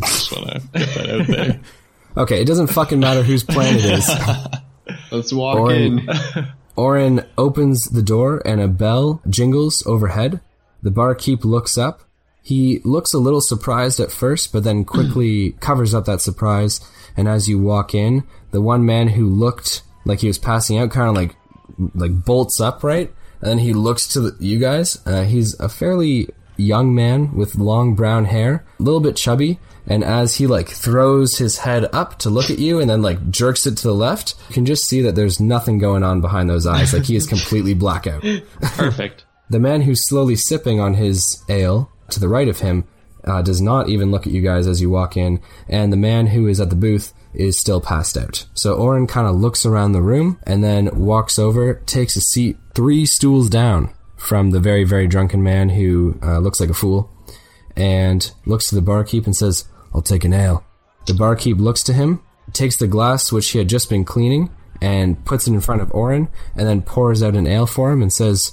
Just 0.00 0.32
want 0.32 0.48
to 0.48 0.60
get 0.78 0.94
that 0.94 1.10
out 1.10 1.26
there. 1.26 1.60
Okay, 2.16 2.40
it 2.40 2.46
doesn't 2.46 2.68
fucking 2.68 3.00
matter 3.00 3.22
whose 3.22 3.42
plan 3.44 3.74
it 3.74 3.84
is. 3.84 4.08
Let's 5.10 5.32
walk 5.32 5.58
Oren, 5.58 5.98
in. 5.98 6.08
Oren 6.76 7.24
opens 7.38 7.84
the 7.84 8.02
door 8.02 8.42
and 8.44 8.60
a 8.60 8.68
bell 8.68 9.22
jingles 9.28 9.82
overhead. 9.86 10.40
The 10.82 10.90
barkeep 10.90 11.44
looks 11.44 11.78
up. 11.78 12.02
He 12.42 12.80
looks 12.84 13.14
a 13.14 13.18
little 13.18 13.40
surprised 13.40 14.00
at 14.00 14.12
first, 14.12 14.52
but 14.52 14.64
then 14.64 14.84
quickly 14.84 15.52
covers 15.60 15.94
up 15.94 16.04
that 16.04 16.20
surprise. 16.20 16.80
And 17.16 17.28
as 17.28 17.48
you 17.48 17.58
walk 17.58 17.94
in, 17.94 18.24
the 18.50 18.60
one 18.60 18.84
man 18.84 19.08
who 19.08 19.26
looked 19.26 19.82
like 20.04 20.20
he 20.20 20.26
was 20.26 20.38
passing 20.38 20.78
out 20.78 20.90
kind 20.90 21.08
of 21.08 21.14
like 21.14 21.36
like 21.94 22.24
bolts 22.24 22.60
upright, 22.60 23.12
and 23.40 23.50
then 23.50 23.58
he 23.58 23.72
looks 23.72 24.06
to 24.08 24.20
the, 24.20 24.36
you 24.38 24.58
guys. 24.58 25.00
Uh, 25.06 25.22
he's 25.22 25.58
a 25.58 25.68
fairly 25.68 26.28
young 26.56 26.94
man 26.94 27.34
with 27.34 27.56
long 27.56 27.94
brown 27.94 28.26
hair, 28.26 28.64
a 28.78 28.82
little 28.82 29.00
bit 29.00 29.16
chubby. 29.16 29.58
And 29.86 30.02
as 30.02 30.36
he 30.36 30.46
like 30.46 30.68
throws 30.68 31.36
his 31.36 31.58
head 31.58 31.86
up 31.92 32.18
to 32.20 32.30
look 32.30 32.50
at 32.50 32.58
you 32.58 32.80
and 32.80 32.88
then 32.88 33.02
like 33.02 33.30
jerks 33.30 33.66
it 33.66 33.76
to 33.78 33.88
the 33.88 33.94
left, 33.94 34.34
you 34.48 34.54
can 34.54 34.66
just 34.66 34.86
see 34.86 35.02
that 35.02 35.14
there's 35.14 35.40
nothing 35.40 35.78
going 35.78 36.02
on 36.02 36.20
behind 36.20 36.48
those 36.48 36.66
eyes. 36.66 36.94
Like 36.94 37.04
he 37.04 37.16
is 37.16 37.26
completely 37.26 37.74
blackout. 37.84 38.24
Perfect. 38.60 39.24
The 39.50 39.60
man 39.60 39.82
who's 39.82 40.08
slowly 40.08 40.36
sipping 40.36 40.80
on 40.80 40.94
his 40.94 41.44
ale 41.50 41.92
to 42.08 42.18
the 42.18 42.30
right 42.30 42.48
of 42.48 42.60
him 42.60 42.88
uh, 43.24 43.42
does 43.42 43.60
not 43.60 43.90
even 43.90 44.10
look 44.10 44.26
at 44.26 44.32
you 44.32 44.40
guys 44.40 44.66
as 44.66 44.80
you 44.80 44.88
walk 44.88 45.18
in, 45.18 45.40
and 45.68 45.92
the 45.92 45.98
man 45.98 46.28
who 46.28 46.46
is 46.46 46.60
at 46.60 46.70
the 46.70 46.76
booth 46.76 47.12
is 47.34 47.60
still 47.60 47.80
passed 47.80 48.16
out. 48.16 48.46
So 48.54 48.74
Oren 48.74 49.06
kind 49.06 49.26
of 49.26 49.36
looks 49.36 49.66
around 49.66 49.92
the 49.92 50.02
room 50.02 50.38
and 50.44 50.64
then 50.64 50.88
walks 50.98 51.38
over, 51.38 51.74
takes 51.74 52.16
a 52.16 52.20
seat 52.20 52.56
three 52.74 53.04
stools 53.06 53.50
down 53.50 53.92
from 54.16 54.50
the 54.50 54.60
very, 54.60 54.84
very 54.84 55.06
drunken 55.06 55.42
man 55.42 55.68
who 55.68 56.18
uh, 56.22 56.38
looks 56.38 56.58
like 56.58 56.70
a 56.70 56.74
fool, 56.74 57.10
and 57.76 58.32
looks 58.46 58.68
to 58.68 58.74
the 58.74 58.82
barkeep 58.82 59.26
and 59.26 59.36
says, 59.36 59.68
I'll 59.94 60.02
take 60.02 60.24
an 60.24 60.32
ale. 60.32 60.64
The 61.06 61.14
barkeep 61.14 61.58
looks 61.58 61.82
to 61.84 61.92
him, 61.92 62.22
takes 62.52 62.76
the 62.76 62.86
glass 62.86 63.30
which 63.30 63.50
he 63.50 63.58
had 63.58 63.68
just 63.68 63.88
been 63.88 64.04
cleaning, 64.04 64.50
and 64.80 65.24
puts 65.24 65.46
it 65.46 65.52
in 65.52 65.60
front 65.60 65.82
of 65.82 65.92
Oren, 65.92 66.28
and 66.56 66.66
then 66.66 66.82
pours 66.82 67.22
out 67.22 67.36
an 67.36 67.46
ale 67.46 67.66
for 67.66 67.92
him 67.92 68.02
and 68.02 68.12
says, 68.12 68.52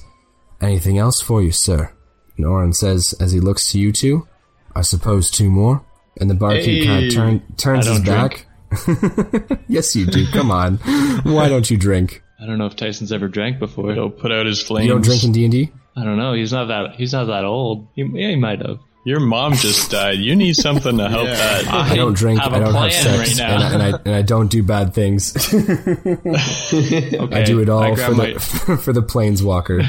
Anything 0.62 0.98
else 0.98 1.20
for 1.20 1.42
you, 1.42 1.52
sir? 1.52 1.92
And 2.38 2.46
Oren 2.46 2.74
says, 2.74 3.14
as 3.20 3.32
he 3.32 3.40
looks 3.40 3.72
to 3.72 3.80
you 3.80 3.92
two, 3.92 4.28
I 4.76 4.82
suppose 4.82 5.32
two 5.32 5.50
more? 5.50 5.84
And 6.20 6.30
the 6.30 6.36
barkeep 6.36 6.86
kind 6.86 7.06
of 7.06 7.14
turn, 7.14 7.56
turns 7.58 7.88
his 7.88 8.02
don't 8.02 8.06
back. 8.06 8.46
yes, 9.68 9.96
you 9.96 10.06
do. 10.06 10.26
Come 10.28 10.52
on. 10.52 10.78
Why 11.24 11.50
don't 11.50 11.70
you 11.70 11.78
drink? 11.78 12.22
I 12.40 12.46
don't 12.46 12.58
know 12.58 12.68
if 12.68 12.76
Tyson's 12.76 13.12
ever 13.12 13.28
drank 13.28 13.60
before. 13.60 13.94
He'll 13.94 14.10
put 14.10 14.32
out 14.32 14.46
his 14.46 14.62
flames. 14.62 14.88
You 14.88 14.94
don't 14.94 15.04
drink 15.04 15.24
in 15.24 15.32
D&D? 15.32 15.72
I 15.96 16.04
don't 16.04 16.18
know. 16.18 16.34
He's 16.34 16.54
not 16.54 16.66
that. 16.66 16.96
He's 16.96 17.14
not 17.14 17.26
that 17.26 17.44
old. 17.44 17.88
He, 17.96 18.04
yeah, 18.04 18.30
he 18.30 18.36
might 18.36 18.60
have. 18.66 18.80
Your 19.04 19.20
mom 19.20 19.54
just 19.54 19.90
died. 19.90 20.20
You 20.20 20.36
need 20.36 20.56
something 20.56 20.96
to 20.98 21.10
help 21.10 21.26
Yeah. 21.26 21.36
that. 21.36 21.68
I 21.68 21.96
don't 21.96 22.14
drink, 22.16 22.40
have 22.40 22.54
I 22.54 22.58
a 22.58 22.60
don't 22.60 22.74
have 22.76 22.94
sex, 22.94 23.18
right 23.18 23.38
now. 23.38 23.56
and, 23.56 23.64
I, 23.64 23.74
and, 23.74 23.82
I, 23.96 24.00
and 24.06 24.16
I 24.16 24.22
don't 24.22 24.48
do 24.52 24.62
bad 24.62 24.94
things. 24.94 25.34
Okay, 25.54 27.18
I 27.32 27.44
do 27.44 27.60
it 27.62 27.70
all 27.70 27.96
for 27.96 28.12
my 28.14 28.34
the, 28.34 28.40
for 28.84 28.94
the 28.94 29.02
planeswalker. 29.02 29.82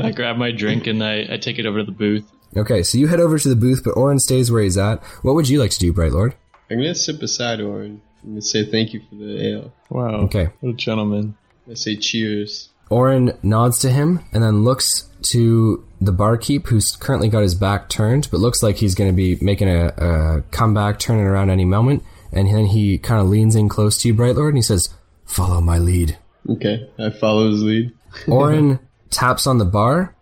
I 0.04 0.10
grab 0.10 0.36
my 0.36 0.50
drink 0.50 0.86
and 0.88 1.04
I, 1.04 1.26
I 1.34 1.36
take 1.36 1.58
it 1.60 1.66
over 1.66 1.78
to 1.78 1.84
the 1.84 1.92
booth. 1.92 2.24
Okay, 2.56 2.82
so 2.82 2.98
you 2.98 3.06
head 3.06 3.20
over 3.20 3.38
to 3.38 3.48
the 3.48 3.54
booth, 3.56 3.82
but 3.84 3.92
Oren 3.92 4.18
stays 4.18 4.50
where 4.50 4.62
he's 4.62 4.76
at. 4.76 5.02
What 5.22 5.34
would 5.36 5.48
you 5.48 5.60
like 5.60 5.70
to 5.70 5.78
do, 5.78 5.92
Bright 5.92 6.10
Lord? 6.12 6.34
I'm 6.68 6.78
gonna 6.78 6.94
sit 6.96 7.20
beside 7.20 7.60
Oren. 7.60 8.02
I'm 8.24 8.30
gonna 8.30 8.42
say 8.42 8.64
thank 8.68 8.92
you 8.92 9.02
for 9.08 9.14
the 9.14 9.40
ale. 9.46 9.72
Wow. 9.88 10.22
Okay. 10.22 10.48
What 10.60 10.70
a 10.70 10.74
gentleman. 10.74 11.36
I 11.70 11.74
say 11.74 11.94
cheers. 11.96 12.69
Oren 12.90 13.38
nods 13.42 13.78
to 13.80 13.90
him 13.90 14.20
and 14.32 14.42
then 14.42 14.64
looks 14.64 15.08
to 15.22 15.86
the 16.00 16.12
barkeep 16.12 16.66
who's 16.66 16.96
currently 16.96 17.28
got 17.28 17.42
his 17.42 17.54
back 17.54 17.88
turned, 17.88 18.28
but 18.30 18.40
looks 18.40 18.62
like 18.62 18.76
he's 18.76 18.94
going 18.94 19.10
to 19.10 19.16
be 19.16 19.36
making 19.40 19.68
a, 19.68 19.86
a 19.88 20.42
comeback, 20.50 20.98
turning 20.98 21.24
around 21.24 21.50
any 21.50 21.64
moment. 21.64 22.02
And 22.32 22.48
then 22.48 22.66
he 22.66 22.98
kind 22.98 23.20
of 23.20 23.28
leans 23.28 23.54
in 23.54 23.68
close 23.68 23.96
to 23.98 24.08
you, 24.08 24.14
Bright 24.14 24.36
Lord, 24.36 24.54
and 24.54 24.58
he 24.58 24.62
says, 24.62 24.88
Follow 25.24 25.60
my 25.60 25.78
lead. 25.78 26.18
Okay, 26.48 26.90
I 26.98 27.10
follow 27.10 27.50
his 27.50 27.62
lead. 27.62 27.92
Oren 28.28 28.80
taps 29.10 29.46
on 29.46 29.58
the 29.58 29.64
bar, 29.64 30.14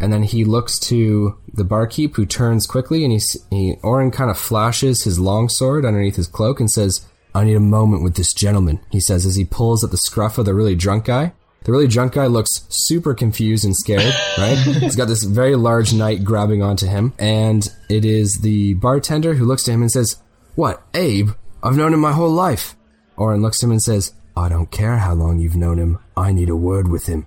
and 0.00 0.12
then 0.12 0.22
he 0.22 0.44
looks 0.44 0.78
to 0.80 1.38
the 1.52 1.64
barkeep 1.64 2.16
who 2.16 2.26
turns 2.26 2.66
quickly, 2.66 3.02
and 3.04 3.12
he's, 3.12 3.36
he 3.50 3.76
Oren 3.82 4.10
kind 4.10 4.30
of 4.30 4.38
flashes 4.38 5.04
his 5.04 5.18
longsword 5.18 5.86
underneath 5.86 6.16
his 6.16 6.26
cloak 6.26 6.60
and 6.60 6.70
says, 6.70 7.06
"I 7.34 7.44
need 7.44 7.54
a 7.54 7.60
moment 7.60 8.02
with 8.02 8.16
this 8.16 8.34
gentleman." 8.34 8.80
He 8.90 9.00
says 9.00 9.24
as 9.24 9.36
he 9.36 9.44
pulls 9.44 9.82
at 9.82 9.90
the 9.90 9.96
scruff 9.96 10.36
of 10.36 10.44
the 10.44 10.54
really 10.54 10.74
drunk 10.74 11.06
guy. 11.06 11.32
The 11.66 11.72
really 11.72 11.88
drunk 11.88 12.12
guy 12.14 12.26
looks 12.26 12.64
super 12.68 13.12
confused 13.12 13.64
and 13.64 13.76
scared, 13.76 14.14
right? 14.38 14.56
He's 14.56 14.96
got 14.96 15.08
this 15.08 15.24
very 15.24 15.56
large 15.56 15.92
knight 15.92 16.24
grabbing 16.24 16.62
onto 16.62 16.86
him, 16.86 17.12
and 17.18 17.68
it 17.90 18.04
is 18.04 18.38
the 18.40 18.74
bartender 18.74 19.34
who 19.34 19.44
looks 19.44 19.64
to 19.64 19.72
him 19.72 19.82
and 19.82 19.90
says, 19.90 20.22
"What, 20.54 20.82
Abe? 20.94 21.30
I've 21.62 21.76
known 21.76 21.92
him 21.92 22.00
my 22.00 22.12
whole 22.12 22.30
life." 22.30 22.76
Oren 23.16 23.42
looks 23.42 23.58
to 23.60 23.66
him 23.66 23.72
and 23.72 23.82
says, 23.82 24.12
I 24.36 24.50
don't 24.50 24.70
care 24.70 24.98
how 24.98 25.14
long 25.14 25.38
you've 25.38 25.56
known 25.56 25.78
him. 25.78 25.98
I 26.16 26.30
need 26.30 26.50
a 26.50 26.56
word 26.56 26.88
with 26.88 27.06
him. 27.06 27.26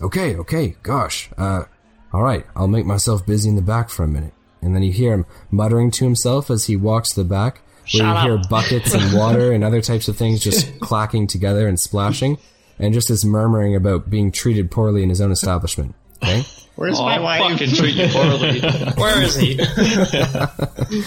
Okay, 0.00 0.36
okay, 0.36 0.76
gosh. 0.84 1.28
Uh, 1.36 1.64
alright, 2.12 2.46
I'll 2.54 2.68
make 2.68 2.86
myself 2.86 3.26
busy 3.26 3.48
in 3.48 3.56
the 3.56 3.62
back 3.62 3.90
for 3.90 4.04
a 4.04 4.08
minute. 4.08 4.32
And 4.62 4.74
then 4.74 4.84
you 4.84 4.92
hear 4.92 5.12
him 5.12 5.26
muttering 5.50 5.90
to 5.92 6.04
himself 6.04 6.50
as 6.50 6.66
he 6.66 6.76
walks 6.76 7.10
to 7.10 7.22
the 7.22 7.28
back, 7.28 7.56
where 7.92 8.04
Shut 8.04 8.24
you 8.24 8.30
hear 8.30 8.42
buckets 8.48 8.94
and 8.94 9.18
water 9.18 9.52
and 9.52 9.64
other 9.64 9.80
types 9.80 10.06
of 10.06 10.16
things 10.16 10.40
just 10.40 10.78
clacking 10.80 11.26
together 11.26 11.66
and 11.66 11.78
splashing, 11.78 12.38
and 12.78 12.92
just 12.94 13.08
this 13.08 13.24
murmuring 13.24 13.74
about 13.76 14.10
being 14.10 14.30
treated 14.32 14.70
poorly 14.70 15.02
in 15.02 15.08
his 15.08 15.20
own 15.20 15.30
establishment. 15.32 15.94
Okay? 16.22 16.44
Where's 16.76 16.98
Oh, 16.98 17.04
my 17.04 17.16
I'll 17.16 17.22
wife? 17.22 17.52
fucking 17.52 17.74
treat 17.76 17.94
you 17.94 18.08
poorly. 18.08 18.60
Where 18.96 19.22
is 19.22 19.36
he? 19.36 19.60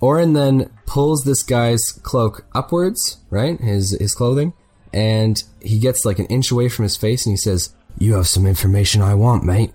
Oren 0.00 0.32
then 0.34 0.70
pulls 0.84 1.24
this 1.24 1.42
guy's 1.42 1.80
cloak 2.02 2.44
upwards, 2.54 3.18
right? 3.30 3.58
His 3.60 3.92
his 3.98 4.14
clothing, 4.14 4.52
and 4.92 5.42
he 5.62 5.78
gets 5.78 6.04
like 6.04 6.18
an 6.18 6.26
inch 6.26 6.50
away 6.50 6.68
from 6.68 6.82
his 6.82 6.96
face, 6.96 7.24
and 7.24 7.32
he 7.32 7.36
says, 7.36 7.72
"You 7.98 8.14
have 8.14 8.26
some 8.28 8.46
information 8.46 9.00
I 9.00 9.14
want, 9.14 9.44
mate." 9.44 9.72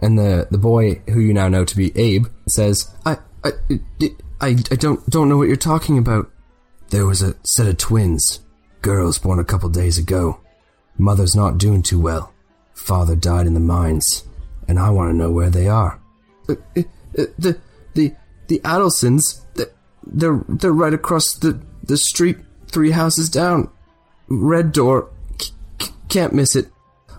And 0.00 0.18
the 0.18 0.46
the 0.50 0.58
boy, 0.58 1.02
who 1.08 1.20
you 1.20 1.34
now 1.34 1.48
know 1.48 1.64
to 1.64 1.76
be 1.76 1.96
Abe, 1.98 2.26
says, 2.46 2.90
"I 3.04 3.18
I 3.44 3.50
I, 4.40 4.50
I 4.70 4.76
don't 4.76 5.04
don't 5.10 5.28
know 5.28 5.36
what 5.36 5.48
you're 5.48 5.56
talking 5.56 5.98
about." 5.98 6.30
There 6.90 7.04
was 7.04 7.20
a 7.20 7.34
set 7.44 7.66
of 7.66 7.76
twins, 7.76 8.40
girls 8.80 9.18
born 9.18 9.38
a 9.38 9.44
couple 9.44 9.68
days 9.68 9.98
ago. 9.98 10.40
Mother's 10.98 11.34
not 11.36 11.58
doing 11.58 11.82
too 11.82 12.00
well. 12.00 12.32
Father 12.74 13.16
died 13.16 13.46
in 13.46 13.54
the 13.54 13.60
mines, 13.60 14.24
and 14.66 14.78
I 14.78 14.90
want 14.90 15.10
to 15.10 15.16
know 15.16 15.30
where 15.30 15.50
they 15.50 15.68
are. 15.68 16.00
Uh, 16.48 16.54
uh, 16.76 16.82
uh, 17.18 17.24
the 17.38 17.58
the 17.94 18.14
the 18.48 18.58
Adelsons, 18.60 19.42
they're 20.04 20.42
they're 20.48 20.72
right 20.72 20.94
across 20.94 21.34
the 21.34 21.60
the 21.82 21.96
street, 21.96 22.38
three 22.68 22.90
houses 22.90 23.28
down. 23.30 23.70
Red 24.28 24.72
door, 24.72 25.08
C- 25.40 25.52
c- 25.80 25.92
can't 26.08 26.32
miss 26.34 26.54
it. 26.56 26.68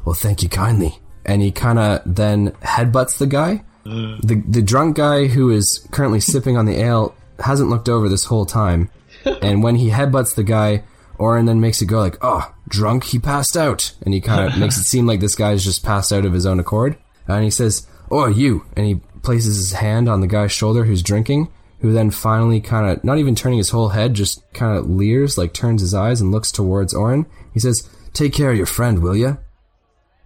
Well, 0.06 0.16
thank 0.16 0.44
you 0.44 0.50
kindly. 0.50 1.00
And 1.26 1.42
he 1.42 1.52
kind 1.52 1.78
of 1.80 2.02
then 2.06 2.52
headbutts 2.62 3.18
the 3.18 3.28
guy, 3.28 3.64
the 3.84 4.44
the 4.48 4.62
drunk 4.62 4.96
guy 4.98 5.28
who 5.28 5.50
is 5.52 5.88
currently 5.92 6.20
sipping 6.20 6.58
on 6.58 6.66
the 6.66 6.80
ale 6.80 7.16
hasn't 7.40 7.70
looked 7.70 7.90
over 7.90 8.10
this 8.10 8.26
whole 8.26 8.46
time, 8.46 8.90
and 9.42 9.62
when 9.64 9.76
he 9.76 9.90
headbutts 9.90 10.36
the 10.36 10.44
guy, 10.44 10.84
Oren 11.20 11.46
then 11.46 11.60
makes 11.60 11.82
it 11.82 11.86
go 11.88 12.00
like, 12.00 12.18
"Oh, 12.22 12.52
drunk, 12.68 13.04
he 13.06 13.20
passed 13.20 13.56
out," 13.58 13.94
and 14.04 14.14
he 14.14 14.22
kind 14.22 14.48
of 14.52 14.58
makes 14.60 14.78
it 14.78 14.84
seem 14.86 15.06
like 15.06 15.20
this 15.20 15.36
guy's 15.36 15.64
just 15.64 15.84
passed 15.84 16.12
out 16.14 16.26
of 16.26 16.34
his 16.34 16.46
own 16.46 16.60
accord, 16.60 16.98
and 17.28 17.44
he 17.44 17.50
says, 17.52 17.86
"Oh, 18.10 18.28
you," 18.28 18.64
and 18.76 18.86
he 18.86 18.96
places 19.22 19.58
his 19.58 19.74
hand 19.74 20.08
on 20.10 20.22
the 20.22 20.28
guy's 20.28 20.52
shoulder 20.52 20.86
who's 20.86 21.04
drinking, 21.04 21.50
who 21.82 21.92
then 21.92 22.10
finally 22.10 22.62
kind 22.62 22.90
of 22.90 23.04
not 23.04 23.18
even 23.18 23.36
turning 23.36 23.58
his 23.58 23.70
whole 23.72 23.90
head, 23.90 24.14
just 24.14 24.42
kind 24.54 24.78
of 24.78 24.90
leers, 24.90 25.38
like 25.38 25.54
turns 25.54 25.82
his 25.82 25.94
eyes 25.94 26.22
and 26.22 26.32
looks 26.32 26.52
towards 26.52 26.94
Oren. 26.94 27.26
He 27.54 27.60
says, 27.60 27.88
"Take 28.14 28.34
care 28.34 28.52
of 28.52 28.58
your 28.58 28.66
friend, 28.66 29.00
will 29.00 29.16
ya?" 29.16 29.36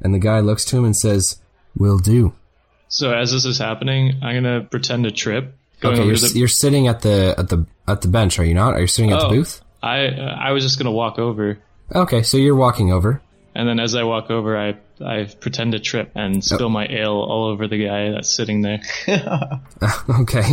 And 0.01 0.13
the 0.13 0.19
guy 0.19 0.39
looks 0.41 0.63
to 0.65 0.77
him 0.77 0.85
and 0.85 0.95
says, 0.95 1.37
"Will 1.75 1.97
do." 1.97 2.33
So 2.87 3.11
as 3.11 3.31
this 3.31 3.45
is 3.45 3.57
happening, 3.57 4.19
I'm 4.21 4.43
gonna 4.43 4.61
pretend 4.69 5.05
to 5.05 5.11
trip. 5.11 5.55
Okay, 5.83 6.05
you're, 6.05 6.15
the, 6.15 6.31
you're 6.35 6.47
sitting 6.47 6.87
at 6.87 7.01
the 7.01 7.33
at 7.37 7.49
the 7.49 7.65
at 7.87 8.01
the 8.01 8.07
bench, 8.07 8.37
are 8.39 8.45
you 8.45 8.53
not? 8.53 8.75
Are 8.75 8.81
you 8.81 8.87
sitting 8.87 9.11
at 9.11 9.19
the 9.19 9.25
Oh. 9.25 9.29
booth? 9.29 9.61
I 9.83 10.07
uh, 10.07 10.37
I 10.39 10.51
was 10.51 10.63
just 10.63 10.77
gonna 10.79 10.91
walk 10.91 11.19
over, 11.19 11.57
Okay, 11.93 12.23
so 12.23 12.37
you're 12.37 12.55
walking 12.55 12.91
over. 12.91 13.21
and 13.55 13.67
then 13.67 13.79
as 13.79 13.93
I 13.95 14.03
walk 14.03 14.31
over, 14.31 14.57
I 14.57 14.77
I 15.03 15.25
pretend 15.41 15.73
to 15.73 15.79
trip 15.79 16.11
and 16.15 16.43
spill 16.43 16.69
my 16.69 16.87
ale 16.89 17.11
all 17.13 17.47
over 17.49 17.67
the 17.67 17.77
guy 17.85 18.11
that's 18.11 18.29
sitting 18.33 18.61
there. 18.61 18.79
Okay. 20.21 20.43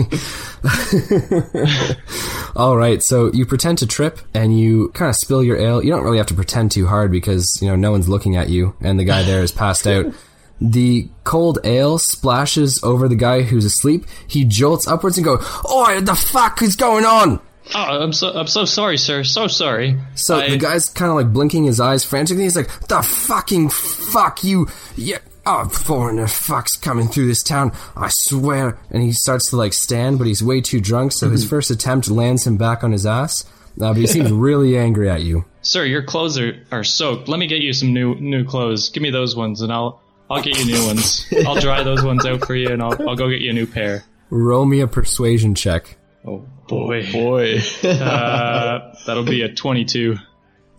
All 2.56 2.76
right. 2.76 3.02
So 3.02 3.30
you 3.32 3.46
pretend 3.46 3.78
to 3.78 3.86
trip 3.86 4.18
and 4.34 4.58
you 4.58 4.88
kind 4.90 5.08
of 5.08 5.16
spill 5.16 5.42
your 5.44 5.56
ale. 5.56 5.82
You 5.84 5.90
don't 5.90 6.02
really 6.04 6.18
have 6.18 6.26
to 6.28 6.34
pretend 6.34 6.72
too 6.72 6.86
hard 6.86 7.10
because, 7.12 7.46
you 7.62 7.68
know, 7.68 7.76
no 7.76 7.90
one's 7.92 8.08
looking 8.08 8.36
at 8.36 8.48
you 8.48 8.74
and 8.80 8.98
the 8.98 9.04
guy 9.04 9.22
there 9.22 9.42
is 9.42 9.52
passed 9.52 9.86
out. 9.86 10.06
The 10.62 11.08
cold 11.24 11.58
ale 11.64 11.96
splashes 11.96 12.80
over 12.82 13.08
the 13.08 13.14
guy 13.16 13.40
who's 13.40 13.64
asleep. 13.64 14.04
He 14.26 14.44
jolts 14.44 14.86
upwards 14.86 15.16
and 15.16 15.24
goes, 15.24 15.38
Oh, 15.64 15.98
the 16.02 16.14
fuck 16.14 16.60
is 16.60 16.76
going 16.76 17.06
on? 17.06 17.40
Oh, 17.74 17.78
I'm 18.02 18.12
so 18.12 18.30
I'm 18.32 18.46
so 18.46 18.64
sorry, 18.64 18.98
sir. 18.98 19.22
So 19.24 19.46
sorry. 19.46 19.96
So 20.14 20.38
I- 20.40 20.50
the 20.50 20.56
guy's 20.58 20.88
kind 20.88 21.10
of 21.10 21.16
like 21.16 21.32
blinking 21.32 21.64
his 21.64 21.80
eyes 21.80 22.04
frantically. 22.04 22.44
He's 22.44 22.56
like, 22.56 22.68
"The 22.88 23.02
fucking 23.02 23.70
fuck 23.70 24.42
you! 24.42 24.66
Yeah, 24.96 25.18
oh, 25.46 25.68
foreigner 25.68 26.26
fuck's 26.26 26.76
coming 26.76 27.08
through 27.08 27.26
this 27.28 27.42
town. 27.42 27.72
I 27.96 28.08
swear!" 28.08 28.78
And 28.90 29.02
he 29.02 29.12
starts 29.12 29.50
to 29.50 29.56
like 29.56 29.72
stand, 29.72 30.18
but 30.18 30.26
he's 30.26 30.42
way 30.42 30.60
too 30.60 30.80
drunk. 30.80 31.12
So 31.12 31.30
his 31.30 31.44
first 31.44 31.70
attempt 31.70 32.10
lands 32.10 32.46
him 32.46 32.56
back 32.56 32.82
on 32.82 32.92
his 32.92 33.06
ass. 33.06 33.44
Uh, 33.80 33.92
but 33.92 33.96
he 33.98 34.06
seems 34.08 34.32
really 34.32 34.76
angry 34.76 35.08
at 35.08 35.22
you. 35.22 35.44
Sir, 35.62 35.84
your 35.84 36.02
clothes 36.02 36.38
are, 36.38 36.54
are 36.72 36.82
soaked. 36.84 37.28
Let 37.28 37.38
me 37.38 37.46
get 37.46 37.60
you 37.60 37.72
some 37.72 37.92
new 37.92 38.14
new 38.16 38.44
clothes. 38.44 38.88
Give 38.88 39.02
me 39.02 39.10
those 39.10 39.36
ones, 39.36 39.60
and 39.60 39.72
I'll 39.72 40.00
I'll 40.28 40.42
get 40.42 40.58
you 40.58 40.64
new 40.66 40.86
ones. 40.86 41.26
I'll 41.46 41.60
dry 41.60 41.82
those 41.84 42.02
ones 42.02 42.26
out 42.26 42.44
for 42.46 42.56
you, 42.56 42.70
and 42.70 42.82
I'll 42.82 42.96
I'll 43.08 43.16
go 43.16 43.28
get 43.28 43.40
you 43.42 43.50
a 43.50 43.52
new 43.54 43.66
pair. 43.66 44.04
Roll 44.30 44.64
me 44.64 44.80
a 44.80 44.86
persuasion 44.88 45.54
check. 45.54 45.96
Oh 46.26 46.44
boy, 46.70 47.12
Boy. 47.12 47.58
uh, 47.84 48.94
that'll 49.04 49.24
be 49.24 49.42
a 49.42 49.52
twenty-two. 49.52 50.16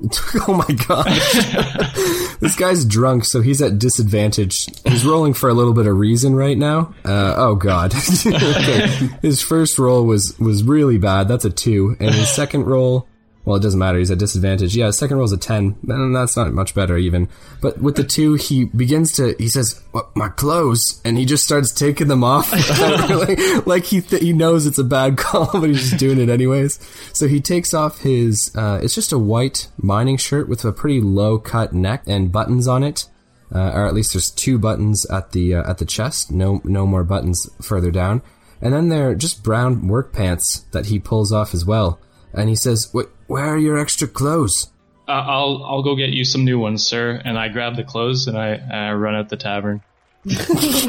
oh 0.48 0.54
my 0.54 0.76
god. 0.88 1.06
this 2.40 2.56
guy's 2.56 2.86
drunk, 2.86 3.26
so 3.26 3.42
he's 3.42 3.62
at 3.62 3.78
disadvantage. 3.78 4.66
He's 4.84 5.06
rolling 5.06 5.34
for 5.34 5.50
a 5.50 5.54
little 5.54 5.74
bit 5.74 5.86
of 5.86 5.96
reason 5.96 6.36
right 6.36 6.58
now. 6.58 6.94
Uh, 7.06 7.36
oh 7.38 7.56
god. 7.56 7.94
okay. 8.26 8.88
His 9.22 9.44
first 9.44 9.78
roll 9.78 10.06
was, 10.06 10.38
was 10.40 10.64
really 10.64 10.98
bad. 10.98 11.28
That's 11.28 11.46
a 11.46 11.52
two. 11.52 11.96
And 12.00 12.16
his 12.16 12.30
second 12.30 12.66
roll, 12.66 13.08
well, 13.44 13.56
it 13.56 13.64
doesn't 13.64 13.80
matter. 13.80 13.98
He's 13.98 14.12
at 14.12 14.20
disadvantage. 14.20 14.76
Yeah, 14.76 14.92
second 14.92 15.18
roll's 15.18 15.32
a 15.32 15.38
10. 15.38 15.78
And 15.88 16.16
that's 16.16 16.38
not 16.38 16.54
much 16.54 16.76
better 16.76 16.96
even. 16.98 17.28
But 17.60 17.80
with 17.82 17.96
the 17.96 18.04
two, 18.04 18.36
he 18.36 18.66
begins 18.66 19.14
to, 19.14 19.36
he 19.40 19.48
says, 19.48 19.82
my 20.16 20.30
clothes? 20.30 21.02
And 21.04 21.18
he 21.18 21.26
just 21.26 21.44
starts 21.44 21.74
taking 21.74 22.08
them 22.08 22.24
off. 22.24 22.52
like, 22.52 23.38
like 23.66 23.86
he, 23.86 24.02
th- 24.02 24.22
he 24.22 24.32
knows 24.32 24.68
it's 24.68 24.78
a 24.78 24.84
bad 24.84 25.18
call, 25.18 25.50
but 25.54 25.70
he's 25.70 25.90
just 25.90 26.00
doing 26.00 26.20
it 26.20 26.30
anyways. 26.30 26.80
So 27.14 27.28
he 27.28 27.42
takes 27.42 27.74
off 27.74 28.02
his, 28.02 28.52
uh, 28.56 28.80
it's 28.84 28.94
just 28.94 29.12
a 29.12 29.18
white 29.18 29.70
mining 29.78 30.18
shirt 30.18 30.48
with 30.48 30.64
a 30.64 30.72
pretty 30.72 31.02
low 31.02 31.40
cut 31.40 31.74
neck 31.74 32.04
and 32.06 32.32
buttons 32.32 32.68
on 32.68 32.84
it. 32.84 33.08
Uh, 33.54 33.72
or 33.74 33.86
at 33.86 33.94
least 33.94 34.14
there's 34.14 34.30
two 34.30 34.58
buttons 34.58 35.06
at 35.08 35.32
the, 35.32 35.56
uh, 35.56 35.70
at 35.70 35.80
the 35.80 35.86
chest. 35.86 36.32
No, 36.32 36.62
no 36.64 36.86
more 36.86 37.04
buttons 37.04 37.50
further 37.62 37.92
down. 37.92 38.22
And 38.62 38.72
then 38.72 38.90
there 38.90 39.10
are 39.10 39.16
just 39.16 39.44
brown 39.44 39.88
work 39.88 40.14
pants 40.14 40.60
that 40.72 40.86
he 40.86 41.00
pulls 41.00 41.34
off 41.34 41.54
as 41.56 41.66
well. 41.66 42.00
And 42.34 42.50
he 42.50 42.56
says, 42.56 42.90
Wait, 42.94 43.08
where 43.28 43.46
are 43.46 43.58
your 43.58 43.78
extra 43.78 44.08
clothes? 44.08 44.70
Uh, 45.08 45.12
I'll 45.12 45.64
I'll 45.66 45.84
go 45.84 45.96
get 45.96 46.10
you 46.12 46.24
some 46.24 46.46
new 46.46 46.58
ones, 46.60 46.86
sir. 46.86 47.22
And 47.26 47.38
I 47.38 47.50
grab 47.50 47.76
the 47.76 47.84
clothes 47.84 48.28
and 48.28 48.38
I, 48.38 48.56
I 48.72 48.94
run 48.94 49.16
out 49.16 49.30
the 49.30 49.38
tavern. 49.38 49.82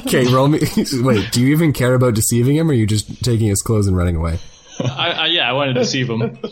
Okay, 0.06 0.26
roll 0.32 0.46
me. 0.48 0.60
Wait, 0.92 1.32
do 1.32 1.40
you 1.40 1.52
even 1.52 1.72
care 1.72 1.94
about 1.94 2.14
deceiving 2.14 2.56
him, 2.56 2.68
or 2.68 2.72
are 2.72 2.76
you 2.76 2.86
just 2.86 3.24
taking 3.24 3.46
his 3.46 3.62
clothes 3.62 3.86
and 3.86 3.96
running 3.96 4.14
away? 4.16 4.38
I, 4.80 5.10
I 5.10 5.26
yeah, 5.26 5.48
I 5.48 5.52
wanted 5.54 5.74
to 5.74 5.80
deceive 5.80 6.10
him. 6.10 6.38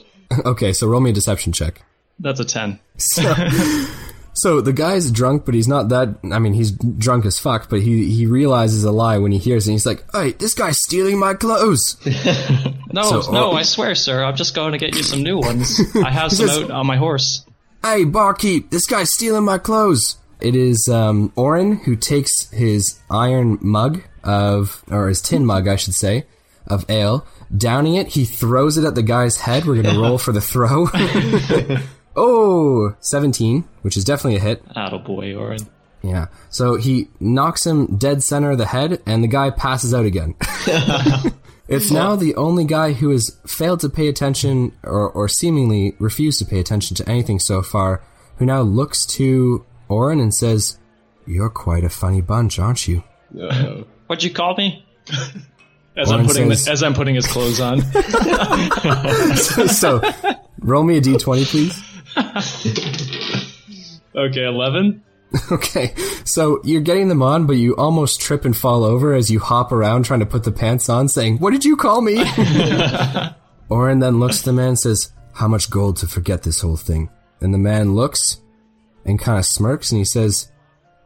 Okay, 0.46 0.72
so 0.72 0.86
roll 0.86 1.00
me 1.00 1.10
a 1.10 1.12
deception 1.12 1.52
check. 1.52 1.82
That's 2.20 2.38
a 2.38 2.44
ten. 2.44 2.78
So, 2.98 3.22
so 4.32 4.60
the 4.60 4.72
guy's 4.72 5.10
drunk, 5.10 5.44
but 5.44 5.54
he's 5.54 5.68
not 5.68 5.88
that. 5.90 6.16
I 6.32 6.38
mean, 6.38 6.54
he's 6.54 6.70
drunk 6.72 7.24
as 7.26 7.38
fuck, 7.38 7.68
but 7.68 7.80
he 7.80 8.10
he 8.14 8.26
realizes 8.26 8.84
a 8.84 8.92
lie 8.92 9.18
when 9.18 9.32
he 9.32 9.38
hears 9.38 9.66
it. 9.66 9.70
And 9.70 9.74
he's 9.74 9.86
like, 9.86 10.04
"Hey, 10.12 10.32
this 10.32 10.54
guy's 10.54 10.78
stealing 10.78 11.18
my 11.18 11.34
clothes." 11.34 11.96
No, 12.92 13.04
So, 13.22 13.30
no, 13.30 13.52
uh, 13.52 13.54
I 13.54 13.62
swear, 13.62 13.94
sir. 13.94 14.24
I'm 14.24 14.34
just 14.34 14.52
going 14.52 14.72
to 14.72 14.78
get 14.78 14.96
you 14.96 15.04
some 15.04 15.22
new 15.22 15.38
ones. 15.38 15.80
I 16.04 16.10
have 16.10 16.32
some 16.32 16.48
says- 16.48 16.62
out 16.64 16.70
on 16.72 16.86
my 16.88 16.96
horse. 16.96 17.44
hey, 17.84 18.04
barkeep, 18.04 18.70
this 18.70 18.84
guy's 18.86 19.12
stealing 19.14 19.44
my 19.44 19.58
clothes. 19.58 20.16
It 20.40 20.56
is 20.56 20.88
um, 20.88 21.32
Oren 21.36 21.76
who 21.76 21.94
takes 21.94 22.50
his 22.50 22.98
iron 23.08 23.58
mug 23.62 24.02
of, 24.24 24.82
or 24.90 25.06
his 25.06 25.20
tin 25.22 25.46
mug, 25.46 25.68
I 25.68 25.76
should 25.76 25.94
say, 25.94 26.26
of 26.66 26.84
ale, 26.90 27.24
downing 27.56 27.94
it. 27.94 28.08
He 28.08 28.24
throws 28.24 28.76
it 28.76 28.84
at 28.84 28.96
the 28.96 29.02
guy's 29.04 29.36
head. 29.36 29.66
We're 29.66 29.80
going 29.80 29.94
to 29.94 30.00
roll 30.00 30.18
for 30.18 30.32
the 30.32 30.40
throw. 30.40 30.86
Oh, 32.20 32.94
17, 33.00 33.64
which 33.82 33.96
is 33.96 34.04
definitely 34.04 34.36
a 34.36 34.40
hit. 34.40 34.64
Attaboy, 34.68 35.38
Oren. 35.38 35.66
Yeah. 36.02 36.26
So 36.48 36.76
he 36.76 37.08
knocks 37.18 37.66
him 37.66 37.96
dead 37.96 38.22
center 38.22 38.50
of 38.52 38.58
the 38.58 38.66
head, 38.66 39.02
and 39.06 39.22
the 39.22 39.28
guy 39.28 39.50
passes 39.50 39.92
out 39.94 40.04
again. 40.06 40.34
it's 41.68 41.90
now 41.90 42.16
the 42.16 42.34
only 42.36 42.64
guy 42.64 42.92
who 42.92 43.10
has 43.10 43.36
failed 43.46 43.80
to 43.80 43.88
pay 43.88 44.08
attention, 44.08 44.72
or, 44.82 45.10
or 45.10 45.28
seemingly 45.28 45.94
refused 45.98 46.38
to 46.38 46.44
pay 46.44 46.58
attention 46.60 46.94
to 46.96 47.08
anything 47.08 47.38
so 47.38 47.62
far, 47.62 48.02
who 48.36 48.46
now 48.46 48.62
looks 48.62 49.04
to 49.06 49.64
Oren 49.88 50.20
and 50.20 50.32
says, 50.34 50.78
You're 51.26 51.50
quite 51.50 51.84
a 51.84 51.90
funny 51.90 52.20
bunch, 52.22 52.58
aren't 52.58 52.86
you? 52.88 53.02
Uh-oh. 53.38 53.84
What'd 54.06 54.24
you 54.24 54.30
call 54.32 54.54
me? 54.56 54.84
As 55.96 56.08
Oren 56.10 56.20
I'm 56.20 56.26
putting 56.26 56.50
says- 56.50 56.64
the, 56.64 56.70
as 56.72 56.82
I'm 56.82 56.94
putting 56.94 57.14
his 57.14 57.26
clothes 57.26 57.60
on. 57.60 57.82
so, 59.68 60.00
roll 60.60 60.82
me 60.82 60.96
a 60.96 61.00
d20, 61.00 61.44
please. 61.46 61.82
Okay, 64.14 64.44
eleven. 64.44 65.02
Okay, 65.52 65.94
so 66.24 66.60
you're 66.64 66.80
getting 66.80 67.06
them 67.08 67.22
on, 67.22 67.46
but 67.46 67.52
you 67.52 67.76
almost 67.76 68.20
trip 68.20 68.44
and 68.44 68.56
fall 68.56 68.82
over 68.82 69.14
as 69.14 69.30
you 69.30 69.38
hop 69.38 69.70
around 69.70 70.04
trying 70.04 70.18
to 70.20 70.26
put 70.26 70.42
the 70.42 70.50
pants 70.50 70.88
on, 70.88 71.08
saying, 71.08 71.38
What 71.38 71.52
did 71.52 71.64
you 71.64 71.76
call 71.76 72.00
me? 72.00 72.16
Oren 73.68 74.00
then 74.00 74.18
looks 74.18 74.40
at 74.40 74.46
the 74.46 74.52
man 74.52 74.68
and 74.70 74.78
says, 74.78 75.12
How 75.32 75.46
much 75.46 75.70
gold 75.70 75.98
to 75.98 76.08
forget 76.08 76.42
this 76.42 76.60
whole 76.60 76.76
thing? 76.76 77.10
And 77.40 77.54
the 77.54 77.58
man 77.58 77.94
looks 77.94 78.40
and 79.04 79.20
kind 79.20 79.38
of 79.38 79.46
smirks 79.46 79.92
and 79.92 80.00
he 80.00 80.04
says, 80.04 80.50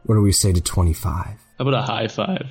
What 0.05 0.15
do 0.15 0.21
we 0.21 0.31
say 0.31 0.51
to 0.53 0.61
25? 0.61 1.25
How 1.25 1.37
about 1.59 1.73
a 1.75 1.81
high 1.83 2.07
five? 2.07 2.47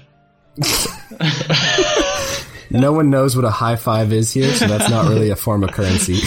No 2.71 2.93
one 2.93 3.11
knows 3.11 3.37
what 3.37 3.45
a 3.45 3.51
high 3.51 3.77
five 3.77 4.13
is 4.13 4.33
here, 4.33 4.53
so 4.53 4.67
that's 4.67 4.91
not 4.91 5.09
really 5.09 5.31
a 5.31 5.37
form 5.37 5.63
of 5.65 5.71
currency. 5.73 6.21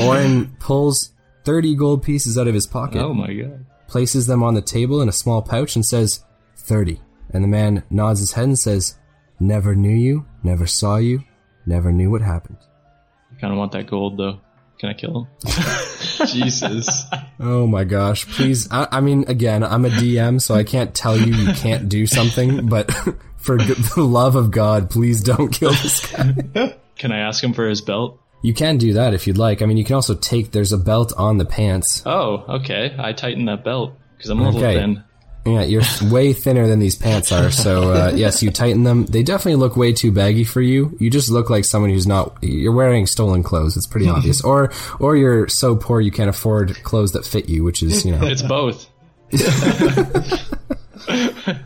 Oren 0.00 0.56
pulls 0.60 1.12
30 1.44 1.74
gold 1.76 2.02
pieces 2.02 2.38
out 2.38 2.46
of 2.48 2.54
his 2.54 2.66
pocket. 2.66 3.02
Oh 3.02 3.12
my 3.14 3.32
god. 3.32 3.66
places 3.88 4.26
them 4.26 4.42
on 4.42 4.54
the 4.54 4.62
table 4.62 5.02
in 5.02 5.08
a 5.08 5.12
small 5.12 5.42
pouch 5.42 5.74
and 5.76 5.84
says, 5.84 6.24
30. 6.56 7.00
And 7.32 7.42
the 7.44 7.48
man 7.48 7.82
nods 7.90 8.20
his 8.20 8.32
head 8.32 8.44
and 8.44 8.58
says, 8.58 8.96
Never 9.40 9.74
knew 9.74 9.94
you, 9.94 10.24
never 10.42 10.66
saw 10.66 10.96
you, 10.96 11.24
never 11.66 11.90
knew 11.92 12.10
what 12.10 12.20
happened. 12.22 12.58
I 13.36 13.40
kind 13.40 13.52
of 13.52 13.58
want 13.58 13.72
that 13.72 13.86
gold 13.88 14.16
though. 14.18 14.38
Can 14.78 14.90
I 14.90 14.94
kill 14.94 15.28
him? 15.44 15.46
Jesus. 16.26 17.04
Oh 17.40 17.66
my 17.66 17.84
gosh, 17.84 18.26
please. 18.26 18.68
I, 18.70 18.88
I 18.90 19.00
mean, 19.00 19.24
again, 19.28 19.62
I'm 19.64 19.84
a 19.84 19.88
DM, 19.88 20.40
so 20.40 20.54
I 20.54 20.64
can't 20.64 20.94
tell 20.94 21.16
you 21.16 21.32
you 21.34 21.52
can't 21.54 21.88
do 21.88 22.06
something, 22.06 22.66
but 22.68 22.90
for 23.36 23.58
g- 23.58 23.74
the 23.94 24.02
love 24.02 24.34
of 24.36 24.50
God, 24.50 24.90
please 24.90 25.22
don't 25.22 25.50
kill 25.50 25.70
this 25.70 26.06
guy. 26.12 26.74
Can 26.96 27.12
I 27.12 27.18
ask 27.18 27.42
him 27.42 27.52
for 27.52 27.68
his 27.68 27.80
belt? 27.80 28.20
You 28.42 28.52
can 28.54 28.76
do 28.76 28.94
that 28.94 29.14
if 29.14 29.26
you'd 29.26 29.38
like. 29.38 29.62
I 29.62 29.66
mean, 29.66 29.76
you 29.76 29.84
can 29.84 29.94
also 29.94 30.14
take, 30.14 30.50
there's 30.50 30.72
a 30.72 30.78
belt 30.78 31.12
on 31.16 31.38
the 31.38 31.44
pants. 31.44 32.02
Oh, 32.04 32.44
okay. 32.56 32.94
I 32.98 33.12
tighten 33.12 33.44
that 33.46 33.64
belt 33.64 33.94
because 34.16 34.30
I'm 34.30 34.40
a 34.40 34.44
little 34.50 34.60
Okay. 34.60 34.78
thin. 34.78 35.04
Yeah, 35.44 35.62
you're 35.62 35.82
way 36.10 36.32
thinner 36.32 36.68
than 36.68 36.78
these 36.78 36.94
pants 36.96 37.32
are. 37.32 37.50
So 37.50 37.92
uh, 37.92 38.12
yes, 38.16 38.42
you 38.44 38.50
tighten 38.52 38.84
them. 38.84 39.06
They 39.06 39.22
definitely 39.24 39.56
look 39.56 39.76
way 39.76 39.92
too 39.92 40.12
baggy 40.12 40.44
for 40.44 40.60
you. 40.60 40.96
You 41.00 41.10
just 41.10 41.30
look 41.30 41.50
like 41.50 41.64
someone 41.64 41.90
who's 41.90 42.06
not. 42.06 42.36
You're 42.42 42.72
wearing 42.74 43.06
stolen 43.06 43.42
clothes. 43.42 43.76
It's 43.76 43.86
pretty 43.88 44.08
obvious. 44.08 44.40
Or 44.44 44.72
or 45.00 45.16
you're 45.16 45.48
so 45.48 45.74
poor 45.74 46.00
you 46.00 46.12
can't 46.12 46.30
afford 46.30 46.80
clothes 46.84 47.12
that 47.12 47.24
fit 47.24 47.48
you, 47.48 47.64
which 47.64 47.82
is 47.82 48.04
you 48.04 48.12
know. 48.12 48.24
It's 48.24 48.42
both. 48.42 48.88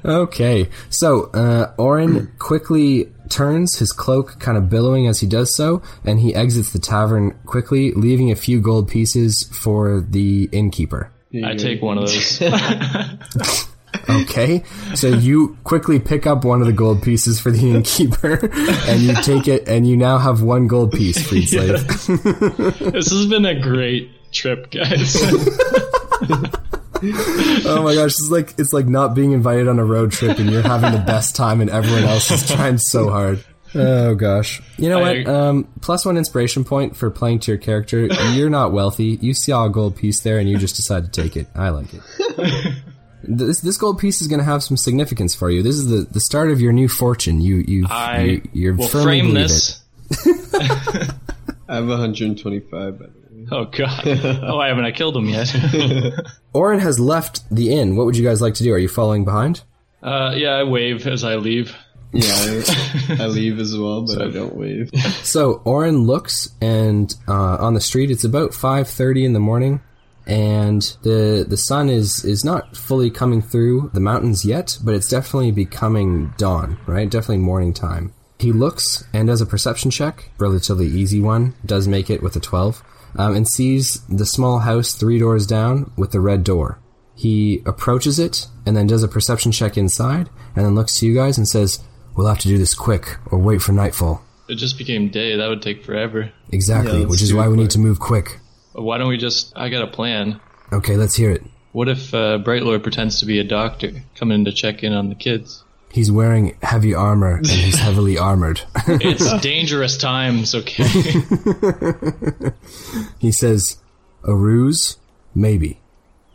Okay, 0.05 0.69
so 0.89 1.25
uh, 1.33 1.73
Orin 1.79 2.33
quickly 2.39 3.13
turns, 3.29 3.79
his 3.79 3.93
cloak 3.93 4.39
kind 4.39 4.57
of 4.57 4.71
billowing 4.71 5.07
as 5.07 5.21
he 5.21 5.27
does 5.27 5.55
so, 5.55 5.83
and 6.05 6.21
he 6.21 6.35
exits 6.35 6.73
the 6.73 6.79
tavern 6.79 7.33
quickly, 7.47 7.93
leaving 7.93 8.31
a 8.31 8.37
few 8.37 8.61
gold 8.61 8.89
pieces 8.89 9.45
for 9.45 10.01
the 10.01 10.49
innkeeper. 10.53 11.13
I 11.45 11.55
take 11.55 11.83
one 11.83 11.99
of 11.99 12.07
those. 12.07 12.41
Okay, 14.09 14.63
so 14.95 15.09
you 15.09 15.57
quickly 15.65 15.99
pick 15.99 16.27
up 16.27 16.45
one 16.45 16.61
of 16.61 16.67
the 16.67 16.73
gold 16.73 17.03
pieces 17.03 17.41
for 17.41 17.51
the 17.51 17.71
innkeeper, 17.71 18.51
and 18.89 19.01
you 19.01 19.15
take 19.23 19.49
it, 19.49 19.67
and 19.69 19.87
you 19.89 19.97
now 19.97 20.19
have 20.19 20.43
one 20.43 20.67
gold 20.67 20.93
piece, 20.93 21.27
freed 21.27 21.47
slave. 21.47 21.87
this 22.93 23.11
has 23.11 23.27
been 23.27 23.47
a 23.47 23.59
great 23.59 24.11
trip, 24.33 24.71
guys. 24.71 25.17
Oh 27.03 27.83
my 27.83 27.95
gosh, 27.95 28.13
it's 28.13 28.29
like 28.31 28.55
it's 28.59 28.73
like 28.73 28.87
not 28.87 29.15
being 29.15 29.33
invited 29.33 29.69
on 29.69 29.79
a 29.79 29.85
road 29.85 30.13
trip, 30.13 30.39
and 30.39 30.51
you're 30.51 30.63
having 30.63 30.93
the 30.93 31.05
best 31.05 31.37
time, 31.37 31.61
and 31.61 31.71
everyone 31.71 32.05
else 32.05 32.31
is 32.31 32.47
trying 32.49 32.79
so 32.79 33.11
hard. 33.11 33.45
Oh 33.75 34.15
gosh, 34.15 34.63
you 34.79 34.89
know 34.89 35.03
I- 35.03 35.19
what? 35.19 35.29
Um, 35.29 35.69
plus 35.81 36.05
one 36.07 36.17
inspiration 36.17 36.65
point 36.65 36.97
for 36.97 37.11
playing 37.11 37.41
to 37.41 37.51
your 37.53 37.59
character. 37.59 38.07
You're 38.33 38.49
not 38.51 38.73
wealthy. 38.73 39.19
You 39.21 39.35
saw 39.35 39.67
a 39.67 39.71
gold 39.71 39.97
piece 39.97 40.21
there, 40.21 40.39
and 40.39 40.49
you 40.49 40.57
just 40.57 40.77
decide 40.77 41.05
to 41.05 41.11
take 41.23 41.37
it. 41.37 41.49
I 41.55 41.69
like 41.71 41.89
it. 41.93 42.75
This 43.29 43.61
this 43.61 43.77
gold 43.77 43.99
piece 43.99 44.21
is 44.21 44.29
going 44.29 44.39
to 44.39 44.45
have 44.45 44.63
some 44.63 44.77
significance 44.77 45.35
for 45.35 45.51
you. 45.51 45.61
This 45.61 45.75
is 45.75 45.89
the, 45.89 46.07
the 46.13 46.21
start 46.21 46.53
of 46.53 46.61
your 46.61 46.73
new 46.73 46.87
fortune. 46.87 47.41
You 47.41 47.57
you 47.67 47.87
I 47.91 48.21
you 48.23 48.43
you're 48.53 48.75
will 48.75 48.87
firmly 48.87 49.05
frame 49.21 49.25
believe 49.35 49.49
this. 49.49 49.83
I 51.69 51.75
have 51.75 51.89
125, 51.89 52.71
by 52.71 53.07
the 53.07 53.11
way. 53.11 53.26
Oh 53.53 53.67
god. 53.67 54.07
Oh, 54.43 54.59
I 54.59 54.69
haven't. 54.69 54.85
I 54.87 54.93
killed 54.93 55.17
him 55.17 55.29
yet. 55.29 55.51
it. 55.55 56.27
Orin 56.53 56.81
has 56.81 56.99
left 56.99 57.49
the 57.49 57.73
inn. 57.73 57.95
What 57.95 58.07
would 58.07 58.17
you 58.17 58.25
guys 58.25 58.41
like 58.41 58.55
to 58.55 58.65
do? 58.65 58.73
Are 58.73 58.79
you 58.79 58.89
following 58.89 59.25
behind? 59.25 59.63
Uh, 60.03 60.33
yeah, 60.37 60.51
I 60.51 60.65
wave 60.65 61.07
as 61.07 61.23
I 61.23 61.37
leave. 61.37 61.75
Yeah, 62.13 62.33
I, 62.33 63.17
I 63.25 63.27
leave 63.27 63.59
as 63.59 63.77
well, 63.77 64.03
but 64.03 64.21
I 64.23 64.31
don't 64.31 64.57
wave. 64.57 64.91
So 65.23 65.61
Orin 65.65 66.05
looks, 66.05 66.51
and 66.61 67.15
uh, 67.29 67.57
on 67.57 67.75
the 67.75 67.81
street, 67.81 68.11
it's 68.11 68.25
about 68.25 68.55
five 68.55 68.89
thirty 68.89 69.25
in 69.25 69.33
the 69.33 69.41
morning, 69.41 69.81
and 70.27 70.83
the 71.03 71.45
the 71.49 71.57
sun 71.57 71.89
is 71.89 72.25
is 72.25 72.45
not 72.45 72.77
fully 72.77 73.11
coming 73.11 73.43
through 73.43 73.91
the 73.95 74.01
mountains 74.01 74.45
yet, 74.45 74.79
but 74.83 74.95
it's 74.95 75.09
definitely 75.09 75.53
becoming 75.53 76.33
dawn. 76.37 76.79
Right, 76.87 77.11
definitely 77.11 77.39
morning 77.39 77.73
time. 77.75 78.13
He 78.39 78.53
looks 78.53 79.05
and 79.13 79.29
does 79.29 79.41
a 79.41 79.47
perception 79.47 79.91
check, 79.91 80.31
relatively 80.39 80.87
easy 80.87 81.21
one. 81.21 81.55
Does 81.65 81.89
make 81.89 82.11
it 82.11 82.23
with 82.23 82.37
a 82.37 82.41
twelve, 82.41 82.83
um, 83.17 83.35
and 83.35 83.49
sees 83.49 84.01
the 84.09 84.27
small 84.27 84.61
house 84.61 84.95
three 84.95 85.19
doors 85.19 85.47
down 85.47 85.91
with 85.97 86.13
the 86.13 86.21
red 86.21 86.45
door. 86.45 86.79
He 87.15 87.63
approaches 87.65 88.19
it 88.19 88.47
and 88.67 88.77
then 88.77 88.87
does 88.87 89.03
a 89.03 89.09
perception 89.09 89.53
check 89.53 89.77
inside, 89.77 90.29
and 90.55 90.65
then 90.65 90.75
looks 90.75 90.99
to 90.99 91.07
you 91.07 91.15
guys 91.15 91.39
and 91.39 91.49
says, 91.49 91.83
"We'll 92.15 92.27
have 92.27 92.39
to 92.41 92.49
do 92.49 92.59
this 92.59 92.75
quick, 92.75 93.17
or 93.31 93.39
wait 93.39 93.63
for 93.63 93.73
nightfall." 93.73 94.23
It 94.49 94.57
just 94.57 94.79
became 94.79 95.09
day. 95.09 95.37
That 95.37 95.49
would 95.49 95.63
take 95.63 95.85
forever. 95.85 96.31
Exactly, 96.53 97.01
Yeah, 97.01 97.07
which 97.07 97.23
is 97.23 97.35
why 97.35 97.47
it 97.47 97.51
we 97.51 97.57
need 97.57 97.71
to 97.71 97.79
move 97.79 97.99
quick. 97.99 98.39
Why 98.75 98.99
don't 98.99 99.09
we 99.09 99.17
just? 99.17 99.53
I 99.57 99.71
got 99.71 99.83
a 99.83 99.91
plan. 99.91 100.41
Okay, 100.73 100.97
let's 100.97 101.15
hear 101.15 101.31
it. 101.31 101.43
What 101.73 101.89
if 101.89 102.15
uh, 102.15 102.39
Bright 102.39 102.63
Lord 102.63 102.83
pretends 102.83 103.21
to 103.21 103.27
be 103.27 103.39
a 103.39 103.45
doctor 103.45 103.93
coming 104.15 104.45
to 104.45 104.53
check 104.53 104.83
in 104.83 104.93
on 104.93 105.09
the 105.09 105.15
kids? 105.15 105.63
He's 105.91 106.13
wearing 106.13 106.57
heavy 106.63 106.95
armor 106.95 107.37
and 107.37 107.47
he's 107.47 107.79
heavily 107.79 108.19
armored. 108.29 108.61
It's 108.87 109.33
dangerous 109.41 109.97
times, 109.97 110.55
okay? 110.55 110.87
he 113.19 113.33
says, 113.33 113.79
A 114.25 114.35
ruse? 114.35 114.97
Maybe. 115.35 115.81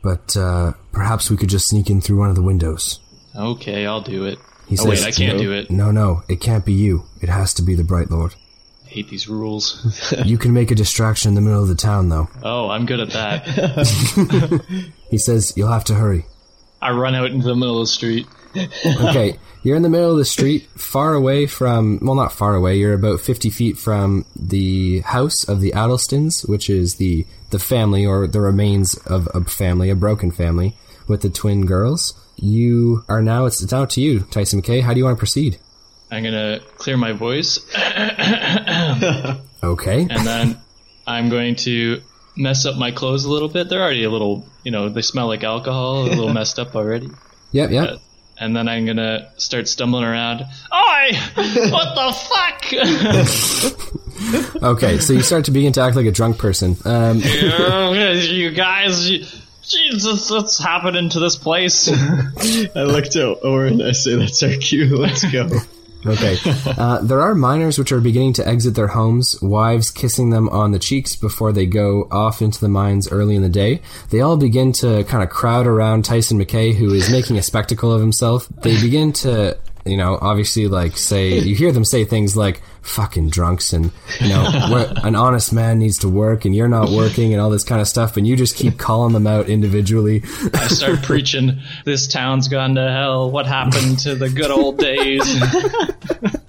But 0.04 0.36
uh, 0.36 0.74
perhaps 0.92 1.30
we 1.30 1.38
could 1.38 1.50
just 1.50 1.68
sneak 1.68 1.90
in 1.90 2.02
through 2.02 2.18
one 2.18 2.30
of 2.30 2.36
the 2.36 2.42
windows. 2.42 3.00
okay, 3.36 3.86
I'll 3.86 4.02
do 4.02 4.26
it. 4.26 4.40
He 4.68 4.78
Oh 4.80 4.88
wait, 4.90 4.98
says, 4.98 5.08
I 5.08 5.12
can't 5.12 5.38
do 5.38 5.52
it. 5.52 5.70
No, 5.70 5.92
no, 5.92 6.24
it 6.30 6.40
can't 6.42 6.66
be 6.66 6.74
you. 6.74 7.04
It 7.22 7.30
has 7.30 7.54
to 7.56 7.62
be 7.62 7.76
the 7.76 7.84
Bright 7.84 8.10
Lord. 8.10 8.36
I 8.86 8.90
hate 8.90 9.10
these 9.10 9.28
rules. 9.28 10.14
You 10.26 10.38
can 10.38 10.54
make 10.54 10.72
a 10.72 10.76
distraction 10.76 11.30
in 11.30 11.36
the 11.36 11.42
middle 11.42 11.62
of 11.62 11.68
the 11.68 11.76
town, 11.76 12.10
though. 12.10 12.30
Oh, 12.44 12.70
I'm 12.70 12.86
good 12.86 13.00
at 13.00 13.12
that. 13.12 14.92
He 15.10 15.18
says, 15.18 15.54
You'll 15.56 15.72
have 15.72 15.84
to 15.86 15.96
hurry. 15.96 16.26
I 16.82 16.92
run 16.92 17.16
out 17.16 17.32
into 17.32 17.48
the 17.48 17.56
middle 17.56 17.80
of 17.80 17.84
the 17.88 17.92
street. 17.92 18.28
Okay, 18.56 19.38
you're 19.64 19.76
in 19.76 19.82
the 19.82 19.90
middle 19.90 20.12
of 20.12 20.18
the 20.18 20.26
street, 20.26 20.68
far 20.76 21.14
away 21.14 21.46
from, 21.46 22.00
well, 22.02 22.16
not 22.16 22.34
far 22.34 22.56
away, 22.56 22.78
you're 22.78 22.94
about 22.94 23.20
50 23.22 23.50
feet 23.50 23.78
from 23.78 24.26
the 24.36 25.00
house 25.02 25.48
of 25.48 25.62
the 25.62 25.72
Adelstons, 25.72 26.48
which 26.50 26.70
is 26.70 26.96
the, 26.96 27.26
the 27.52 27.60
family 27.60 28.06
or 28.06 28.28
the 28.28 28.42
remains 28.42 28.96
of 29.06 29.28
a 29.34 29.44
family, 29.46 29.90
a 29.90 29.96
broken 29.96 30.32
family, 30.32 30.76
with 31.08 31.22
the 31.22 31.30
twin 31.30 31.66
girls. 31.66 32.14
You 32.38 33.06
are 33.08 33.22
now, 33.22 33.46
it's, 33.46 33.62
it's 33.62 33.74
out 33.74 33.90
to 33.92 34.02
you, 34.02 34.22
Tyson 34.32 34.62
McKay. 34.62 34.82
How 34.82 34.94
do 34.94 35.00
you 35.00 35.06
want 35.06 35.18
to 35.18 35.20
proceed? 35.20 35.58
I'm 36.10 36.24
gonna 36.24 36.60
clear 36.78 36.98
my 36.98 37.14
voice, 37.14 37.58
Okay. 39.64 40.02
and 40.10 40.26
then 40.28 40.58
I'm 41.08 41.30
going 41.30 41.56
to 41.58 42.02
mess 42.36 42.66
up 42.66 42.78
my 42.78 42.92
clothes 42.92 43.26
a 43.26 43.30
little 43.30 43.48
bit. 43.48 43.70
They're 43.70 43.82
already 43.82 44.04
a 44.04 44.10
little, 44.10 44.46
you 44.64 44.72
know, 44.72 44.90
they 44.90 45.02
smell 45.02 45.28
like 45.28 45.44
alcohol, 45.44 46.04
a 46.04 46.10
little 46.10 46.34
messed 46.34 46.60
up 46.60 46.76
already. 46.76 47.10
Yep, 47.52 47.72
yep. 47.72 48.00
And 48.42 48.56
then 48.56 48.68
I'm 48.68 48.86
gonna 48.88 49.32
start 49.38 49.68
stumbling 49.68 50.04
around. 50.04 50.42
Oi! 50.42 51.12
What 51.70 51.96
the 51.96 52.12
fuck? 52.28 53.88
Okay, 54.62 55.00
so 55.00 55.14
you 55.14 55.24
start 55.24 55.46
to 55.46 55.52
begin 55.52 55.74
to 55.74 55.82
act 55.82 55.96
like 55.96 56.06
a 56.06 56.12
drunk 56.12 56.38
person. 56.38 56.76
Um, 56.86 57.18
you 57.20 58.52
guys, 58.52 59.10
Jesus, 59.64 60.30
what's 60.30 60.60
happening 60.60 61.10
to 61.10 61.20
this 61.20 61.36
place? 61.36 61.90
I 62.76 62.84
look 62.84 63.06
to 63.06 63.32
Orin, 63.32 63.82
I 63.82 63.94
say, 63.94 64.16
that's 64.16 64.44
our 64.44 64.54
cue, 64.54 64.96
let's 64.96 65.24
go. 65.32 65.50
Okay. 66.06 66.38
Uh, 66.82 67.00
there 67.02 67.22
are 67.22 67.36
miners 67.36 67.78
which 67.78 67.92
are 67.92 68.00
beginning 68.00 68.34
to 68.34 68.48
exit 68.48 68.76
their 68.76 68.88
homes, 68.88 69.40
wives 69.42 69.92
kissing 69.92 70.30
them 70.30 70.48
on 70.50 70.72
the 70.72 70.80
cheeks 70.80 71.16
before 71.16 71.52
they 71.52 71.66
go 71.66 72.08
off 72.10 72.42
into 72.42 72.60
the 72.60 72.68
mines 72.70 73.12
early 73.12 73.36
in 73.36 73.42
the 73.42 73.50
day. 73.50 73.82
They 74.10 74.22
all 74.22 74.38
begin 74.38 74.72
to 74.74 75.04
kind 75.04 75.22
of 75.22 75.30
crowd 75.30 75.68
around 75.68 76.06
Tyson 76.06 76.40
McKay, 76.40 76.74
who 76.74 76.94
is 76.94 77.10
making 77.12 77.38
a 77.38 77.44
spectacle 77.44 77.92
of 77.92 78.02
himself. 78.02 78.48
They 78.62 78.80
begin 78.82 79.12
to, 79.14 79.58
you 79.86 79.98
know, 79.98 80.18
obviously, 80.22 80.68
like, 80.68 80.96
say, 80.98 81.40
you 81.40 81.56
hear 81.56 81.72
them 81.72 81.86
say 81.86 82.06
things 82.06 82.36
like, 82.38 82.62
fucking 82.82 83.30
drunks, 83.30 83.74
and, 83.74 83.92
you 84.20 84.30
know, 84.30 84.50
"We're- 84.72 84.94
an 85.04 85.16
honest 85.16 85.54
man 85.54 85.80
needs 85.80 86.00
to 86.00 86.10
work, 86.10 86.46
and 86.46 86.56
you're 86.56 86.68
not 86.68 86.90
working, 86.90 87.32
and 87.34 87.42
all 87.42 87.50
this 87.50 87.64
kind 87.64 87.80
of 87.82 87.88
stuff, 87.88 88.18
and 88.18 88.26
you 88.28 88.36
just 88.36 88.56
keep 88.56 88.78
calling 88.78 89.14
them 89.14 89.28
out 89.28 89.50
individually. 89.50 90.24
I 90.54 90.68
start 90.68 91.02
preaching, 91.04 91.60
this 91.86 92.08
town's 92.08 92.48
gone 92.48 92.76
to 92.76 92.92
hell. 92.92 93.30
What 93.32 93.46
happened 93.46 94.00
to 94.00 94.16
the 94.16 94.30
good 94.30 94.52
old 94.52 94.78
days? 94.78 95.22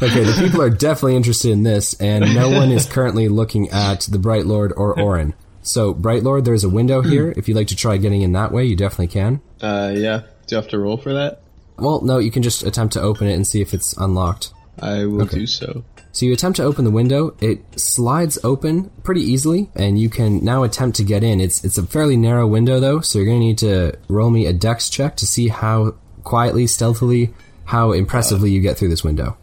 Okay, 0.00 0.22
the 0.22 0.32
people 0.40 0.62
are 0.62 0.70
definitely 0.70 1.16
interested 1.16 1.50
in 1.50 1.64
this, 1.64 2.00
and 2.00 2.32
no 2.32 2.48
one 2.50 2.70
is 2.70 2.86
currently 2.86 3.28
looking 3.28 3.68
at 3.70 4.02
the 4.02 4.18
Bright 4.20 4.46
Lord 4.46 4.72
or 4.76 4.96
Orin. 4.98 5.34
So, 5.62 5.92
Bright 5.92 6.22
Lord, 6.22 6.44
there's 6.44 6.62
a 6.62 6.68
window 6.68 7.02
here. 7.02 7.34
If 7.36 7.48
you'd 7.48 7.56
like 7.56 7.66
to 7.68 7.76
try 7.76 7.96
getting 7.96 8.22
in 8.22 8.30
that 8.32 8.52
way, 8.52 8.64
you 8.64 8.76
definitely 8.76 9.08
can. 9.08 9.40
Uh, 9.60 9.92
yeah. 9.96 10.18
Do 10.46 10.54
you 10.54 10.56
have 10.62 10.68
to 10.68 10.78
roll 10.78 10.98
for 10.98 11.14
that? 11.14 11.42
Well, 11.78 12.02
no, 12.02 12.18
you 12.18 12.30
can 12.30 12.42
just 12.42 12.62
attempt 12.62 12.92
to 12.94 13.00
open 13.00 13.28
it 13.28 13.34
and 13.34 13.46
see 13.46 13.60
if 13.60 13.74
it's 13.74 13.96
unlocked. 13.96 14.52
I 14.80 15.06
will 15.06 15.26
do 15.26 15.46
so. 15.46 15.84
So 16.12 16.26
you 16.26 16.32
attempt 16.32 16.56
to 16.56 16.64
open 16.64 16.84
the 16.84 16.90
window. 16.90 17.36
It 17.40 17.78
slides 17.78 18.38
open 18.42 18.90
pretty 19.02 19.20
easily, 19.20 19.70
and 19.74 19.98
you 19.98 20.08
can 20.08 20.44
now 20.44 20.62
attempt 20.62 20.96
to 20.96 21.04
get 21.04 21.22
in. 21.22 21.40
It's 21.40 21.64
it's 21.64 21.78
a 21.78 21.86
fairly 21.86 22.16
narrow 22.16 22.46
window 22.46 22.80
though, 22.80 23.00
so 23.00 23.18
you're 23.18 23.26
going 23.26 23.40
to 23.40 23.46
need 23.46 23.58
to 23.58 23.98
roll 24.08 24.30
me 24.30 24.46
a 24.46 24.52
dex 24.52 24.88
check 24.88 25.16
to 25.16 25.26
see 25.26 25.48
how 25.48 25.94
quietly, 26.24 26.66
stealthily, 26.66 27.34
how 27.64 27.92
impressively 27.92 28.50
you 28.50 28.60
get 28.60 28.76
through 28.76 28.88
this 28.88 29.04
window. 29.04 29.36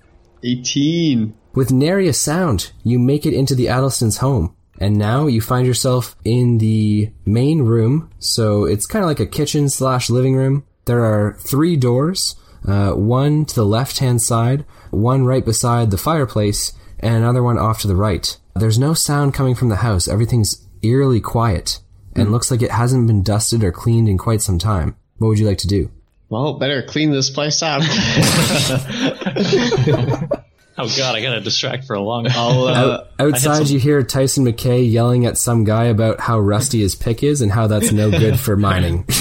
18. 0.44 1.34
With 1.54 1.72
nary 1.72 2.08
a 2.08 2.14
sound, 2.14 2.72
you 2.84 3.00
make 3.00 3.26
it 3.26 3.34
into 3.34 3.56
the 3.56 3.68
Adelstons' 3.68 4.18
home. 4.18 4.56
And 4.80 4.98
now 4.98 5.28
you 5.28 5.40
find 5.40 5.66
yourself 5.66 6.18
in 6.26 6.58
the 6.58 7.10
main 7.26 7.62
room. 7.62 8.12
So 8.20 8.66
it's 8.66 8.86
kind 8.86 9.04
of 9.04 9.08
like 9.08 9.22
a 9.22 9.26
kitchen 9.26 9.70
slash 9.70 10.10
living 10.10 10.36
room. 10.36 10.66
There 10.86 11.04
are 11.04 11.38
three 11.40 11.76
doors, 11.76 12.36
uh, 12.68 12.92
one 12.92 13.46
to 13.46 13.56
the 13.56 13.66
left 13.66 14.00
hand 14.00 14.22
side, 14.22 14.66
one 14.92 15.26
right 15.26 15.44
beside 15.44 15.92
the 15.92 15.98
fireplace, 15.98 16.74
and 17.00 17.16
another 17.16 17.44
one 17.44 17.58
off 17.58 17.82
to 17.82 17.88
the 17.88 17.96
right. 17.96 18.38
There's 18.56 18.80
no 18.80 18.94
sound 18.94 19.34
coming 19.34 19.56
from 19.56 19.70
the 19.70 19.78
house. 19.78 20.08
Everything's 20.08 20.66
eerily 20.82 21.20
quiet 21.20 21.80
and 22.16 22.32
looks 22.32 22.50
like 22.50 22.62
it 22.62 22.72
hasn't 22.72 23.08
been 23.08 23.24
dusted 23.24 23.64
or 23.64 23.72
cleaned 23.72 24.08
in 24.08 24.18
quite 24.18 24.42
some 24.42 24.60
time. 24.60 24.96
What 25.18 25.30
would 25.30 25.40
you 25.40 25.48
like 25.48 25.58
to 25.60 25.68
do? 25.68 25.92
Well, 26.30 26.58
better 26.58 26.82
clean 26.82 27.12
this 27.12 27.30
place 27.30 27.62
up. 27.62 27.82
Oh 30.78 30.94
god, 30.98 31.16
I 31.16 31.22
gotta 31.22 31.40
distract 31.40 31.86
for 31.86 31.94
a 31.94 32.02
long 32.02 32.28
I'll, 32.30 32.66
uh, 32.68 33.06
Outside, 33.18 33.66
some- 33.66 33.68
you 33.68 33.80
hear 33.80 34.04
Tyson 34.04 34.46
McKay 34.46 34.92
yelling 34.92 35.26
at 35.26 35.38
some 35.38 35.64
guy 35.64 35.86
about 35.86 36.20
how 36.20 36.38
rusty 36.40 36.82
his 36.82 36.96
pick 36.96 37.24
is 37.24 37.42
and 37.42 37.50
how 37.52 37.68
that's 37.68 37.94
no 37.94 38.12
good 38.12 38.40
for 38.40 38.58
mining. 38.58 39.06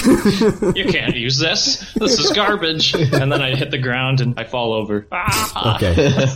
You 0.75 0.85
can't 0.85 1.15
use 1.15 1.37
this. 1.39 1.93
This 1.93 2.19
is 2.19 2.31
garbage. 2.31 2.93
And 2.93 3.31
then 3.31 3.41
I 3.41 3.55
hit 3.55 3.71
the 3.71 3.77
ground 3.77 4.19
and 4.19 4.37
I 4.37 4.43
fall 4.43 4.73
over. 4.73 5.07
Ah! 5.11 5.75
okay. 5.75 6.27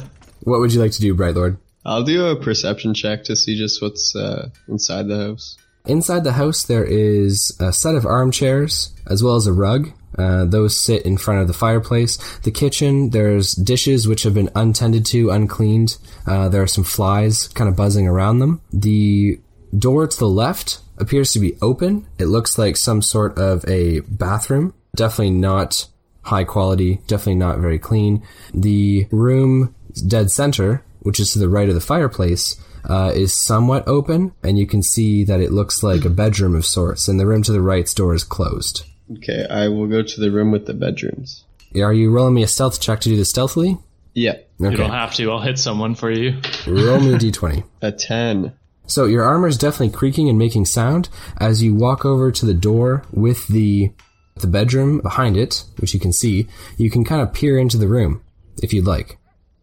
what 0.41 0.59
would 0.59 0.73
you 0.73 0.79
like 0.79 0.91
to 0.93 1.01
do, 1.01 1.13
Bright 1.13 1.35
Lord? 1.35 1.57
I'll 1.85 2.03
do 2.03 2.27
a 2.27 2.35
perception 2.35 2.93
check 2.93 3.23
to 3.25 3.35
see 3.35 3.57
just 3.57 3.81
what's 3.81 4.15
uh, 4.15 4.49
inside 4.67 5.07
the 5.07 5.17
house. 5.17 5.57
Inside 5.85 6.23
the 6.23 6.33
house, 6.33 6.63
there 6.63 6.85
is 6.85 7.55
a 7.59 7.73
set 7.73 7.95
of 7.95 8.05
armchairs, 8.05 8.93
as 9.07 9.23
well 9.23 9.35
as 9.35 9.47
a 9.47 9.53
rug, 9.53 9.91
Uh, 10.17 10.45
those 10.45 10.75
sit 10.77 11.05
in 11.05 11.17
front 11.17 11.41
of 11.41 11.47
the 11.47 11.53
fireplace. 11.53 12.17
The 12.39 12.51
kitchen, 12.51 13.11
there's 13.11 13.53
dishes 13.53 14.07
which 14.07 14.23
have 14.23 14.33
been 14.33 14.49
untended 14.55 15.05
to, 15.07 15.29
uncleaned. 15.29 15.97
Uh, 16.25 16.49
there 16.49 16.61
are 16.61 16.67
some 16.67 16.83
flies 16.83 17.47
kind 17.49 17.69
of 17.69 17.75
buzzing 17.75 18.07
around 18.07 18.39
them. 18.39 18.61
The 18.73 19.39
door 19.77 20.07
to 20.07 20.17
the 20.17 20.29
left 20.29 20.79
appears 20.97 21.31
to 21.33 21.39
be 21.39 21.57
open. 21.61 22.07
It 22.17 22.25
looks 22.25 22.57
like 22.57 22.75
some 22.75 23.01
sort 23.01 23.37
of 23.37 23.63
a 23.67 24.01
bathroom. 24.01 24.73
Definitely 24.95 25.31
not 25.31 25.87
high 26.23 26.43
quality, 26.43 27.01
definitely 27.07 27.35
not 27.35 27.59
very 27.59 27.79
clean. 27.79 28.23
The 28.53 29.07
room 29.11 29.75
dead 30.07 30.31
center, 30.31 30.83
which 30.99 31.19
is 31.19 31.33
to 31.33 31.39
the 31.39 31.49
right 31.49 31.69
of 31.69 31.75
the 31.75 31.81
fireplace, 31.81 32.55
uh, 32.87 33.11
is 33.13 33.33
somewhat 33.33 33.87
open, 33.87 34.33
and 34.43 34.57
you 34.57 34.65
can 34.65 34.83
see 34.83 35.23
that 35.23 35.41
it 35.41 35.51
looks 35.51 35.83
like 35.83 36.05
a 36.05 36.09
bedroom 36.09 36.55
of 36.55 36.65
sorts, 36.65 37.07
and 37.07 37.19
the 37.19 37.25
room 37.25 37.43
to 37.43 37.51
the 37.51 37.61
right's 37.61 37.93
door 37.93 38.13
is 38.13 38.23
closed. 38.23 38.83
Okay, 39.17 39.45
I 39.49 39.67
will 39.67 39.87
go 39.87 40.03
to 40.03 40.21
the 40.21 40.31
room 40.31 40.51
with 40.51 40.65
the 40.65 40.73
bedrooms. 40.73 41.43
Are 41.75 41.93
you 41.93 42.11
rolling 42.11 42.33
me 42.35 42.43
a 42.43 42.47
stealth 42.47 42.79
check 42.81 42.99
to 43.01 43.09
do 43.09 43.15
this 43.15 43.29
stealthily? 43.29 43.77
Yeah, 44.13 44.35
You 44.59 44.67
Okay. 44.67 44.75
don't 44.75 44.89
have 44.91 45.13
to. 45.15 45.31
I'll 45.31 45.39
hit 45.41 45.57
someone 45.59 45.95
for 45.95 46.11
you. 46.11 46.39
Roll 46.67 46.99
me 46.99 47.13
a 47.13 47.17
d20. 47.17 47.63
a 47.81 47.91
10. 47.91 48.53
So 48.87 49.05
your 49.05 49.23
armor 49.23 49.47
is 49.47 49.57
definitely 49.57 49.95
creaking 49.95 50.29
and 50.29 50.37
making 50.37 50.65
sound 50.65 51.09
as 51.37 51.61
you 51.61 51.75
walk 51.75 52.05
over 52.05 52.31
to 52.31 52.45
the 52.45 52.53
door 52.55 53.03
with 53.11 53.47
the 53.47 53.91
the 54.37 54.47
bedroom 54.47 54.99
behind 55.01 55.35
it, 55.37 55.65
which 55.79 55.93
you 55.93 55.99
can 55.99 56.13
see. 56.13 56.47
You 56.77 56.89
can 56.89 57.03
kind 57.03 57.21
of 57.21 57.33
peer 57.33 57.57
into 57.59 57.77
the 57.77 57.87
room 57.89 58.21
if 58.63 58.73
you'd 58.73 58.87
like. 58.87 59.17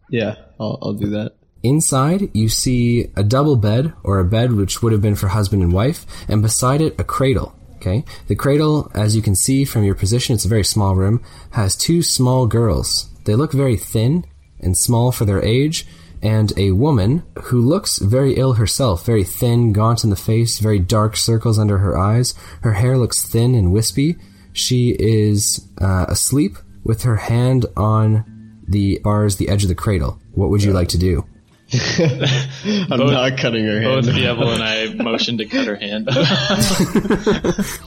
Yeah, 0.09 0.35
I'll, 0.59 0.77
I'll 0.81 0.93
do 0.93 1.09
that. 1.09 1.33
Inside, 1.63 2.29
you 2.33 2.47
see 2.47 3.07
a 3.15 3.23
double 3.23 3.55
bed 3.57 3.91
or 4.03 4.19
a 4.19 4.23
bed 4.25 4.53
which 4.53 4.81
would 4.83 4.91
have 4.93 5.01
been 5.01 5.15
for 5.15 5.29
husband 5.29 5.61
and 5.63 5.73
wife, 5.73 6.05
and 6.29 6.41
beside 6.43 6.79
it 6.79 6.95
a 6.99 7.03
cradle. 7.03 7.53
Okay, 7.77 8.03
the 8.27 8.35
cradle, 8.35 8.91
as 8.95 9.15
you 9.15 9.21
can 9.21 9.35
see 9.35 9.63
from 9.63 9.83
your 9.83 9.93
position, 9.93 10.33
it's 10.33 10.45
a 10.45 10.49
very 10.49 10.63
small 10.63 10.95
room, 10.95 11.21
has 11.51 11.75
two 11.75 12.01
small 12.01 12.47
girls. 12.47 13.07
They 13.25 13.35
look 13.35 13.53
very 13.53 13.77
thin 13.77 14.25
and 14.59 14.75
small 14.75 15.11
for 15.11 15.25
their 15.25 15.43
age, 15.43 15.85
and 16.23 16.51
a 16.57 16.71
woman 16.71 17.23
who 17.43 17.61
looks 17.61 17.99
very 17.99 18.33
ill 18.33 18.53
herself, 18.53 19.05
very 19.05 19.23
thin, 19.23 19.73
gaunt 19.73 20.03
in 20.03 20.09
the 20.09 20.15
face, 20.15 20.57
very 20.57 20.79
dark 20.79 21.15
circles 21.15 21.59
under 21.59 21.77
her 21.77 21.95
eyes. 21.95 22.33
Her 22.61 22.73
hair 22.73 22.97
looks 22.97 23.23
thin 23.23 23.53
and 23.53 23.71
wispy. 23.71 24.15
She 24.53 24.95
is 24.97 25.67
uh, 25.79 26.07
asleep 26.09 26.57
with 26.83 27.03
her 27.03 27.17
hand 27.17 27.67
on 27.77 28.25
the 28.67 28.99
bars, 29.03 29.37
the 29.37 29.49
edge 29.49 29.63
of 29.63 29.69
the 29.69 29.75
cradle. 29.75 30.19
What 30.33 30.49
would 30.49 30.63
you 30.63 30.73
like 30.73 30.89
to 30.89 30.97
do? 30.97 31.25
I'm 32.89 32.99
not 32.99 33.37
cutting 33.37 33.65
her 33.65 33.81
hand. 33.81 33.83
Both 33.83 34.05
hand. 34.13 34.17
Diablo 34.17 34.53
and 34.53 34.63
I 34.63 34.87
motioned 35.03 35.39
to 35.39 35.45
cut 35.45 35.67
her 35.67 35.75
hand. 35.75 36.07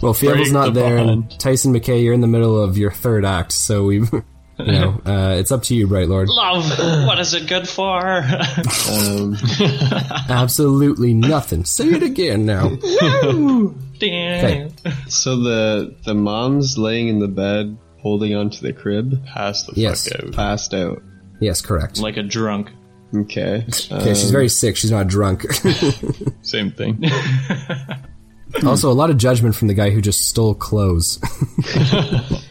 Well, 0.02 0.14
Fievel's 0.14 0.38
Break 0.50 0.52
not 0.52 0.74
the 0.74 0.80
there, 0.80 0.96
and. 0.98 1.30
Tyson 1.38 1.72
McKay, 1.74 2.02
you're 2.02 2.14
in 2.14 2.20
the 2.20 2.26
middle 2.26 2.58
of 2.62 2.76
your 2.78 2.90
third 2.90 3.24
act, 3.24 3.52
so 3.52 3.84
we, 3.84 3.96
you 3.96 4.22
know, 4.58 5.00
uh, 5.06 5.34
it's 5.38 5.52
up 5.52 5.62
to 5.64 5.74
you, 5.74 5.86
Bright 5.86 6.08
Lord. 6.08 6.28
Love, 6.28 6.68
what 7.06 7.18
is 7.18 7.34
it 7.34 7.46
good 7.48 7.68
for? 7.68 8.22
Um, 8.90 9.36
Absolutely 10.28 11.14
nothing. 11.14 11.64
Say 11.64 11.88
it 11.88 12.02
again 12.02 12.46
now. 12.46 12.68
Damn. 13.98 14.70
so 15.08 15.36
the 15.36 15.94
the 16.04 16.14
mom's 16.14 16.78
laying 16.78 17.08
in 17.08 17.18
the 17.18 17.28
bed, 17.28 17.76
holding 18.00 18.34
onto 18.34 18.60
the 18.60 18.72
crib, 18.72 19.24
passed 19.26 19.66
the 19.66 19.72
Yes. 19.80 20.08
fuck 20.08 20.24
out. 20.24 20.32
passed 20.32 20.74
out. 20.74 21.02
Yes, 21.40 21.60
correct. 21.60 21.98
Like 22.00 22.16
a 22.16 22.22
drunk. 22.22 22.70
Okay. 23.14 23.66
Okay, 23.92 24.14
she's 24.14 24.30
very 24.30 24.44
um, 24.44 24.48
sick. 24.48 24.76
She's 24.76 24.90
not 24.90 25.08
drunk. 25.08 25.50
Same 26.42 26.70
thing. 26.70 27.02
also, 28.64 28.90
a 28.90 28.94
lot 28.94 29.10
of 29.10 29.16
judgment 29.16 29.56
from 29.56 29.68
the 29.68 29.74
guy 29.74 29.90
who 29.90 30.00
just 30.00 30.20
stole 30.20 30.54
clothes. 30.54 31.18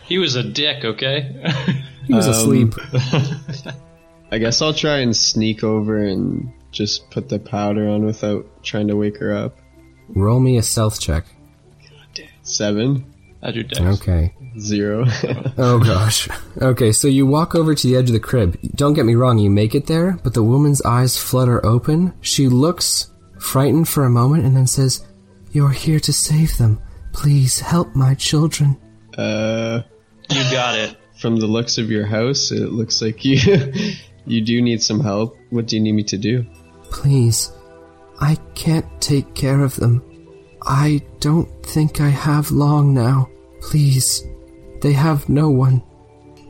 He 0.03 0.17
was 0.17 0.35
a 0.35 0.43
dick, 0.43 0.83
okay? 0.83 1.41
he 2.05 2.13
was 2.13 2.27
asleep. 2.27 2.73
I 4.31 4.37
guess 4.37 4.61
I'll 4.61 4.73
try 4.73 4.97
and 4.97 5.15
sneak 5.15 5.63
over 5.63 6.03
and 6.03 6.51
just 6.71 7.09
put 7.09 7.29
the 7.29 7.39
powder 7.39 7.87
on 7.87 8.05
without 8.05 8.45
trying 8.63 8.87
to 8.87 8.95
wake 8.95 9.17
her 9.17 9.35
up. 9.35 9.57
Roll 10.09 10.39
me 10.39 10.57
a 10.57 10.63
stealth 10.63 10.99
check. 10.99 11.25
Seven, 12.41 13.08
How'd 13.41 13.55
your 13.55 13.63
dex? 13.63 13.79
Okay. 14.01 14.33
zero. 14.59 15.05
Oh 15.57 15.79
gosh. 15.79 16.27
Okay, 16.61 16.91
so 16.91 17.07
you 17.07 17.25
walk 17.25 17.55
over 17.55 17.73
to 17.75 17.87
the 17.87 17.95
edge 17.95 18.09
of 18.09 18.13
the 18.13 18.19
crib. 18.19 18.57
Don't 18.75 18.93
get 18.93 19.05
me 19.05 19.15
wrong, 19.15 19.37
you 19.39 19.49
make 19.49 19.75
it 19.75 19.87
there, 19.87 20.17
but 20.23 20.33
the 20.33 20.43
woman's 20.43 20.81
eyes 20.83 21.17
flutter 21.17 21.65
open. 21.65 22.13
She 22.21 22.47
looks 22.49 23.11
frightened 23.39 23.87
for 23.87 24.03
a 24.05 24.09
moment 24.09 24.45
and 24.45 24.55
then 24.55 24.67
says, 24.67 25.05
You're 25.51 25.69
here 25.71 25.99
to 26.01 26.11
save 26.13 26.57
them. 26.57 26.81
Please 27.13 27.59
help 27.61 27.95
my 27.95 28.13
children. 28.15 28.77
uh, 29.17 29.81
You 30.29 30.43
got 30.51 30.77
it. 30.77 30.95
from 31.17 31.37
the 31.37 31.47
looks 31.47 31.77
of 31.77 31.89
your 31.89 32.05
house, 32.05 32.51
it 32.51 32.71
looks 32.71 33.01
like 33.01 33.23
you 33.25 33.37
you 34.25 34.41
do 34.41 34.61
need 34.61 34.81
some 34.83 34.99
help. 34.99 35.37
What 35.49 35.65
do 35.67 35.75
you 35.77 35.81
need 35.81 35.93
me 35.93 36.03
to 36.03 36.17
do? 36.17 36.45
Please, 36.91 37.51
I 38.21 38.35
can't 38.55 38.85
take 39.01 39.33
care 39.35 39.61
of 39.63 39.75
them. 39.77 40.03
I 40.61 41.01
don't 41.19 41.47
think 41.65 42.01
I 42.01 42.09
have 42.09 42.51
long 42.51 42.93
now. 42.93 43.29
Please, 43.61 44.23
they 44.81 44.93
have 44.93 45.27
no 45.29 45.49
one. 45.49 45.83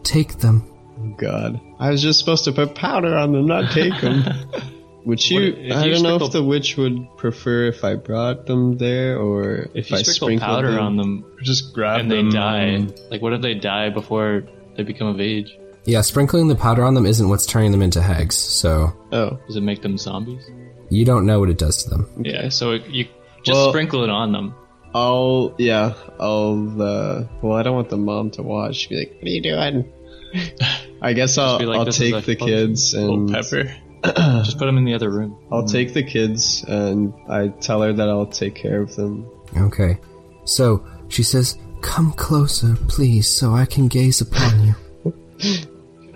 Take 0.04 0.38
them. 0.40 0.64
Oh 1.00 1.16
God, 1.18 1.60
I 1.80 1.92
was 1.92 2.02
just 2.02 2.20
supposed 2.20 2.44
to 2.46 2.52
put 2.52 2.76
powder 2.76 3.16
on 3.16 3.32
them, 3.32 3.46
not 3.48 3.72
take 3.72 4.00
them. 4.02 4.24
Would 5.06 5.28
you? 5.30 5.54
What- 5.54 5.78
I 5.78 5.86
you 5.86 5.94
don't 5.94 6.04
know 6.04 6.26
if 6.26 6.32
the 6.32 6.44
witch 6.44 6.76
would 6.78 7.08
prefer 7.18 7.66
if 7.68 7.84
I 7.84 7.96
brought 7.96 8.46
them 8.48 8.78
there 8.78 9.18
or 9.18 9.70
If 9.74 9.86
if, 9.86 9.92
you 9.92 9.98
I 9.98 10.02
sprinkle 10.02 10.46
powder 10.46 10.72
them. 10.72 10.80
on 10.84 10.98
them 10.98 11.26
Just 11.42 11.74
grab 11.74 12.00
them? 12.00 12.02
and 12.02 12.12
they 12.12 12.18
them. 12.18 12.30
die, 12.32 12.76
um, 12.76 12.94
like 13.10 13.22
what 13.22 13.32
if 13.34 13.42
they 13.42 13.54
die 13.54 13.90
before 13.90 14.44
they 14.76 14.84
become 14.84 15.08
of 15.08 15.22
age? 15.22 15.56
Yeah, 15.86 16.02
sprinkling 16.02 16.50
the 16.50 16.56
powder 16.56 16.84
on 16.84 16.94
them 16.96 17.06
isn't 17.06 17.30
what's 17.30 17.46
turning 17.46 17.72
them 17.72 17.82
into 17.82 18.02
hags, 18.02 18.36
so 18.36 18.92
Oh, 19.14 19.40
Does 19.48 19.56
it 19.56 19.64
make 19.64 19.82
them 19.82 19.98
zombies? 19.98 20.44
you 20.90 21.06
don't 21.06 21.26
know 21.26 21.40
what 21.40 21.50
it 21.50 21.58
does 21.58 21.84
to 21.84 21.90
them. 21.90 22.10
Yeah, 22.24 22.50
so 22.50 22.72
it, 22.72 22.86
you 22.88 23.06
just 23.44 23.56
Well- 23.56 23.70
sprinkle 23.70 24.04
it 24.04 24.10
on 24.10 24.32
them. 24.32 24.54
I'll 24.94 25.54
yeah, 25.60 25.94
I'll. 26.20 26.82
uh 26.82 27.24
Well, 27.44 27.56
I 27.58 27.62
don't 27.62 27.76
want 27.76 27.90
the 27.90 27.98
mom 27.98 28.32
to 28.32 28.42
watch. 28.42 28.76
She'd 28.76 28.90
be 28.90 28.96
like, 28.98 29.16
"What 29.20 29.28
are 29.28 29.30
you 29.30 29.42
doing?" 29.42 29.92
I 31.02 31.14
guess 31.14 31.38
I'll 31.38 31.64
like, 31.64 31.78
I'll 31.80 31.86
take 31.86 32.26
the 32.26 32.36
kids 32.36 32.94
and 32.96 33.32
pepper. 33.32 33.72
Just 34.44 34.58
put 34.58 34.66
them 34.66 34.78
in 34.78 34.86
the 34.86 34.94
other 34.96 35.10
room. 35.10 35.38
I'll 35.52 35.66
take 35.66 35.94
the 35.94 36.04
kids 36.04 36.64
and 36.68 37.14
I 37.30 37.50
tell 37.50 37.82
her 37.84 37.94
that 37.94 38.10
I'll 38.10 38.26
take 38.26 38.56
care 38.56 38.82
of 38.82 38.96
them. 38.96 39.30
Okay. 39.56 39.98
So, 40.46 40.86
she 41.10 41.22
says, 41.22 41.58
Come 41.82 42.14
closer, 42.14 42.76
please, 42.88 43.28
so 43.30 43.54
I 43.54 43.66
can 43.66 43.88
gaze 43.90 44.22
upon 44.22 44.66
you. 44.66 44.76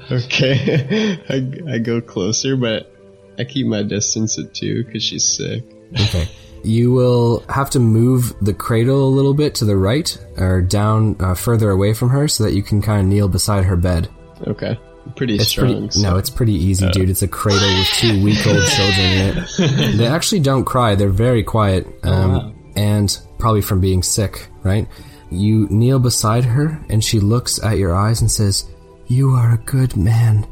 Okay, 0.11 1.17
I, 1.30 1.74
I 1.76 1.78
go 1.80 2.01
closer, 2.01 2.57
but 2.57 2.93
I 3.39 3.45
keep 3.45 3.65
my 3.67 3.84
distance 3.84 4.38
at 4.38 4.53
two 4.53 4.84
because 4.84 5.01
she's 5.01 5.24
sick. 5.24 5.63
Okay. 5.93 6.28
You 6.64 6.91
will 6.91 7.43
have 7.49 7.70
to 7.72 7.80
move 7.80 8.34
the 8.41 8.53
cradle 8.53 9.07
a 9.07 9.11
little 9.14 9.34
bit 9.34 9.55
to 9.55 9.66
the 9.66 9.76
right 9.76 10.18
or 10.38 10.61
down 10.61 11.16
uh, 11.20 11.34
further 11.36 11.70
away 11.72 11.93
from 11.93 12.09
her 12.09 12.28
so 12.28 12.43
that 12.45 12.53
you 12.53 12.64
can 12.64 12.82
kind 12.82 13.01
of 13.01 13.07
kneel 13.07 13.28
beside 13.28 13.66
her 13.66 13.76
bed. 13.76 14.07
Okay, 14.47 14.80
pretty 15.16 15.36
It's 15.36 15.47
strong. 15.49 15.74
pretty, 15.74 15.91
so- 15.91 16.01
no, 16.01 16.18
it's 16.18 16.30
pretty 16.30 16.53
easy, 16.53 16.89
dude. 16.91 17.09
It's 17.09 17.22
a 17.22 17.28
cradle 17.28 17.68
with 17.68 17.88
two 17.95 18.24
week 18.24 18.45
old 18.47 18.64
children 18.66 19.05
in 19.07 19.38
it. 19.38 19.95
They 19.97 20.07
actually 20.07 20.39
don't 20.41 20.64
cry. 20.66 20.95
They're 20.95 21.09
very 21.09 21.43
quiet. 21.43 21.86
Um, 22.03 22.32
wow. 22.34 22.53
And 22.76 23.18
probably 23.39 23.61
from 23.61 23.82
being 23.82 24.01
sick, 24.01 24.47
right? 24.64 24.88
You 25.30 25.68
kneel 25.70 25.99
beside 25.99 26.45
her 26.45 26.80
and 26.89 27.03
she 27.03 27.20
looks 27.20 27.61
at 27.64 27.78
your 27.78 27.93
eyes 27.95 28.22
and 28.22 28.32
says, 28.32 28.70
You 29.07 29.32
are 29.32 29.53
a 29.53 29.57
good 29.57 29.95
man. 29.97 30.47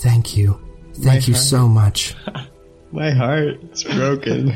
Thank 0.00 0.36
you. 0.36 0.60
Thank 0.94 1.26
you 1.26 1.34
so 1.34 1.66
much. 1.68 2.14
my 2.92 3.10
heart 3.10 3.56
is 3.72 3.82
broken. 3.84 4.54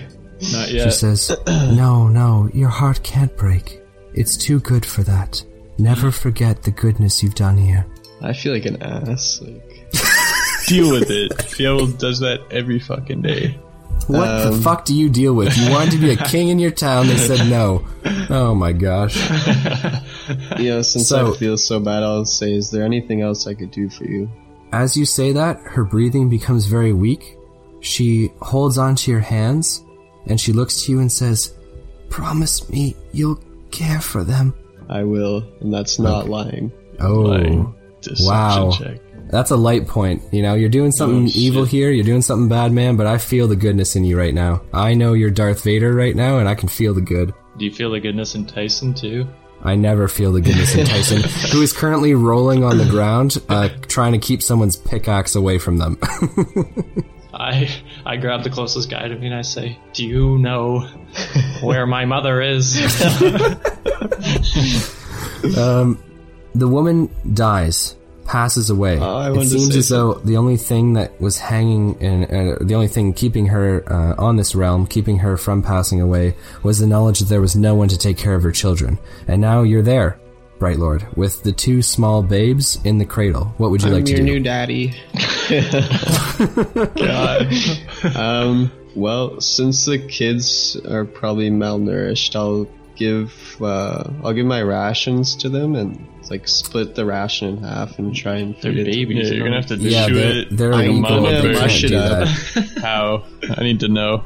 Not 0.52 0.68
She 0.68 0.90
says, 0.90 1.36
No, 1.46 2.08
no, 2.08 2.48
your 2.54 2.68
heart 2.68 3.02
can't 3.02 3.34
break. 3.36 3.80
It's 4.14 4.36
too 4.36 4.60
good 4.60 4.84
for 4.86 5.02
that. 5.02 5.44
Never 5.78 6.10
forget 6.10 6.62
the 6.62 6.70
goodness 6.70 7.22
you've 7.22 7.34
done 7.34 7.56
here. 7.56 7.86
I 8.20 8.32
feel 8.32 8.52
like 8.52 8.66
an 8.66 8.82
ass. 8.82 9.40
Like, 9.40 9.90
Deal 10.66 10.90
with 10.90 11.10
it. 11.10 11.30
Fievel 11.32 11.96
does 11.98 12.20
that 12.20 12.40
every 12.50 12.78
fucking 12.78 13.22
day. 13.22 13.58
What 14.06 14.26
the 14.42 14.52
um, 14.52 14.62
fuck 14.62 14.84
do 14.84 14.94
you 14.94 15.10
deal 15.10 15.34
with? 15.34 15.56
You 15.56 15.70
wanted 15.70 15.92
to 15.92 15.98
be 15.98 16.10
a 16.10 16.16
king 16.16 16.48
in 16.48 16.58
your 16.58 16.70
town, 16.70 17.08
they 17.08 17.16
said 17.16 17.48
no. 17.50 17.86
Oh 18.30 18.54
my 18.54 18.72
gosh. 18.72 19.16
you 20.58 20.70
know, 20.70 20.82
since 20.82 21.08
So- 21.08 21.34
I 21.34 21.36
feel 21.36 21.56
so 21.58 21.78
bad, 21.80 22.02
I'll 22.02 22.24
say, 22.24 22.52
is 22.52 22.70
there 22.70 22.84
anything 22.84 23.20
else 23.22 23.46
I 23.46 23.54
could 23.54 23.70
do 23.70 23.90
for 23.90 24.04
you? 24.04 24.30
As 24.72 24.96
you 24.96 25.04
say 25.04 25.32
that, 25.32 25.58
her 25.60 25.84
breathing 25.84 26.28
becomes 26.28 26.66
very 26.66 26.92
weak. 26.92 27.36
She 27.80 28.30
holds 28.40 28.78
onto 28.78 29.10
your 29.10 29.20
hands 29.20 29.84
and 30.28 30.40
she 30.40 30.52
looks 30.52 30.82
to 30.82 30.92
you 30.92 31.00
and 31.00 31.10
says, 31.10 31.54
Promise 32.10 32.68
me 32.70 32.96
you'll 33.12 33.40
care 33.70 34.00
for 34.00 34.24
them. 34.24 34.54
I 34.88 35.04
will, 35.04 35.44
and 35.60 35.72
that's 35.72 35.98
not 35.98 36.28
lying. 36.28 36.72
Oh, 37.00 37.20
Lying. 37.20 37.74
Wow. 38.20 38.70
check. 38.70 39.00
that's 39.30 39.50
a 39.50 39.56
light 39.56 39.86
point. 39.86 40.22
You 40.32 40.42
know, 40.42 40.54
you're 40.54 40.68
doing 40.68 40.92
something 40.92 41.26
Oh, 41.26 41.30
evil 41.34 41.64
here, 41.64 41.90
you're 41.90 42.04
doing 42.04 42.22
something 42.22 42.48
bad, 42.48 42.72
man, 42.72 42.96
but 42.96 43.06
I 43.06 43.18
feel 43.18 43.48
the 43.48 43.56
goodness 43.56 43.96
in 43.96 44.04
you 44.04 44.16
right 44.16 44.32
now. 44.34 44.62
I 44.72 44.94
know 44.94 45.12
you're 45.12 45.30
Darth 45.30 45.62
Vader 45.62 45.92
right 45.92 46.16
now 46.16 46.38
and 46.38 46.48
I 46.48 46.54
can 46.54 46.68
feel 46.68 46.94
the 46.94 47.00
good. 47.02 47.34
Do 47.58 47.64
you 47.64 47.70
feel 47.72 47.90
the 47.90 48.00
goodness 48.00 48.34
in 48.34 48.46
Tyson 48.46 48.94
too? 48.94 49.28
I 49.62 49.74
never 49.74 50.06
feel 50.08 50.32
the 50.32 50.40
goodness 50.40 50.74
in 50.76 50.86
Tyson, 50.86 51.22
who 51.52 51.60
is 51.62 51.72
currently 51.72 52.14
rolling 52.14 52.62
on 52.62 52.78
the 52.78 52.86
ground, 52.86 53.36
uh, 53.48 53.68
trying 53.88 54.12
to 54.12 54.18
keep 54.18 54.40
someone's 54.42 54.76
pickaxe 54.76 55.34
away 55.34 55.58
from 55.58 55.78
them. 55.78 55.98
I 57.38 57.70
I 58.04 58.16
grab 58.16 58.42
the 58.42 58.50
closest 58.50 58.90
guy 58.90 59.06
to 59.06 59.14
me 59.16 59.26
and 59.26 59.34
I 59.34 59.42
say, 59.42 59.78
"Do 59.92 60.04
you 60.06 60.38
know 60.38 60.80
where 61.62 61.86
my 61.86 62.04
mother 62.04 62.42
is?" 62.42 62.74
the 66.54 66.68
woman 66.68 67.08
dies, 67.32 67.96
passes 68.24 68.70
away. 68.70 68.98
Oh, 68.98 69.16
I 69.16 69.30
it 69.30 69.46
seems 69.46 69.76
as 69.76 69.88
though 69.88 70.14
the 70.14 70.36
only 70.36 70.56
thing 70.56 70.94
that 70.94 71.20
was 71.20 71.38
hanging 71.38 71.96
and 72.02 72.24
uh, 72.24 72.56
the 72.60 72.74
only 72.74 72.88
thing 72.88 73.12
keeping 73.12 73.46
her 73.46 73.84
uh, 73.90 74.14
on 74.18 74.36
this 74.36 74.54
realm, 74.54 74.86
keeping 74.86 75.18
her 75.18 75.36
from 75.36 75.62
passing 75.62 76.00
away, 76.00 76.34
was 76.62 76.78
the 76.78 76.86
knowledge 76.86 77.20
that 77.20 77.28
there 77.28 77.40
was 77.40 77.54
no 77.56 77.74
one 77.74 77.88
to 77.88 77.96
take 77.96 78.18
care 78.18 78.34
of 78.34 78.42
her 78.42 78.52
children. 78.52 78.98
And 79.26 79.40
now 79.40 79.62
you're 79.62 79.82
there, 79.82 80.18
Bright 80.58 80.78
Lord, 80.78 81.06
with 81.16 81.42
the 81.42 81.52
two 81.52 81.82
small 81.82 82.22
babes 82.22 82.78
in 82.84 82.98
the 82.98 83.06
cradle. 83.06 83.54
What 83.58 83.70
would 83.70 83.82
you 83.82 83.90
like 83.90 84.04
to 84.04 84.12
do? 84.12 84.16
your 84.18 84.26
do? 84.26 84.32
new 84.34 84.40
daddy. 84.40 84.94
God. 86.96 87.52
Um, 88.16 88.70
well, 88.94 89.40
since 89.40 89.84
the 89.84 89.98
kids 89.98 90.76
are 90.88 91.04
probably 91.04 91.50
malnourished, 91.50 92.34
I'll 92.36 92.68
give 92.96 93.56
uh, 93.62 94.10
I'll 94.24 94.32
give 94.32 94.46
my 94.46 94.60
rations 94.62 95.36
to 95.36 95.48
them 95.48 95.74
and 95.76 96.06
like 96.30 96.46
split 96.48 96.94
the 96.94 97.06
ration 97.06 97.48
in 97.48 97.62
half 97.62 97.98
and 97.98 98.14
try 98.14 98.36
and 98.36 98.54
They're 98.60 98.72
feed 98.72 98.88
it. 98.88 98.92
babies. 98.92 99.16
Yeah, 99.28 99.30
you 99.30 99.36
you're 99.36 99.46
gonna 99.46 99.60
have 99.60 99.66
to 99.68 99.76
yeah, 99.76 100.06
chew 100.08 100.14
they're, 100.14 100.38
it. 100.42 100.48
they're 100.50 100.72
I'm 100.74 101.02
gonna 101.02 101.52
mush 101.52 101.84
it 101.84 101.92
up. 101.94 102.28
How? 102.82 103.24
I 103.56 103.62
need 103.62 103.80
to 103.80 103.88
know, 103.88 104.24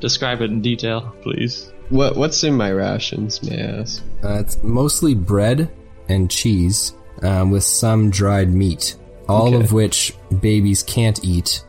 Describe 0.00 0.40
it 0.40 0.50
in 0.50 0.60
detail. 0.62 1.14
please. 1.22 1.72
What 1.88 2.16
what's 2.16 2.44
in 2.44 2.54
my 2.54 2.70
rations, 2.72 3.42
may 3.42 3.60
I 3.62 3.80
ask? 3.80 4.02
Uh, 4.22 4.38
it's 4.40 4.62
mostly 4.62 5.14
bread 5.14 5.70
and 6.08 6.30
cheese 6.30 6.94
um, 7.22 7.50
with 7.50 7.64
some 7.64 8.10
dried 8.10 8.50
meat, 8.50 8.94
all 9.30 9.54
Okay. 9.54 9.64
of 9.64 9.72
which 9.72 10.14
babies 10.40 10.82
can't 10.82 11.22
eat. 11.24 11.62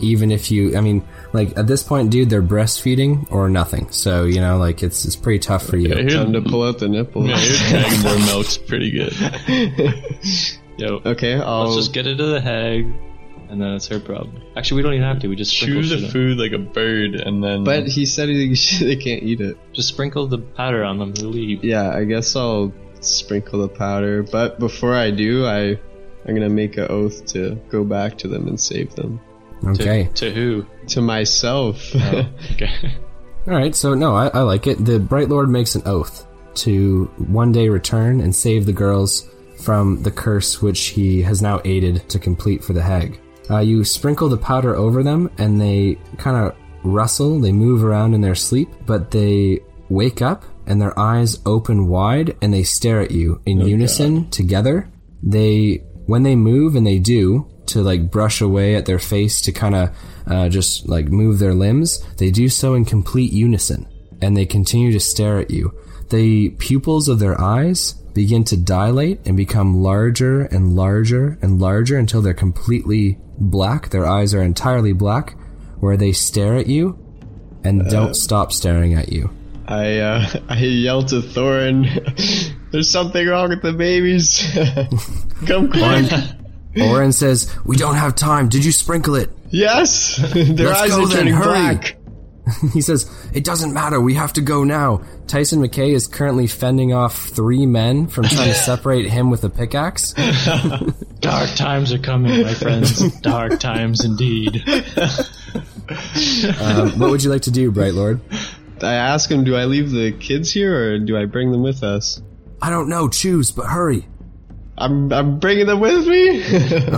Even 0.00 0.30
if 0.30 0.50
you, 0.50 0.76
I 0.76 0.80
mean, 0.80 1.02
like 1.32 1.56
at 1.58 1.66
this 1.66 1.82
point, 1.82 2.10
dude, 2.10 2.30
they're 2.30 2.42
breastfeeding 2.42 3.26
or 3.32 3.48
nothing. 3.48 3.88
So 3.90 4.24
you 4.26 4.40
know, 4.40 4.56
like 4.58 4.82
it's 4.82 5.04
it's 5.04 5.16
pretty 5.16 5.40
tough 5.40 5.66
for 5.66 5.76
you. 5.76 5.88
Yeah, 5.88 5.96
here- 6.02 6.10
Time 6.10 6.32
to 6.34 6.40
pull 6.42 6.62
out 6.62 6.78
the 6.78 6.88
nipple. 6.88 7.26
yeah, 7.26 7.36
your 7.40 7.80
Magmore 7.82 8.26
milk's 8.26 8.56
pretty 8.58 8.90
good. 8.92 9.12
Yo, 10.78 11.00
Okay, 11.04 11.34
I'll 11.34 11.64
let's 11.64 11.76
just 11.76 11.92
get 11.92 12.06
it 12.06 12.16
to 12.18 12.26
the 12.26 12.40
hag, 12.40 12.84
and 13.48 13.60
then 13.60 13.72
it's 13.74 13.88
her 13.88 13.98
problem. 13.98 14.40
Actually, 14.56 14.76
we 14.76 14.82
don't 14.82 14.94
even 14.94 15.06
have 15.08 15.18
to. 15.20 15.28
We 15.28 15.34
just 15.34 15.56
sprinkle 15.56 15.82
Chew 15.82 15.88
shit 15.88 16.00
the 16.00 16.06
on- 16.06 16.12
food 16.12 16.38
like 16.38 16.52
a 16.52 16.58
bird, 16.58 17.14
and 17.16 17.42
then. 17.42 17.64
But 17.64 17.88
he 17.88 18.06
said 18.06 18.28
he, 18.28 18.54
they 18.80 18.94
can't 18.96 19.22
eat 19.24 19.40
it. 19.40 19.56
Just 19.72 19.88
sprinkle 19.88 20.28
the 20.28 20.38
powder 20.38 20.84
on 20.84 20.98
them. 20.98 21.12
They'll 21.12 21.30
leave. 21.30 21.64
Yeah, 21.64 21.90
I 21.90 22.04
guess 22.04 22.36
I'll 22.36 22.72
sprinkle 23.00 23.60
the 23.62 23.68
powder. 23.68 24.22
But 24.22 24.60
before 24.60 24.94
I 24.94 25.10
do, 25.10 25.44
I 25.46 25.80
I'm 26.26 26.34
gonna 26.34 26.48
make 26.48 26.76
an 26.76 26.86
oath 26.90 27.26
to 27.26 27.54
go 27.68 27.84
back 27.84 28.18
to 28.18 28.28
them 28.28 28.48
and 28.48 28.60
save 28.60 28.94
them. 28.94 29.20
Okay. 29.66 30.10
To 30.14 30.30
who? 30.30 30.66
To 30.88 31.00
myself. 31.00 31.94
Okay. 31.94 32.70
All 33.46 33.54
right. 33.54 33.74
So 33.74 33.94
no, 33.94 34.14
I, 34.14 34.28
I 34.28 34.40
like 34.40 34.66
it. 34.66 34.84
The 34.84 34.98
Bright 34.98 35.28
Lord 35.28 35.48
makes 35.48 35.74
an 35.74 35.82
oath 35.86 36.26
to 36.56 37.04
one 37.28 37.52
day 37.52 37.68
return 37.68 38.20
and 38.20 38.34
save 38.34 38.66
the 38.66 38.72
girls 38.72 39.28
from 39.60 40.02
the 40.02 40.10
curse 40.10 40.62
which 40.62 40.86
he 40.88 41.22
has 41.22 41.42
now 41.42 41.60
aided 41.64 42.08
to 42.08 42.18
complete 42.18 42.62
for 42.62 42.72
the 42.72 42.82
hag. 42.82 43.20
Uh, 43.50 43.58
you 43.58 43.82
sprinkle 43.82 44.28
the 44.28 44.36
powder 44.36 44.76
over 44.76 45.02
them, 45.02 45.30
and 45.38 45.60
they 45.60 45.98
kind 46.18 46.36
of 46.36 46.54
rustle. 46.82 47.40
They 47.40 47.52
move 47.52 47.82
around 47.82 48.14
in 48.14 48.20
their 48.20 48.34
sleep, 48.34 48.68
but 48.86 49.10
they 49.10 49.60
wake 49.88 50.20
up 50.20 50.44
and 50.66 50.80
their 50.80 50.98
eyes 50.98 51.38
open 51.46 51.86
wide, 51.86 52.36
and 52.42 52.52
they 52.52 52.62
stare 52.62 53.00
at 53.00 53.10
you 53.10 53.40
in 53.46 53.60
unison 53.60 54.28
together. 54.30 54.86
They, 55.22 55.82
when 56.08 56.22
they 56.22 56.34
move, 56.34 56.74
and 56.74 56.86
they 56.86 56.98
do 56.98 57.46
to 57.66 57.82
like 57.82 58.10
brush 58.10 58.40
away 58.40 58.74
at 58.74 58.86
their 58.86 58.98
face 58.98 59.42
to 59.42 59.52
kind 59.52 59.74
of 59.74 59.96
uh, 60.26 60.48
just 60.48 60.88
like 60.88 61.08
move 61.08 61.38
their 61.38 61.52
limbs, 61.52 62.02
they 62.16 62.30
do 62.30 62.48
so 62.48 62.74
in 62.74 62.86
complete 62.86 63.30
unison, 63.30 63.86
and 64.22 64.34
they 64.34 64.46
continue 64.46 64.90
to 64.90 65.00
stare 65.00 65.38
at 65.38 65.50
you. 65.50 65.78
The 66.08 66.48
pupils 66.58 67.08
of 67.08 67.18
their 67.18 67.38
eyes 67.38 67.92
begin 68.14 68.42
to 68.44 68.56
dilate 68.56 69.20
and 69.26 69.36
become 69.36 69.82
larger 69.82 70.44
and 70.44 70.74
larger 70.74 71.38
and 71.42 71.60
larger 71.60 71.98
until 71.98 72.22
they're 72.22 72.32
completely 72.32 73.18
black. 73.38 73.90
Their 73.90 74.06
eyes 74.06 74.32
are 74.32 74.42
entirely 74.42 74.94
black, 74.94 75.36
where 75.78 75.98
they 75.98 76.12
stare 76.12 76.54
at 76.56 76.68
you 76.68 76.98
and 77.64 77.88
don't 77.90 78.14
stop 78.14 78.50
staring 78.50 78.94
at 78.94 79.12
you. 79.12 79.30
I 79.68 79.98
uh, 79.98 80.26
I 80.48 80.56
yell 80.58 81.02
to 81.04 81.16
Thorin, 81.16 81.86
"There's 82.72 82.90
something 82.90 83.26
wrong 83.26 83.50
with 83.50 83.62
the 83.62 83.72
babies. 83.72 84.42
Come 85.46 85.70
quick!" 85.70 86.10
Oren 86.80 87.12
says, 87.12 87.54
"We 87.64 87.76
don't 87.76 87.96
have 87.96 88.14
time. 88.14 88.48
Did 88.48 88.64
you 88.64 88.72
sprinkle 88.72 89.14
it?" 89.14 89.30
yes, 89.50 90.16
their 90.16 90.68
Let's 90.68 90.80
eyes 90.80 90.90
go 90.90 91.04
are 91.04 91.08
then, 91.08 91.16
turning 91.18 91.34
hurry. 91.34 91.44
black. 91.44 91.94
He 92.72 92.80
says, 92.80 93.10
"It 93.34 93.44
doesn't 93.44 93.74
matter. 93.74 94.00
We 94.00 94.14
have 94.14 94.32
to 94.34 94.40
go 94.40 94.64
now." 94.64 95.02
Tyson 95.26 95.60
McKay 95.60 95.92
is 95.94 96.06
currently 96.06 96.46
fending 96.46 96.94
off 96.94 97.28
three 97.28 97.66
men 97.66 98.06
from 98.06 98.24
trying 98.24 98.48
to 98.48 98.54
separate 98.54 99.10
him 99.10 99.28
with 99.30 99.44
a 99.44 99.50
pickaxe. 99.50 100.14
Dark 101.20 101.50
times 101.56 101.92
are 101.92 101.98
coming, 101.98 102.42
my 102.42 102.54
friends. 102.54 103.20
Dark 103.20 103.60
times 103.60 104.02
indeed. 104.02 104.62
Um, 106.60 106.98
what 106.98 107.10
would 107.10 107.22
you 107.22 107.30
like 107.30 107.42
to 107.42 107.50
do, 107.50 107.70
Bright 107.70 107.92
Lord? 107.92 108.20
I 108.84 108.94
ask 108.94 109.30
him, 109.30 109.44
"Do 109.44 109.54
I 109.56 109.64
leave 109.64 109.90
the 109.90 110.12
kids 110.12 110.52
here 110.52 110.94
or 110.94 110.98
do 110.98 111.16
I 111.16 111.24
bring 111.26 111.52
them 111.52 111.62
with 111.62 111.82
us?" 111.82 112.20
I 112.60 112.70
don't 112.70 112.88
know. 112.88 113.08
Choose, 113.08 113.50
but 113.50 113.66
hurry. 113.66 114.06
I'm 114.76 115.12
I'm 115.12 115.38
bringing 115.38 115.66
them 115.66 115.80
with 115.80 116.06
me. 116.06 116.42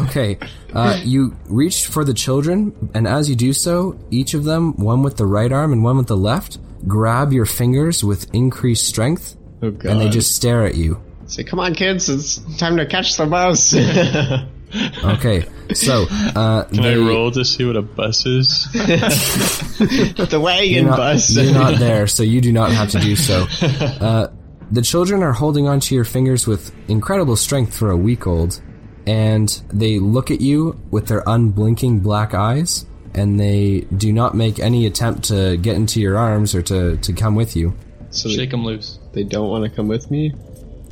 Okay. 0.11 0.39
Uh, 0.74 1.01
you 1.05 1.35
reach 1.47 1.87
for 1.87 2.05
the 2.05 2.14
children, 2.14 2.91
and 2.95 3.07
as 3.09 3.28
you 3.28 3.35
do 3.37 3.53
so, 3.53 3.99
each 4.11 4.35
of 4.35 4.45
them, 4.45 4.76
one 4.76 5.03
with 5.03 5.16
the 5.16 5.26
right 5.26 5.51
arm 5.51 5.72
and 5.72 5.83
one 5.83 5.97
with 5.97 6.07
the 6.07 6.16
left, 6.16 6.59
grab 6.87 7.33
your 7.33 7.47
fingers 7.47 8.05
with 8.05 8.33
increased 8.35 8.87
strength, 8.87 9.37
oh 9.62 9.70
God! 9.70 9.91
and 9.91 10.01
they 10.01 10.09
just 10.09 10.33
stare 10.35 10.64
at 10.64 10.74
you. 10.76 11.01
say, 11.26 11.43
"Come 11.43 11.59
on, 11.59 11.74
kids! 11.74 12.09
It's 12.09 12.37
time 12.59 12.76
to 12.76 12.87
catch 12.87 13.16
the 13.16 13.26
mouse." 13.26 13.74
Okay. 15.05 15.45
So, 15.75 16.07
uh, 16.11 16.64
Can 16.64 16.83
they, 16.83 16.95
I 16.95 16.97
roll 16.97 17.31
to 17.33 17.45
see 17.45 17.64
what 17.64 17.77
a 17.77 17.83
bus 17.83 18.27
is? 18.27 18.68
the 18.73 20.41
wagon 20.43 20.73
you're 20.73 20.85
not, 20.85 20.97
bus. 20.97 21.31
you're 21.37 21.53
not 21.53 21.79
there, 21.79 22.07
so 22.07 22.23
you 22.23 22.41
do 22.41 22.53
not 22.53 22.73
have 22.73 22.91
to 22.91 22.99
do 22.99 23.16
so. 23.16 23.47
Uh, 23.62 24.29
the 24.71 24.83
children 24.83 25.23
are 25.23 25.33
holding 25.33 25.66
onto 25.68 25.95
your 25.95 26.05
fingers 26.05 26.47
with 26.47 26.73
incredible 26.89 27.37
strength 27.37 27.77
for 27.77 27.91
a 27.91 27.97
week 27.97 28.27
old, 28.27 28.61
and 29.07 29.49
they 29.73 29.99
look 29.99 30.31
at 30.31 30.41
you 30.41 30.81
with 30.91 31.07
their 31.09 31.23
unblinking 31.27 32.01
black 32.01 32.35
eyes, 32.35 32.87
and 33.14 33.39
they 33.39 33.81
do 33.97 34.12
not 34.12 34.35
make 34.35 34.59
any 34.61 34.87
attempt 34.87 35.25
to 35.25 35.57
get 35.57 35.77
into 35.77 36.01
your 36.01 36.16
arms 36.16 36.55
or 36.55 36.62
to, 36.62 36.97
to 36.99 37.12
come 37.12 37.35
with 37.35 37.57
you. 37.57 37.75
so 38.11 38.29
they, 38.29 38.35
Shake 38.37 38.51
them 38.51 38.64
loose. 38.64 38.99
they 39.12 39.25
don't 39.25 39.49
want 39.49 39.64
to 39.64 39.71
come 39.71 39.89
with 39.89 40.11
me. 40.11 40.33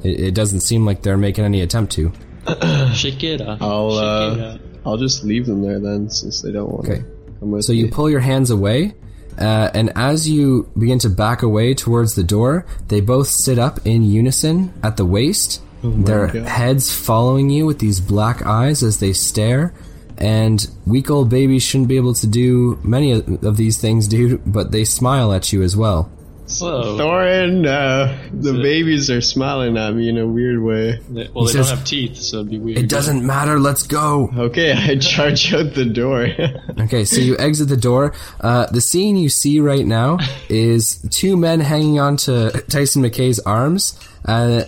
It, 0.02 0.20
it 0.20 0.34
doesn't 0.34 0.60
seem 0.60 0.84
like 0.84 1.02
they're 1.02 1.16
making 1.16 1.44
any 1.44 1.60
attempt 1.60 1.92
to. 1.94 2.12
Shake 2.94 3.22
it 3.24 3.40
up. 3.40 3.60
I'll 3.62 3.90
Shake 3.92 4.40
uh, 4.40 4.44
up. 4.54 4.60
I'll 4.86 4.96
just 4.96 5.24
leave 5.24 5.46
them 5.46 5.62
there 5.62 5.78
then, 5.80 6.08
since 6.10 6.40
they 6.42 6.52
don't 6.52 6.70
want 6.70 6.84
to 6.86 6.92
Okay. 6.92 7.04
come 7.40 7.50
with 7.50 7.64
So 7.64 7.72
me. 7.72 7.80
you 7.80 7.88
pull 7.88 8.08
your 8.08 8.20
hands 8.20 8.50
away, 8.50 8.94
uh, 9.38 9.70
and 9.74 9.92
as 9.96 10.28
you 10.28 10.68
begin 10.78 10.98
to 11.00 11.10
back 11.10 11.42
away 11.42 11.74
towards 11.74 12.14
the 12.14 12.22
door, 12.24 12.64
they 12.88 13.00
both 13.00 13.28
sit 13.28 13.58
up 13.58 13.80
in 13.86 14.02
unison 14.02 14.72
at 14.82 14.96
the 14.96 15.04
waist, 15.04 15.60
their 15.82 16.28
God. 16.28 16.46
heads 16.46 16.92
following 16.92 17.50
you 17.50 17.66
with 17.66 17.78
these 17.78 18.00
black 18.00 18.44
eyes 18.46 18.82
as 18.82 18.98
they 19.00 19.12
stare. 19.12 19.74
And 20.16 20.66
weak 20.84 21.10
old 21.12 21.28
babies 21.30 21.62
shouldn't 21.62 21.88
be 21.88 21.96
able 21.96 22.14
to 22.14 22.26
do 22.26 22.76
many 22.82 23.12
of 23.12 23.44
of 23.44 23.56
these 23.56 23.78
things, 23.80 24.08
dude, 24.08 24.40
but 24.44 24.72
they 24.72 24.84
smile 24.84 25.32
at 25.32 25.52
you 25.52 25.62
as 25.62 25.76
well. 25.76 26.10
Whoa. 26.60 26.96
Thorin, 26.98 27.66
uh, 27.66 28.16
the 28.32 28.54
babies 28.54 29.10
are 29.10 29.20
smiling 29.20 29.76
at 29.76 29.94
me 29.94 30.08
in 30.08 30.16
a 30.18 30.26
weird 30.26 30.62
way. 30.62 30.98
They- 31.10 31.28
well, 31.34 31.46
He 31.46 31.52
they 31.52 31.58
says- 31.58 31.68
don't 31.68 31.78
have 31.78 31.84
teeth, 31.86 32.16
so 32.16 32.38
it'd 32.38 32.50
be 32.50 32.58
weird. 32.58 32.78
It 32.78 32.88
doesn't 32.88 33.24
matter, 33.24 33.60
let's 33.60 33.82
go! 33.82 34.30
Okay, 34.36 34.72
I 34.72 34.96
charge 34.96 35.52
out 35.58 35.74
the 35.74 35.84
door. 35.84 36.28
Okay, 36.80 37.04
so 37.04 37.20
you 37.20 37.36
exit 37.38 37.68
the 37.68 37.76
door. 37.76 38.14
Uh, 38.40 38.66
the 38.66 38.80
scene 38.80 39.16
you 39.16 39.28
see 39.28 39.58
right 39.60 39.84
now 39.84 40.16
is 40.48 41.04
two 41.10 41.36
men 41.36 41.60
hanging 41.60 41.98
on 42.00 42.16
to 42.18 42.50
Tyson 42.68 43.02
McKay's 43.02 43.40
arms 43.40 43.98
uh, 44.24 44.62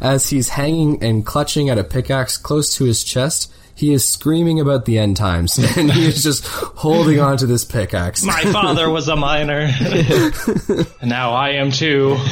as 0.00 0.30
he's 0.30 0.48
hanging 0.50 1.02
and 1.02 1.26
clutching 1.26 1.68
at 1.70 1.76
a 1.78 1.84
pickaxe 1.84 2.36
close 2.36 2.74
to 2.76 2.84
his 2.84 3.02
chest. 3.04 3.52
He 3.78 3.92
is 3.92 4.08
screaming 4.08 4.58
about 4.58 4.86
the 4.86 4.98
end 4.98 5.16
times, 5.16 5.56
and 5.76 5.92
he 5.92 6.06
is 6.06 6.20
just 6.20 6.44
holding 6.44 7.20
on 7.20 7.36
to 7.36 7.46
this 7.46 7.64
pickaxe. 7.64 8.24
My 8.24 8.42
father 8.42 8.90
was 8.90 9.06
a 9.06 9.14
miner. 9.14 9.70
and 11.00 11.08
now 11.08 11.30
I 11.30 11.50
am 11.50 11.70
too. 11.70 12.16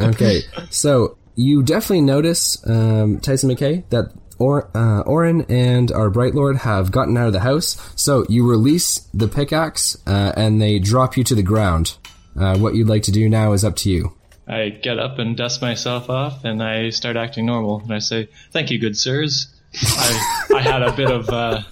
Okay, 0.00 0.42
so 0.68 1.16
you 1.36 1.62
definitely 1.62 2.02
notice, 2.02 2.62
um, 2.68 3.18
Tyson 3.20 3.48
McKay, 3.48 3.88
that 3.88 4.12
or, 4.38 4.70
uh, 4.76 5.00
Oren 5.02 5.46
and 5.48 5.90
our 5.90 6.10
Bright 6.10 6.34
Lord 6.34 6.58
have 6.58 6.90
gotten 6.90 7.16
out 7.16 7.28
of 7.28 7.32
the 7.32 7.40
house. 7.40 7.78
So 7.96 8.26
you 8.28 8.46
release 8.46 9.08
the 9.14 9.28
pickaxe, 9.28 9.96
uh, 10.06 10.32
and 10.36 10.60
they 10.60 10.78
drop 10.78 11.16
you 11.16 11.24
to 11.24 11.34
the 11.34 11.42
ground. 11.42 11.96
Uh, 12.38 12.58
what 12.58 12.74
you'd 12.74 12.88
like 12.88 13.04
to 13.04 13.12
do 13.12 13.26
now 13.28 13.52
is 13.52 13.64
up 13.64 13.76
to 13.76 13.90
you. 13.90 14.12
I 14.46 14.68
get 14.68 14.98
up 14.98 15.18
and 15.18 15.34
dust 15.34 15.62
myself 15.62 16.10
off, 16.10 16.44
and 16.44 16.62
I 16.62 16.90
start 16.90 17.16
acting 17.16 17.46
normal. 17.46 17.80
And 17.80 17.94
I 17.94 18.00
say, 18.00 18.28
"Thank 18.50 18.70
you, 18.70 18.78
good 18.78 18.98
sirs. 18.98 19.53
I, 19.82 20.46
I 20.56 20.60
had 20.62 20.82
a 20.82 20.92
bit 20.92 21.10
of 21.10 21.28
uh, 21.28 21.62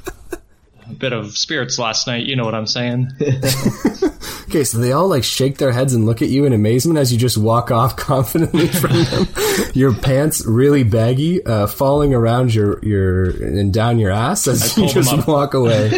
a 0.88 0.92
bit 0.92 1.12
of 1.12 1.36
spirits 1.36 1.78
last 1.78 2.06
night. 2.06 2.26
You 2.26 2.36
know 2.36 2.44
what 2.44 2.54
I'm 2.54 2.66
saying." 2.66 3.10
Okay, 4.52 4.64
so 4.64 4.76
they 4.76 4.92
all 4.92 5.08
like 5.08 5.24
shake 5.24 5.56
their 5.56 5.72
heads 5.72 5.94
and 5.94 6.04
look 6.04 6.20
at 6.20 6.28
you 6.28 6.44
in 6.44 6.52
amazement 6.52 6.98
as 6.98 7.10
you 7.10 7.18
just 7.18 7.38
walk 7.38 7.70
off 7.70 7.96
confidently 7.96 8.68
from 8.68 9.02
them. 9.04 9.26
your 9.72 9.94
pants 9.94 10.44
really 10.44 10.84
baggy, 10.84 11.42
uh, 11.46 11.66
falling 11.66 12.12
around 12.12 12.54
your 12.54 12.78
your 12.84 13.30
and 13.30 13.72
down 13.72 13.98
your 13.98 14.10
ass 14.10 14.46
as 14.46 14.76
you 14.76 14.86
just 14.88 15.26
walk 15.26 15.54
away. 15.54 15.90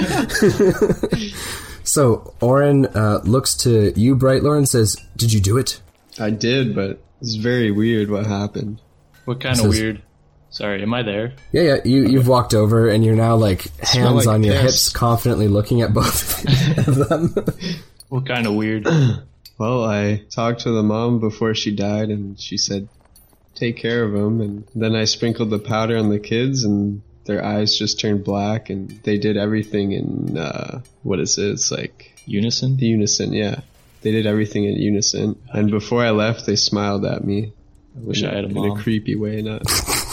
so 1.82 2.32
Oren 2.40 2.86
uh, 2.86 3.22
looks 3.24 3.56
to 3.56 3.92
you, 3.98 4.14
Bright 4.14 4.44
Lord, 4.44 4.58
and 4.58 4.68
says, 4.68 4.94
"Did 5.16 5.32
you 5.32 5.40
do 5.40 5.58
it?" 5.58 5.80
I 6.20 6.30
did, 6.30 6.76
but 6.76 7.02
it's 7.20 7.34
very 7.34 7.72
weird 7.72 8.08
what 8.08 8.24
happened. 8.24 8.80
What 9.24 9.40
kind 9.40 9.58
of 9.58 9.66
weird? 9.66 10.00
Sorry, 10.54 10.80
am 10.82 10.94
I 10.94 11.02
there? 11.02 11.32
Yeah, 11.50 11.62
yeah. 11.62 11.76
You 11.84 12.06
you've 12.06 12.28
walked 12.28 12.54
over 12.54 12.88
and 12.88 13.04
you're 13.04 13.16
now 13.16 13.34
like 13.34 13.62
hands 13.80 14.24
like 14.24 14.28
on 14.28 14.44
your 14.44 14.54
piss. 14.54 14.62
hips, 14.62 14.88
confidently 14.90 15.48
looking 15.48 15.82
at 15.82 15.92
both 15.92 16.44
of 16.88 17.08
them. 17.08 17.34
What 18.08 18.24
kind 18.26 18.46
of 18.46 18.54
weird? 18.54 18.86
Well, 19.56 19.84
I 19.84 20.24
talked 20.30 20.62
to 20.62 20.70
the 20.72 20.82
mom 20.82 21.20
before 21.20 21.54
she 21.54 21.70
died, 21.74 22.08
and 22.10 22.40
she 22.40 22.56
said, 22.56 22.88
"Take 23.54 23.76
care 23.76 24.02
of 24.02 24.10
them." 24.10 24.40
And 24.40 24.64
then 24.74 24.96
I 24.96 25.04
sprinkled 25.04 25.50
the 25.50 25.60
powder 25.60 25.96
on 25.96 26.08
the 26.08 26.18
kids, 26.18 26.64
and 26.64 27.02
their 27.26 27.44
eyes 27.44 27.78
just 27.78 28.00
turned 28.00 28.24
black, 28.24 28.68
and 28.68 28.90
they 29.04 29.16
did 29.16 29.36
everything 29.36 29.92
in 29.92 30.36
uh, 30.36 30.80
what 31.04 31.20
is 31.20 31.38
it? 31.38 31.50
It's 31.52 31.70
like 31.70 32.14
Unison? 32.26 32.76
The 32.76 32.86
unison. 32.86 33.32
Yeah, 33.32 33.60
they 34.02 34.10
did 34.10 34.26
everything 34.26 34.64
in 34.64 34.74
unison. 34.74 35.36
And 35.52 35.70
before 35.70 36.04
I 36.04 36.10
left, 36.10 36.46
they 36.46 36.56
smiled 36.56 37.04
at 37.04 37.24
me. 37.24 37.52
I 37.96 38.00
wish 38.00 38.24
I 38.24 38.34
had 38.34 38.44
a 38.46 38.48
mom. 38.48 38.64
in 38.64 38.72
a 38.72 38.82
creepy 38.82 39.14
way, 39.14 39.40
not. 39.40 39.62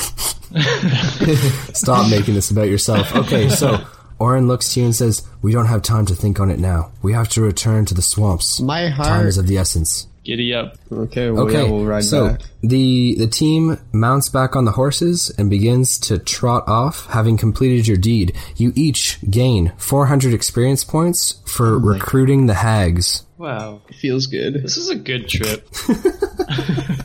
Stop 1.73 2.09
making 2.09 2.33
this 2.33 2.51
about 2.51 2.67
yourself. 2.67 3.15
Okay, 3.15 3.49
so 3.49 3.83
Oren 4.19 4.47
looks 4.47 4.73
to 4.73 4.79
you 4.81 4.85
and 4.87 4.95
says, 4.95 5.23
"We 5.41 5.51
don't 5.53 5.67
have 5.67 5.81
time 5.81 6.05
to 6.07 6.15
think 6.15 6.39
on 6.39 6.49
it 6.51 6.59
now. 6.59 6.91
We 7.01 7.13
have 7.13 7.29
to 7.29 7.41
return 7.41 7.85
to 7.85 7.93
the 7.93 8.01
swamps. 8.01 8.59
My 8.59 8.89
Time 8.89 8.91
heart. 8.91 9.25
is 9.27 9.37
of 9.37 9.47
the 9.47 9.57
essence." 9.57 10.07
Giddy 10.23 10.53
up. 10.53 10.77
Okay, 10.91 11.31
well, 11.31 11.45
Okay, 11.47 11.63
yeah, 11.63 11.71
we'll 11.71 11.83
ride 11.83 12.03
so 12.03 12.29
back. 12.29 12.41
the 12.61 13.15
the 13.17 13.25
team 13.25 13.79
mounts 13.91 14.29
back 14.29 14.55
on 14.55 14.65
the 14.65 14.71
horses 14.73 15.31
and 15.35 15.49
begins 15.49 15.97
to 15.97 16.19
trot 16.19 16.63
off, 16.67 17.07
having 17.07 17.37
completed 17.37 17.87
your 17.87 17.97
deed. 17.97 18.35
You 18.55 18.71
each 18.75 19.17
gain 19.31 19.71
400 19.77 20.31
experience 20.31 20.83
points 20.83 21.41
for 21.47 21.73
oh 21.73 21.79
recruiting 21.79 22.45
the 22.45 22.53
hags. 22.53 23.23
Wow. 23.39 23.81
Feels 23.99 24.27
good. 24.27 24.61
This 24.61 24.77
is 24.77 24.89
a 24.91 24.95
good 24.95 25.27
trip. 25.27 25.67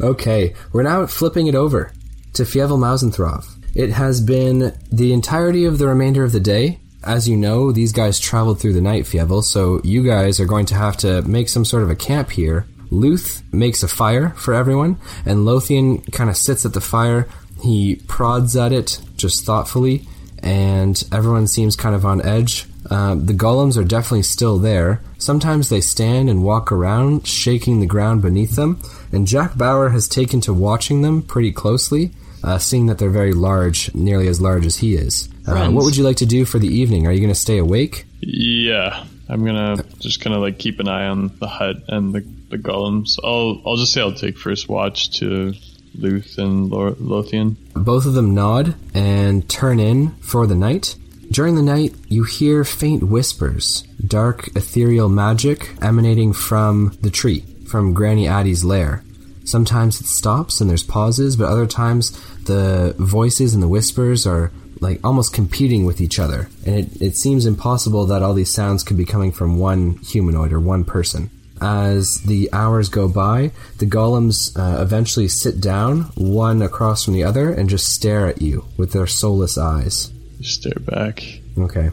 Okay, 0.00 0.54
we're 0.72 0.82
now 0.82 1.04
flipping 1.04 1.46
it 1.46 1.54
over 1.54 1.92
to 2.34 2.42
Fievel 2.42 2.78
Mausenthrov. 2.78 3.46
It 3.74 3.90
has 3.90 4.20
been 4.20 4.72
the 4.90 5.12
entirety 5.12 5.64
of 5.64 5.78
the 5.78 5.86
remainder 5.86 6.24
of 6.24 6.32
the 6.32 6.40
day. 6.40 6.80
As 7.02 7.28
you 7.28 7.36
know, 7.36 7.72
these 7.72 7.92
guys 7.92 8.18
traveled 8.18 8.60
through 8.60 8.74
the 8.74 8.80
night, 8.80 9.04
Fievel, 9.04 9.42
so 9.42 9.80
you 9.84 10.04
guys 10.04 10.38
are 10.38 10.46
going 10.46 10.66
to 10.66 10.74
have 10.74 10.96
to 10.98 11.22
make 11.22 11.48
some 11.48 11.64
sort 11.64 11.82
of 11.82 11.90
a 11.90 11.96
camp 11.96 12.30
here. 12.30 12.66
Luth 12.90 13.42
makes 13.52 13.82
a 13.82 13.88
fire 13.88 14.30
for 14.30 14.52
everyone, 14.52 14.98
and 15.24 15.44
Lothian 15.44 16.02
kind 16.02 16.28
of 16.28 16.36
sits 16.36 16.66
at 16.66 16.74
the 16.74 16.80
fire. 16.80 17.28
He 17.62 17.96
prods 18.08 18.56
at 18.56 18.72
it 18.72 19.00
just 19.16 19.44
thoughtfully, 19.44 20.06
and 20.42 21.02
everyone 21.12 21.46
seems 21.46 21.76
kind 21.76 21.94
of 21.94 22.04
on 22.04 22.20
edge. 22.22 22.66
Uh, 22.90 23.14
the 23.14 23.34
golems 23.34 23.76
are 23.76 23.84
definitely 23.84 24.22
still 24.22 24.58
there. 24.58 25.00
Sometimes 25.18 25.68
they 25.68 25.80
stand 25.80 26.28
and 26.28 26.42
walk 26.42 26.72
around, 26.72 27.26
shaking 27.26 27.80
the 27.80 27.86
ground 27.86 28.22
beneath 28.22 28.56
them, 28.56 28.80
and 29.12 29.26
Jack 29.26 29.56
Bauer 29.56 29.90
has 29.90 30.08
taken 30.08 30.40
to 30.42 30.54
watching 30.54 31.02
them 31.02 31.22
pretty 31.22 31.52
closely, 31.52 32.12
uh, 32.42 32.58
seeing 32.58 32.86
that 32.86 32.98
they're 32.98 33.10
very 33.10 33.32
large, 33.32 33.94
nearly 33.94 34.28
as 34.28 34.40
large 34.40 34.66
as 34.66 34.76
he 34.76 34.94
is. 34.94 35.28
Uh, 35.46 35.70
what 35.70 35.84
would 35.84 35.96
you 35.96 36.04
like 36.04 36.16
to 36.18 36.26
do 36.26 36.44
for 36.44 36.58
the 36.58 36.68
evening? 36.68 37.06
Are 37.06 37.12
you 37.12 37.20
going 37.20 37.32
to 37.32 37.38
stay 37.38 37.58
awake? 37.58 38.06
Yeah, 38.20 39.04
I'm 39.30 39.44
gonna 39.44 39.76
just 40.00 40.20
kind 40.20 40.34
of 40.34 40.42
like 40.42 40.58
keep 40.58 40.80
an 40.80 40.88
eye 40.88 41.06
on 41.06 41.30
the 41.38 41.46
hut 41.46 41.76
and 41.88 42.12
the, 42.12 42.20
the 42.48 42.58
golems. 42.58 43.18
I'll 43.22 43.62
I'll 43.64 43.76
just 43.76 43.92
say 43.92 44.00
I'll 44.00 44.12
take 44.12 44.36
first 44.36 44.68
watch 44.68 45.18
to 45.20 45.54
Luth 45.94 46.36
and 46.36 46.68
Lothian. 46.68 47.56
Both 47.74 48.06
of 48.06 48.14
them 48.14 48.34
nod 48.34 48.74
and 48.92 49.48
turn 49.48 49.78
in 49.78 50.10
for 50.16 50.46
the 50.46 50.54
night. 50.54 50.96
During 51.30 51.54
the 51.54 51.62
night, 51.62 51.94
you 52.08 52.24
hear 52.24 52.64
faint 52.64 53.04
whispers, 53.04 53.82
dark 54.04 54.48
ethereal 54.56 55.08
magic 55.08 55.70
emanating 55.80 56.32
from 56.32 56.98
the 57.02 57.10
tree, 57.10 57.44
from 57.70 57.94
Granny 57.94 58.26
Addie's 58.26 58.64
lair. 58.64 59.02
Sometimes 59.44 60.00
it 60.00 60.06
stops 60.06 60.60
and 60.60 60.68
there's 60.68 60.82
pauses, 60.82 61.36
but 61.36 61.48
other 61.48 61.66
times 61.66 62.10
the 62.44 62.94
voices 62.98 63.54
and 63.54 63.62
the 63.62 63.68
whispers 63.68 64.26
are 64.26 64.52
like 64.80 65.00
almost 65.04 65.32
competing 65.32 65.84
with 65.84 66.00
each 66.00 66.18
other. 66.18 66.48
And 66.66 66.76
it, 66.76 67.02
it 67.02 67.16
seems 67.16 67.46
impossible 67.46 68.06
that 68.06 68.22
all 68.22 68.34
these 68.34 68.52
sounds 68.52 68.82
could 68.82 68.96
be 68.96 69.04
coming 69.04 69.32
from 69.32 69.58
one 69.58 69.96
humanoid 69.98 70.52
or 70.52 70.60
one 70.60 70.84
person. 70.84 71.30
As 71.60 72.22
the 72.24 72.48
hours 72.52 72.88
go 72.88 73.06
by, 73.06 73.52
the 73.78 73.86
golems 73.86 74.56
uh, 74.58 74.80
eventually 74.80 75.28
sit 75.28 75.60
down, 75.60 76.02
one 76.14 76.62
across 76.62 77.04
from 77.04 77.12
the 77.12 77.24
other, 77.24 77.52
and 77.52 77.68
just 77.68 77.92
stare 77.92 78.26
at 78.26 78.40
you 78.40 78.64
with 78.78 78.92
their 78.92 79.06
soulless 79.06 79.58
eyes. 79.58 80.10
Stare 80.40 80.80
back. 80.80 81.22
Okay. 81.64 81.90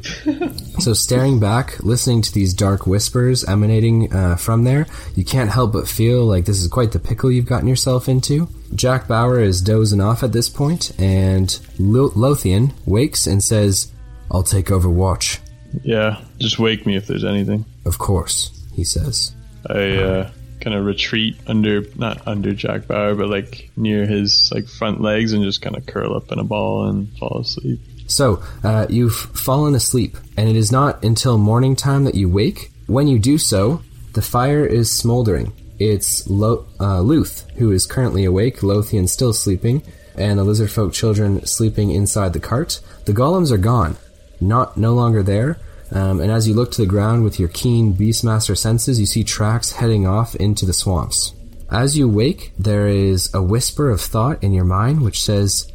so 0.79 0.93
staring 0.93 1.39
back, 1.39 1.81
listening 1.83 2.21
to 2.23 2.33
these 2.33 2.53
dark 2.53 2.87
whispers 2.87 3.43
emanating 3.45 4.13
uh, 4.13 4.35
from 4.35 4.63
there, 4.63 4.85
you 5.15 5.25
can't 5.25 5.49
help 5.49 5.73
but 5.73 5.87
feel 5.87 6.25
like 6.25 6.45
this 6.45 6.59
is 6.61 6.67
quite 6.67 6.91
the 6.91 6.99
pickle 6.99 7.31
you've 7.31 7.45
gotten 7.45 7.67
yourself 7.67 8.07
into. 8.07 8.47
Jack 8.75 9.07
Bauer 9.07 9.39
is 9.39 9.61
dozing 9.61 10.01
off 10.01 10.23
at 10.23 10.33
this 10.33 10.49
point, 10.49 10.91
and 10.99 11.59
Lo- 11.79 12.11
Lothian 12.15 12.73
wakes 12.85 13.27
and 13.27 13.43
says, 13.43 13.91
"I'll 14.31 14.43
take 14.43 14.71
over 14.71 14.89
watch." 14.89 15.39
Yeah, 15.83 16.21
just 16.37 16.59
wake 16.59 16.85
me 16.85 16.95
if 16.95 17.07
there's 17.07 17.25
anything. 17.25 17.65
Of 17.85 17.97
course, 17.97 18.51
he 18.73 18.83
says. 18.83 19.33
I 19.69 19.97
uh, 19.97 20.31
kind 20.61 20.75
of 20.75 20.85
retreat 20.85 21.37
under, 21.47 21.83
not 21.95 22.27
under 22.27 22.53
Jack 22.53 22.87
Bauer, 22.87 23.15
but 23.15 23.29
like 23.29 23.69
near 23.75 24.05
his 24.05 24.51
like 24.53 24.67
front 24.67 25.01
legs 25.01 25.33
and 25.33 25.43
just 25.43 25.61
kind 25.61 25.75
of 25.75 25.85
curl 25.85 26.15
up 26.15 26.31
in 26.31 26.39
a 26.39 26.43
ball 26.43 26.87
and 26.87 27.15
fall 27.17 27.39
asleep. 27.39 27.79
So, 28.07 28.41
uh, 28.63 28.87
you've 28.89 29.15
fallen 29.15 29.75
asleep, 29.75 30.17
and 30.37 30.49
it 30.49 30.55
is 30.55 30.71
not 30.71 31.03
until 31.03 31.37
morning 31.37 31.75
time 31.75 32.05
that 32.05 32.15
you 32.15 32.29
wake. 32.29 32.71
When 32.87 33.07
you 33.07 33.19
do 33.19 33.37
so, 33.37 33.81
the 34.13 34.21
fire 34.21 34.65
is 34.65 34.89
smoldering. 34.89 35.53
It's 35.77 36.27
Lo- 36.27 36.65
uh, 36.79 37.01
Luth, 37.01 37.49
who 37.57 37.71
is 37.71 37.85
currently 37.85 38.25
awake, 38.25 38.63
Lothian 38.63 39.07
still 39.07 39.33
sleeping, 39.33 39.83
and 40.15 40.39
the 40.39 40.43
lizard 40.43 40.71
folk 40.71 40.93
children 40.93 41.45
sleeping 41.45 41.91
inside 41.91 42.33
the 42.33 42.39
cart. 42.39 42.79
The 43.05 43.13
golems 43.13 43.51
are 43.51 43.57
gone, 43.57 43.97
not 44.41 44.77
no 44.77 44.93
longer 44.93 45.21
there. 45.21 45.59
Um, 45.91 46.19
and 46.19 46.31
as 46.31 46.47
you 46.47 46.53
look 46.53 46.71
to 46.71 46.81
the 46.81 46.87
ground 46.87 47.23
with 47.23 47.39
your 47.39 47.49
keen 47.49 47.93
Beastmaster 47.93 48.57
senses, 48.57 48.99
you 48.99 49.05
see 49.05 49.23
tracks 49.23 49.73
heading 49.73 50.07
off 50.07 50.35
into 50.35 50.65
the 50.65 50.73
swamps. 50.73 51.33
As 51.69 51.97
you 51.97 52.09
wake, 52.09 52.53
there 52.57 52.87
is 52.87 53.33
a 53.33 53.41
whisper 53.41 53.89
of 53.89 54.01
thought 54.01 54.43
in 54.43 54.53
your 54.53 54.65
mind 54.65 55.01
which 55.01 55.21
says, 55.21 55.71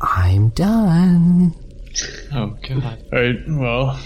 I'm 0.00 0.50
done. 0.50 1.54
Oh 2.32 2.56
god. 2.68 3.02
All 3.12 3.18
right, 3.20 3.36
well, 3.48 4.00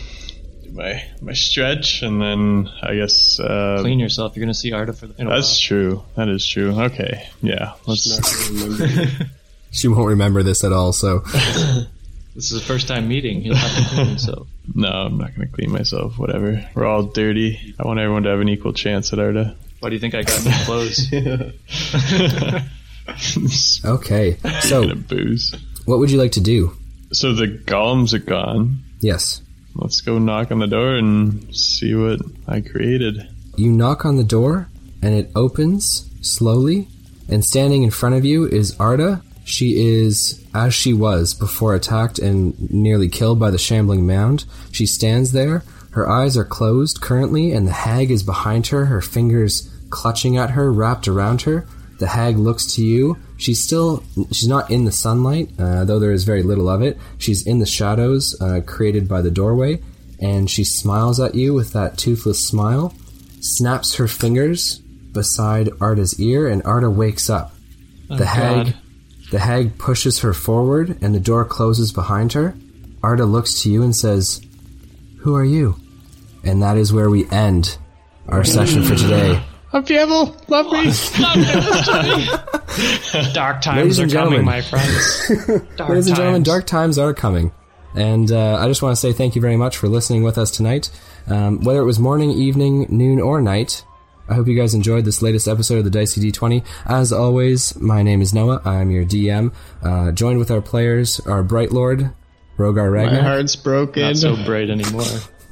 my 0.72 1.02
my 1.20 1.32
stretch 1.34 2.02
and 2.02 2.20
then 2.20 2.68
I 2.82 2.94
guess 2.96 3.38
uh, 3.38 3.78
Clean 3.80 3.98
yourself. 3.98 4.34
You're 4.36 4.44
gonna 4.44 4.54
see 4.54 4.72
Arda 4.72 4.92
for 4.92 5.06
the, 5.06 5.20
in 5.20 5.26
a 5.26 5.30
That's 5.30 5.50
while. 5.50 5.68
true. 5.68 6.04
That 6.16 6.28
is 6.28 6.46
true. 6.46 6.80
Okay, 6.82 7.28
yeah. 7.42 7.72
Let's. 7.86 8.08
Not 8.08 8.48
remember. 8.78 9.24
She 9.70 9.88
won't 9.88 10.06
remember 10.06 10.44
this 10.44 10.62
at 10.62 10.72
all, 10.72 10.92
so 10.92 11.18
This 12.36 12.50
is 12.50 12.60
the 12.60 12.64
first 12.64 12.86
time 12.86 13.08
meeting. 13.08 13.40
He'll 13.42 13.56
have 13.56 13.74
to 13.76 13.88
clean 13.94 14.06
himself. 14.06 14.48
No, 14.74 14.88
I'm 14.88 15.18
not 15.18 15.34
gonna 15.34 15.48
clean 15.48 15.70
myself. 15.72 16.16
Whatever. 16.18 16.64
We're 16.74 16.86
all 16.86 17.02
dirty. 17.02 17.74
I 17.78 17.86
want 17.86 17.98
everyone 18.00 18.22
to 18.22 18.30
have 18.30 18.40
an 18.40 18.48
equal 18.48 18.72
chance 18.72 19.12
at 19.12 19.18
Arda. 19.18 19.54
Why 19.80 19.90
do 19.90 19.94
you 19.96 20.00
think 20.00 20.14
I 20.14 20.22
got 20.22 20.42
new 20.44 20.52
clothes? 20.64 21.10
okay. 23.84 24.38
So, 24.60 24.94
booze. 24.94 25.54
what 25.84 25.98
would 25.98 26.10
you 26.10 26.18
like 26.18 26.32
to 26.32 26.40
do? 26.40 26.74
So 27.14 27.32
the 27.32 27.46
golems 27.46 28.12
are 28.12 28.18
gone. 28.18 28.82
Yes. 29.00 29.40
Let's 29.76 30.00
go 30.00 30.18
knock 30.18 30.50
on 30.50 30.58
the 30.58 30.66
door 30.66 30.96
and 30.96 31.54
see 31.54 31.94
what 31.94 32.20
I 32.48 32.60
created. 32.60 33.28
You 33.56 33.70
knock 33.70 34.04
on 34.04 34.16
the 34.16 34.24
door, 34.24 34.68
and 35.00 35.14
it 35.14 35.30
opens 35.36 36.10
slowly, 36.22 36.88
and 37.28 37.44
standing 37.44 37.84
in 37.84 37.90
front 37.90 38.16
of 38.16 38.24
you 38.24 38.46
is 38.46 38.78
Arda. 38.80 39.22
She 39.44 39.86
is 39.86 40.44
as 40.54 40.74
she 40.74 40.92
was 40.92 41.34
before 41.34 41.74
attacked 41.74 42.18
and 42.18 42.70
nearly 42.70 43.08
killed 43.08 43.38
by 43.38 43.50
the 43.50 43.58
shambling 43.58 44.06
mound. 44.06 44.44
She 44.72 44.86
stands 44.86 45.32
there. 45.32 45.62
Her 45.90 46.08
eyes 46.08 46.36
are 46.36 46.44
closed 46.44 47.00
currently, 47.00 47.52
and 47.52 47.66
the 47.66 47.72
hag 47.72 48.10
is 48.10 48.24
behind 48.24 48.68
her, 48.68 48.86
her 48.86 49.00
fingers 49.00 49.70
clutching 49.90 50.36
at 50.36 50.50
her, 50.50 50.72
wrapped 50.72 51.06
around 51.06 51.42
her. 51.42 51.66
The 52.04 52.10
hag 52.10 52.36
looks 52.36 52.74
to 52.74 52.84
you. 52.84 53.16
She's 53.38 53.64
still, 53.64 54.04
she's 54.30 54.46
not 54.46 54.70
in 54.70 54.84
the 54.84 54.92
sunlight, 54.92 55.48
uh, 55.58 55.86
though 55.86 55.98
there 55.98 56.12
is 56.12 56.24
very 56.24 56.42
little 56.42 56.68
of 56.68 56.82
it. 56.82 56.98
She's 57.16 57.46
in 57.46 57.60
the 57.60 57.64
shadows 57.66 58.38
uh, 58.42 58.60
created 58.66 59.08
by 59.08 59.22
the 59.22 59.30
doorway, 59.30 59.80
and 60.20 60.50
she 60.50 60.64
smiles 60.64 61.18
at 61.18 61.34
you 61.34 61.54
with 61.54 61.72
that 61.72 61.96
toothless 61.96 62.46
smile 62.46 62.94
snaps 63.40 63.94
her 63.94 64.06
fingers 64.06 64.80
beside 65.14 65.70
Arda's 65.80 66.20
ear, 66.20 66.46
and 66.46 66.62
Arda 66.64 66.90
wakes 66.90 67.30
up. 67.30 67.54
the 68.10 68.26
hag, 68.26 68.66
God. 68.66 68.74
the 69.30 69.38
hag 69.38 69.78
pushes 69.78 70.18
her 70.18 70.34
forward, 70.34 70.98
and 71.00 71.14
the 71.14 71.20
door 71.20 71.46
closes 71.46 71.90
behind 71.90 72.34
her. 72.34 72.54
Arda 73.02 73.24
looks 73.24 73.62
to 73.62 73.70
you 73.70 73.82
and 73.82 73.96
says, 73.96 74.42
"Who 75.20 75.34
are 75.34 75.42
you?" 75.42 75.76
And 76.42 76.62
that 76.62 76.76
is 76.76 76.92
where 76.92 77.08
we 77.08 77.26
end 77.30 77.78
our 78.28 78.44
session 78.44 78.82
for 78.82 78.94
today. 78.94 79.42
Fievel, 79.82 80.34
love 80.48 80.66
me. 80.72 80.90
Dark 83.32 83.60
times 83.62 83.76
Ladies 83.82 83.98
are 83.98 84.02
and 84.04 84.12
coming, 84.12 84.30
gentlemen. 84.30 84.44
my 84.44 84.60
friends. 84.60 85.28
Dark 85.76 85.88
Ladies 85.90 86.06
and 86.08 86.16
gentlemen, 86.16 86.44
times. 86.44 86.46
dark 86.46 86.66
times 86.66 86.98
are 86.98 87.14
coming. 87.14 87.52
And 87.96 88.30
uh, 88.32 88.56
I 88.56 88.66
just 88.66 88.82
want 88.82 88.94
to 88.96 89.00
say 89.00 89.12
thank 89.12 89.34
you 89.36 89.40
very 89.40 89.56
much 89.56 89.76
for 89.76 89.88
listening 89.88 90.22
with 90.24 90.36
us 90.38 90.50
tonight. 90.50 90.90
Um, 91.28 91.60
whether 91.62 91.80
it 91.80 91.84
was 91.84 91.98
morning, 92.00 92.30
evening, 92.30 92.86
noon, 92.88 93.20
or 93.20 93.40
night, 93.40 93.84
I 94.28 94.34
hope 94.34 94.48
you 94.48 94.56
guys 94.58 94.74
enjoyed 94.74 95.04
this 95.04 95.22
latest 95.22 95.46
episode 95.46 95.78
of 95.78 95.84
the 95.84 95.90
Dicey 95.90 96.20
D20. 96.32 96.64
As 96.86 97.12
always, 97.12 97.76
my 97.80 98.02
name 98.02 98.20
is 98.20 98.34
Noah. 98.34 98.60
I'm 98.64 98.90
your 98.90 99.04
DM. 99.04 99.52
Uh, 99.82 100.10
joined 100.12 100.38
with 100.40 100.50
our 100.50 100.60
players, 100.62 101.20
our 101.20 101.42
Bright 101.44 101.70
Lord, 101.72 102.12
Rogar 102.58 102.90
Ragnar. 102.90 102.92
My 102.92 103.02
Ragnar. 103.18 103.22
heart's 103.22 103.54
broken. 103.56 104.02
Not 104.02 104.16
so 104.16 104.36
bright 104.44 104.70
anymore. 104.70 105.04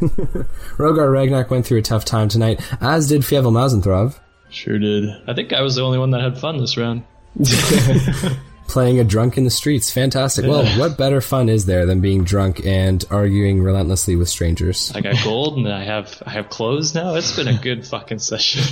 Rogar 0.78 1.12
Ragnar 1.12 1.46
went 1.48 1.66
through 1.66 1.78
a 1.78 1.82
tough 1.82 2.04
time 2.04 2.28
tonight, 2.28 2.60
as 2.80 3.08
did 3.08 3.22
Fievel 3.22 3.52
Mausenthrov, 3.52 4.18
Sure 4.52 4.78
did. 4.78 5.08
I 5.26 5.32
think 5.32 5.52
I 5.52 5.62
was 5.62 5.76
the 5.76 5.82
only 5.82 5.98
one 5.98 6.10
that 6.10 6.20
had 6.20 6.38
fun 6.38 6.58
this 6.58 6.76
round. 6.76 7.04
playing 8.68 9.00
a 9.00 9.04
drunk 9.04 9.38
in 9.38 9.44
the 9.44 9.50
streets. 9.50 9.90
Fantastic. 9.90 10.46
Well, 10.46 10.66
what 10.78 10.98
better 10.98 11.20
fun 11.20 11.48
is 11.48 11.64
there 11.64 11.86
than 11.86 12.00
being 12.00 12.24
drunk 12.24 12.64
and 12.64 13.02
arguing 13.10 13.62
relentlessly 13.62 14.14
with 14.14 14.28
strangers? 14.28 14.92
I 14.94 15.00
got 15.00 15.22
gold 15.24 15.56
and 15.56 15.72
I 15.72 15.84
have 15.84 16.22
I 16.26 16.30
have 16.30 16.50
clothes 16.50 16.94
now. 16.94 17.14
It's 17.14 17.34
been 17.34 17.48
a 17.48 17.58
good 17.58 17.86
fucking 17.86 18.18
session. 18.18 18.62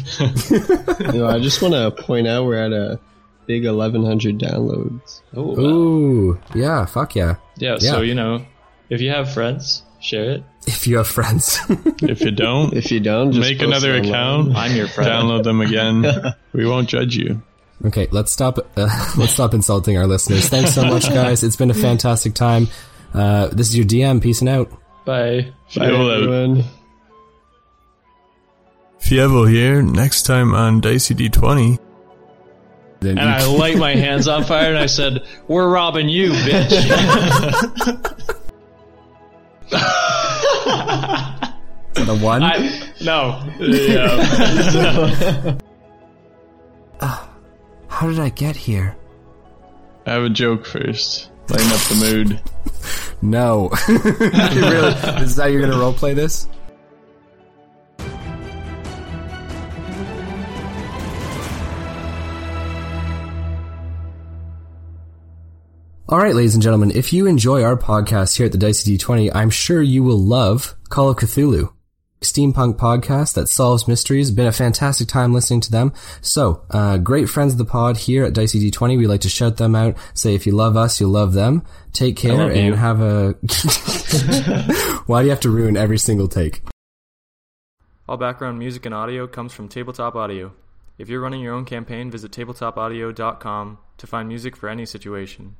You 1.01 1.12
know, 1.20 1.26
I 1.26 1.39
just 1.41 1.62
want 1.62 1.74
to 1.74 1.91
point 1.91 2.28
out 2.28 2.45
we're 2.45 2.62
at 2.62 2.72
a 2.72 3.01
big 3.47 3.64
1100 3.64 4.39
downloads. 4.39 5.22
oh, 5.35 5.43
wow. 5.43 5.59
Ooh, 5.59 6.41
yeah, 6.55 6.85
fuck 6.85 7.14
yeah. 7.14 7.37
yeah, 7.57 7.78
yeah. 7.81 7.91
So 7.91 8.03
you 8.03 8.14
know, 8.14 8.45
if 8.91 9.01
you 9.01 9.11
have 9.11 9.33
friends, 9.33 9.83
share 10.01 10.30
it. 10.30 10.44
If 10.66 10.86
you 10.86 10.96
have 10.98 11.07
friends. 11.09 11.59
If 12.03 12.20
you 12.20 12.30
don't, 12.30 12.74
If 12.74 12.90
you 12.90 13.01
don't, 13.01 13.32
just 13.32 13.48
make 13.48 13.62
another 13.62 13.96
account. 13.96 14.55
I'm 14.57 14.74
your 14.76 14.88
friend. 14.88 15.11
Download 15.11 15.42
them 15.44 15.61
again. 15.61 16.05
we 16.53 16.66
won't 16.66 16.88
judge 16.88 17.16
you. 17.16 17.42
okay, 17.86 18.09
let's 18.11 18.32
stop. 18.32 18.59
Uh, 18.76 18.88
let's 19.16 19.32
stop 19.32 19.55
insulting 19.55 19.96
our 19.96 20.07
listeners. 20.07 20.48
Thanks 20.48 20.74
so 20.74 20.84
much, 20.84 21.09
guys. 21.09 21.42
It's 21.42 21.57
been 21.57 21.70
a 21.70 21.74
fantastic 21.74 22.34
time. 22.34 22.68
Uh, 23.14 23.48
this 23.48 23.68
is 23.68 23.76
your 23.76 23.86
DM. 23.86 24.22
Peace 24.22 24.40
and 24.40 24.48
out. 24.48 24.70
Bye. 25.05 25.53
Bye, 25.74 25.86
Fievel 25.86 26.14
everyone. 26.16 26.64
Fievel 29.01 29.51
here. 29.51 29.82
Next 29.82 30.24
time 30.24 30.55
on 30.55 30.80
Dicey 30.80 31.14
D20. 31.14 31.78
Then 33.01 33.18
And 33.18 33.28
I 33.28 33.46
light 33.46 33.78
my 33.88 33.94
hands 33.94 34.28
on 34.28 34.44
fire 34.44 34.68
and 34.68 34.78
I 34.78 34.86
said, 34.86 35.26
"We're 35.48 35.68
robbing 35.68 36.09
you, 36.11 36.32
bitch." 36.32 36.76
the 41.95 42.18
one. 42.21 42.43
I 42.43 42.93
no. 43.01 43.41
Yeah. 43.61 45.57
Uh, 47.01 47.27
how 47.89 48.09
did 48.09 48.18
I 48.18 48.29
get 48.31 48.57
here? 48.57 48.97
I 50.07 50.12
have 50.12 50.25
a 50.25 50.31
joke 50.31 50.66
first. 50.66 51.31
Lighten 51.49 51.71
up 51.73 51.81
the 51.89 51.95
mood. 51.97 52.41
No. 53.23 53.68
You 53.87 53.99
really, 54.62 54.95
is 55.23 55.37
that 55.37 55.43
how 55.43 55.47
you're 55.49 55.61
gonna 55.61 55.75
roleplay 55.75 56.14
this? 56.14 56.49
All 66.11 66.18
right, 66.18 66.34
ladies 66.34 66.54
and 66.54 66.62
gentlemen, 66.62 66.90
if 66.90 67.12
you 67.12 67.28
enjoy 67.28 67.62
our 67.62 67.76
podcast 67.76 68.36
here 68.36 68.46
at 68.46 68.50
the 68.50 68.58
Dicey 68.58 68.98
D20, 68.98 69.30
I'm 69.32 69.48
sure 69.48 69.80
you 69.80 70.02
will 70.02 70.18
love 70.18 70.74
Call 70.88 71.08
of 71.08 71.18
Cthulhu. 71.18 71.72
Steampunk 72.20 72.78
podcast 72.78 73.34
that 73.34 73.46
solves 73.46 73.86
mysteries. 73.86 74.32
Been 74.32 74.48
a 74.48 74.52
fantastic 74.52 75.06
time 75.06 75.32
listening 75.32 75.61
to 75.61 75.70
them. 75.70 75.92
So, 76.20 76.64
uh, 76.68 76.98
great 76.98 77.28
friends 77.28 77.52
of 77.52 77.58
the 77.58 77.64
pod 77.64 77.96
here 77.96 78.24
at 78.24 78.32
Dicey 78.32 78.72
D20. 78.72 78.98
We 78.98 79.06
like 79.06 79.20
to 79.20 79.28
shout 79.28 79.56
them 79.58 79.76
out. 79.76 79.96
Say, 80.14 80.34
if 80.34 80.48
you 80.48 80.52
love 80.52 80.76
us, 80.76 80.98
you'll 81.00 81.11
love 81.11 81.32
them. 81.32 81.64
Take 81.92 82.16
care 82.16 82.50
and 82.50 82.66
you. 82.66 82.74
have 82.74 83.00
a. 83.00 83.34
Why 85.06 85.20
do 85.20 85.26
you 85.26 85.30
have 85.30 85.38
to 85.42 85.50
ruin 85.50 85.76
every 85.76 85.98
single 85.98 86.26
take? 86.26 86.62
All 88.08 88.16
background 88.16 88.58
music 88.58 88.84
and 88.84 88.96
audio 88.96 89.28
comes 89.28 89.52
from 89.52 89.68
Tabletop 89.68 90.16
Audio. 90.16 90.54
If 90.98 91.08
you're 91.08 91.20
running 91.20 91.40
your 91.40 91.54
own 91.54 91.66
campaign, 91.66 92.11
visit 92.11 92.32
tabletopaudio.com 92.32 93.78
to 93.98 94.06
find 94.08 94.26
music 94.28 94.56
for 94.56 94.68
any 94.68 94.86
situation. 94.86 95.54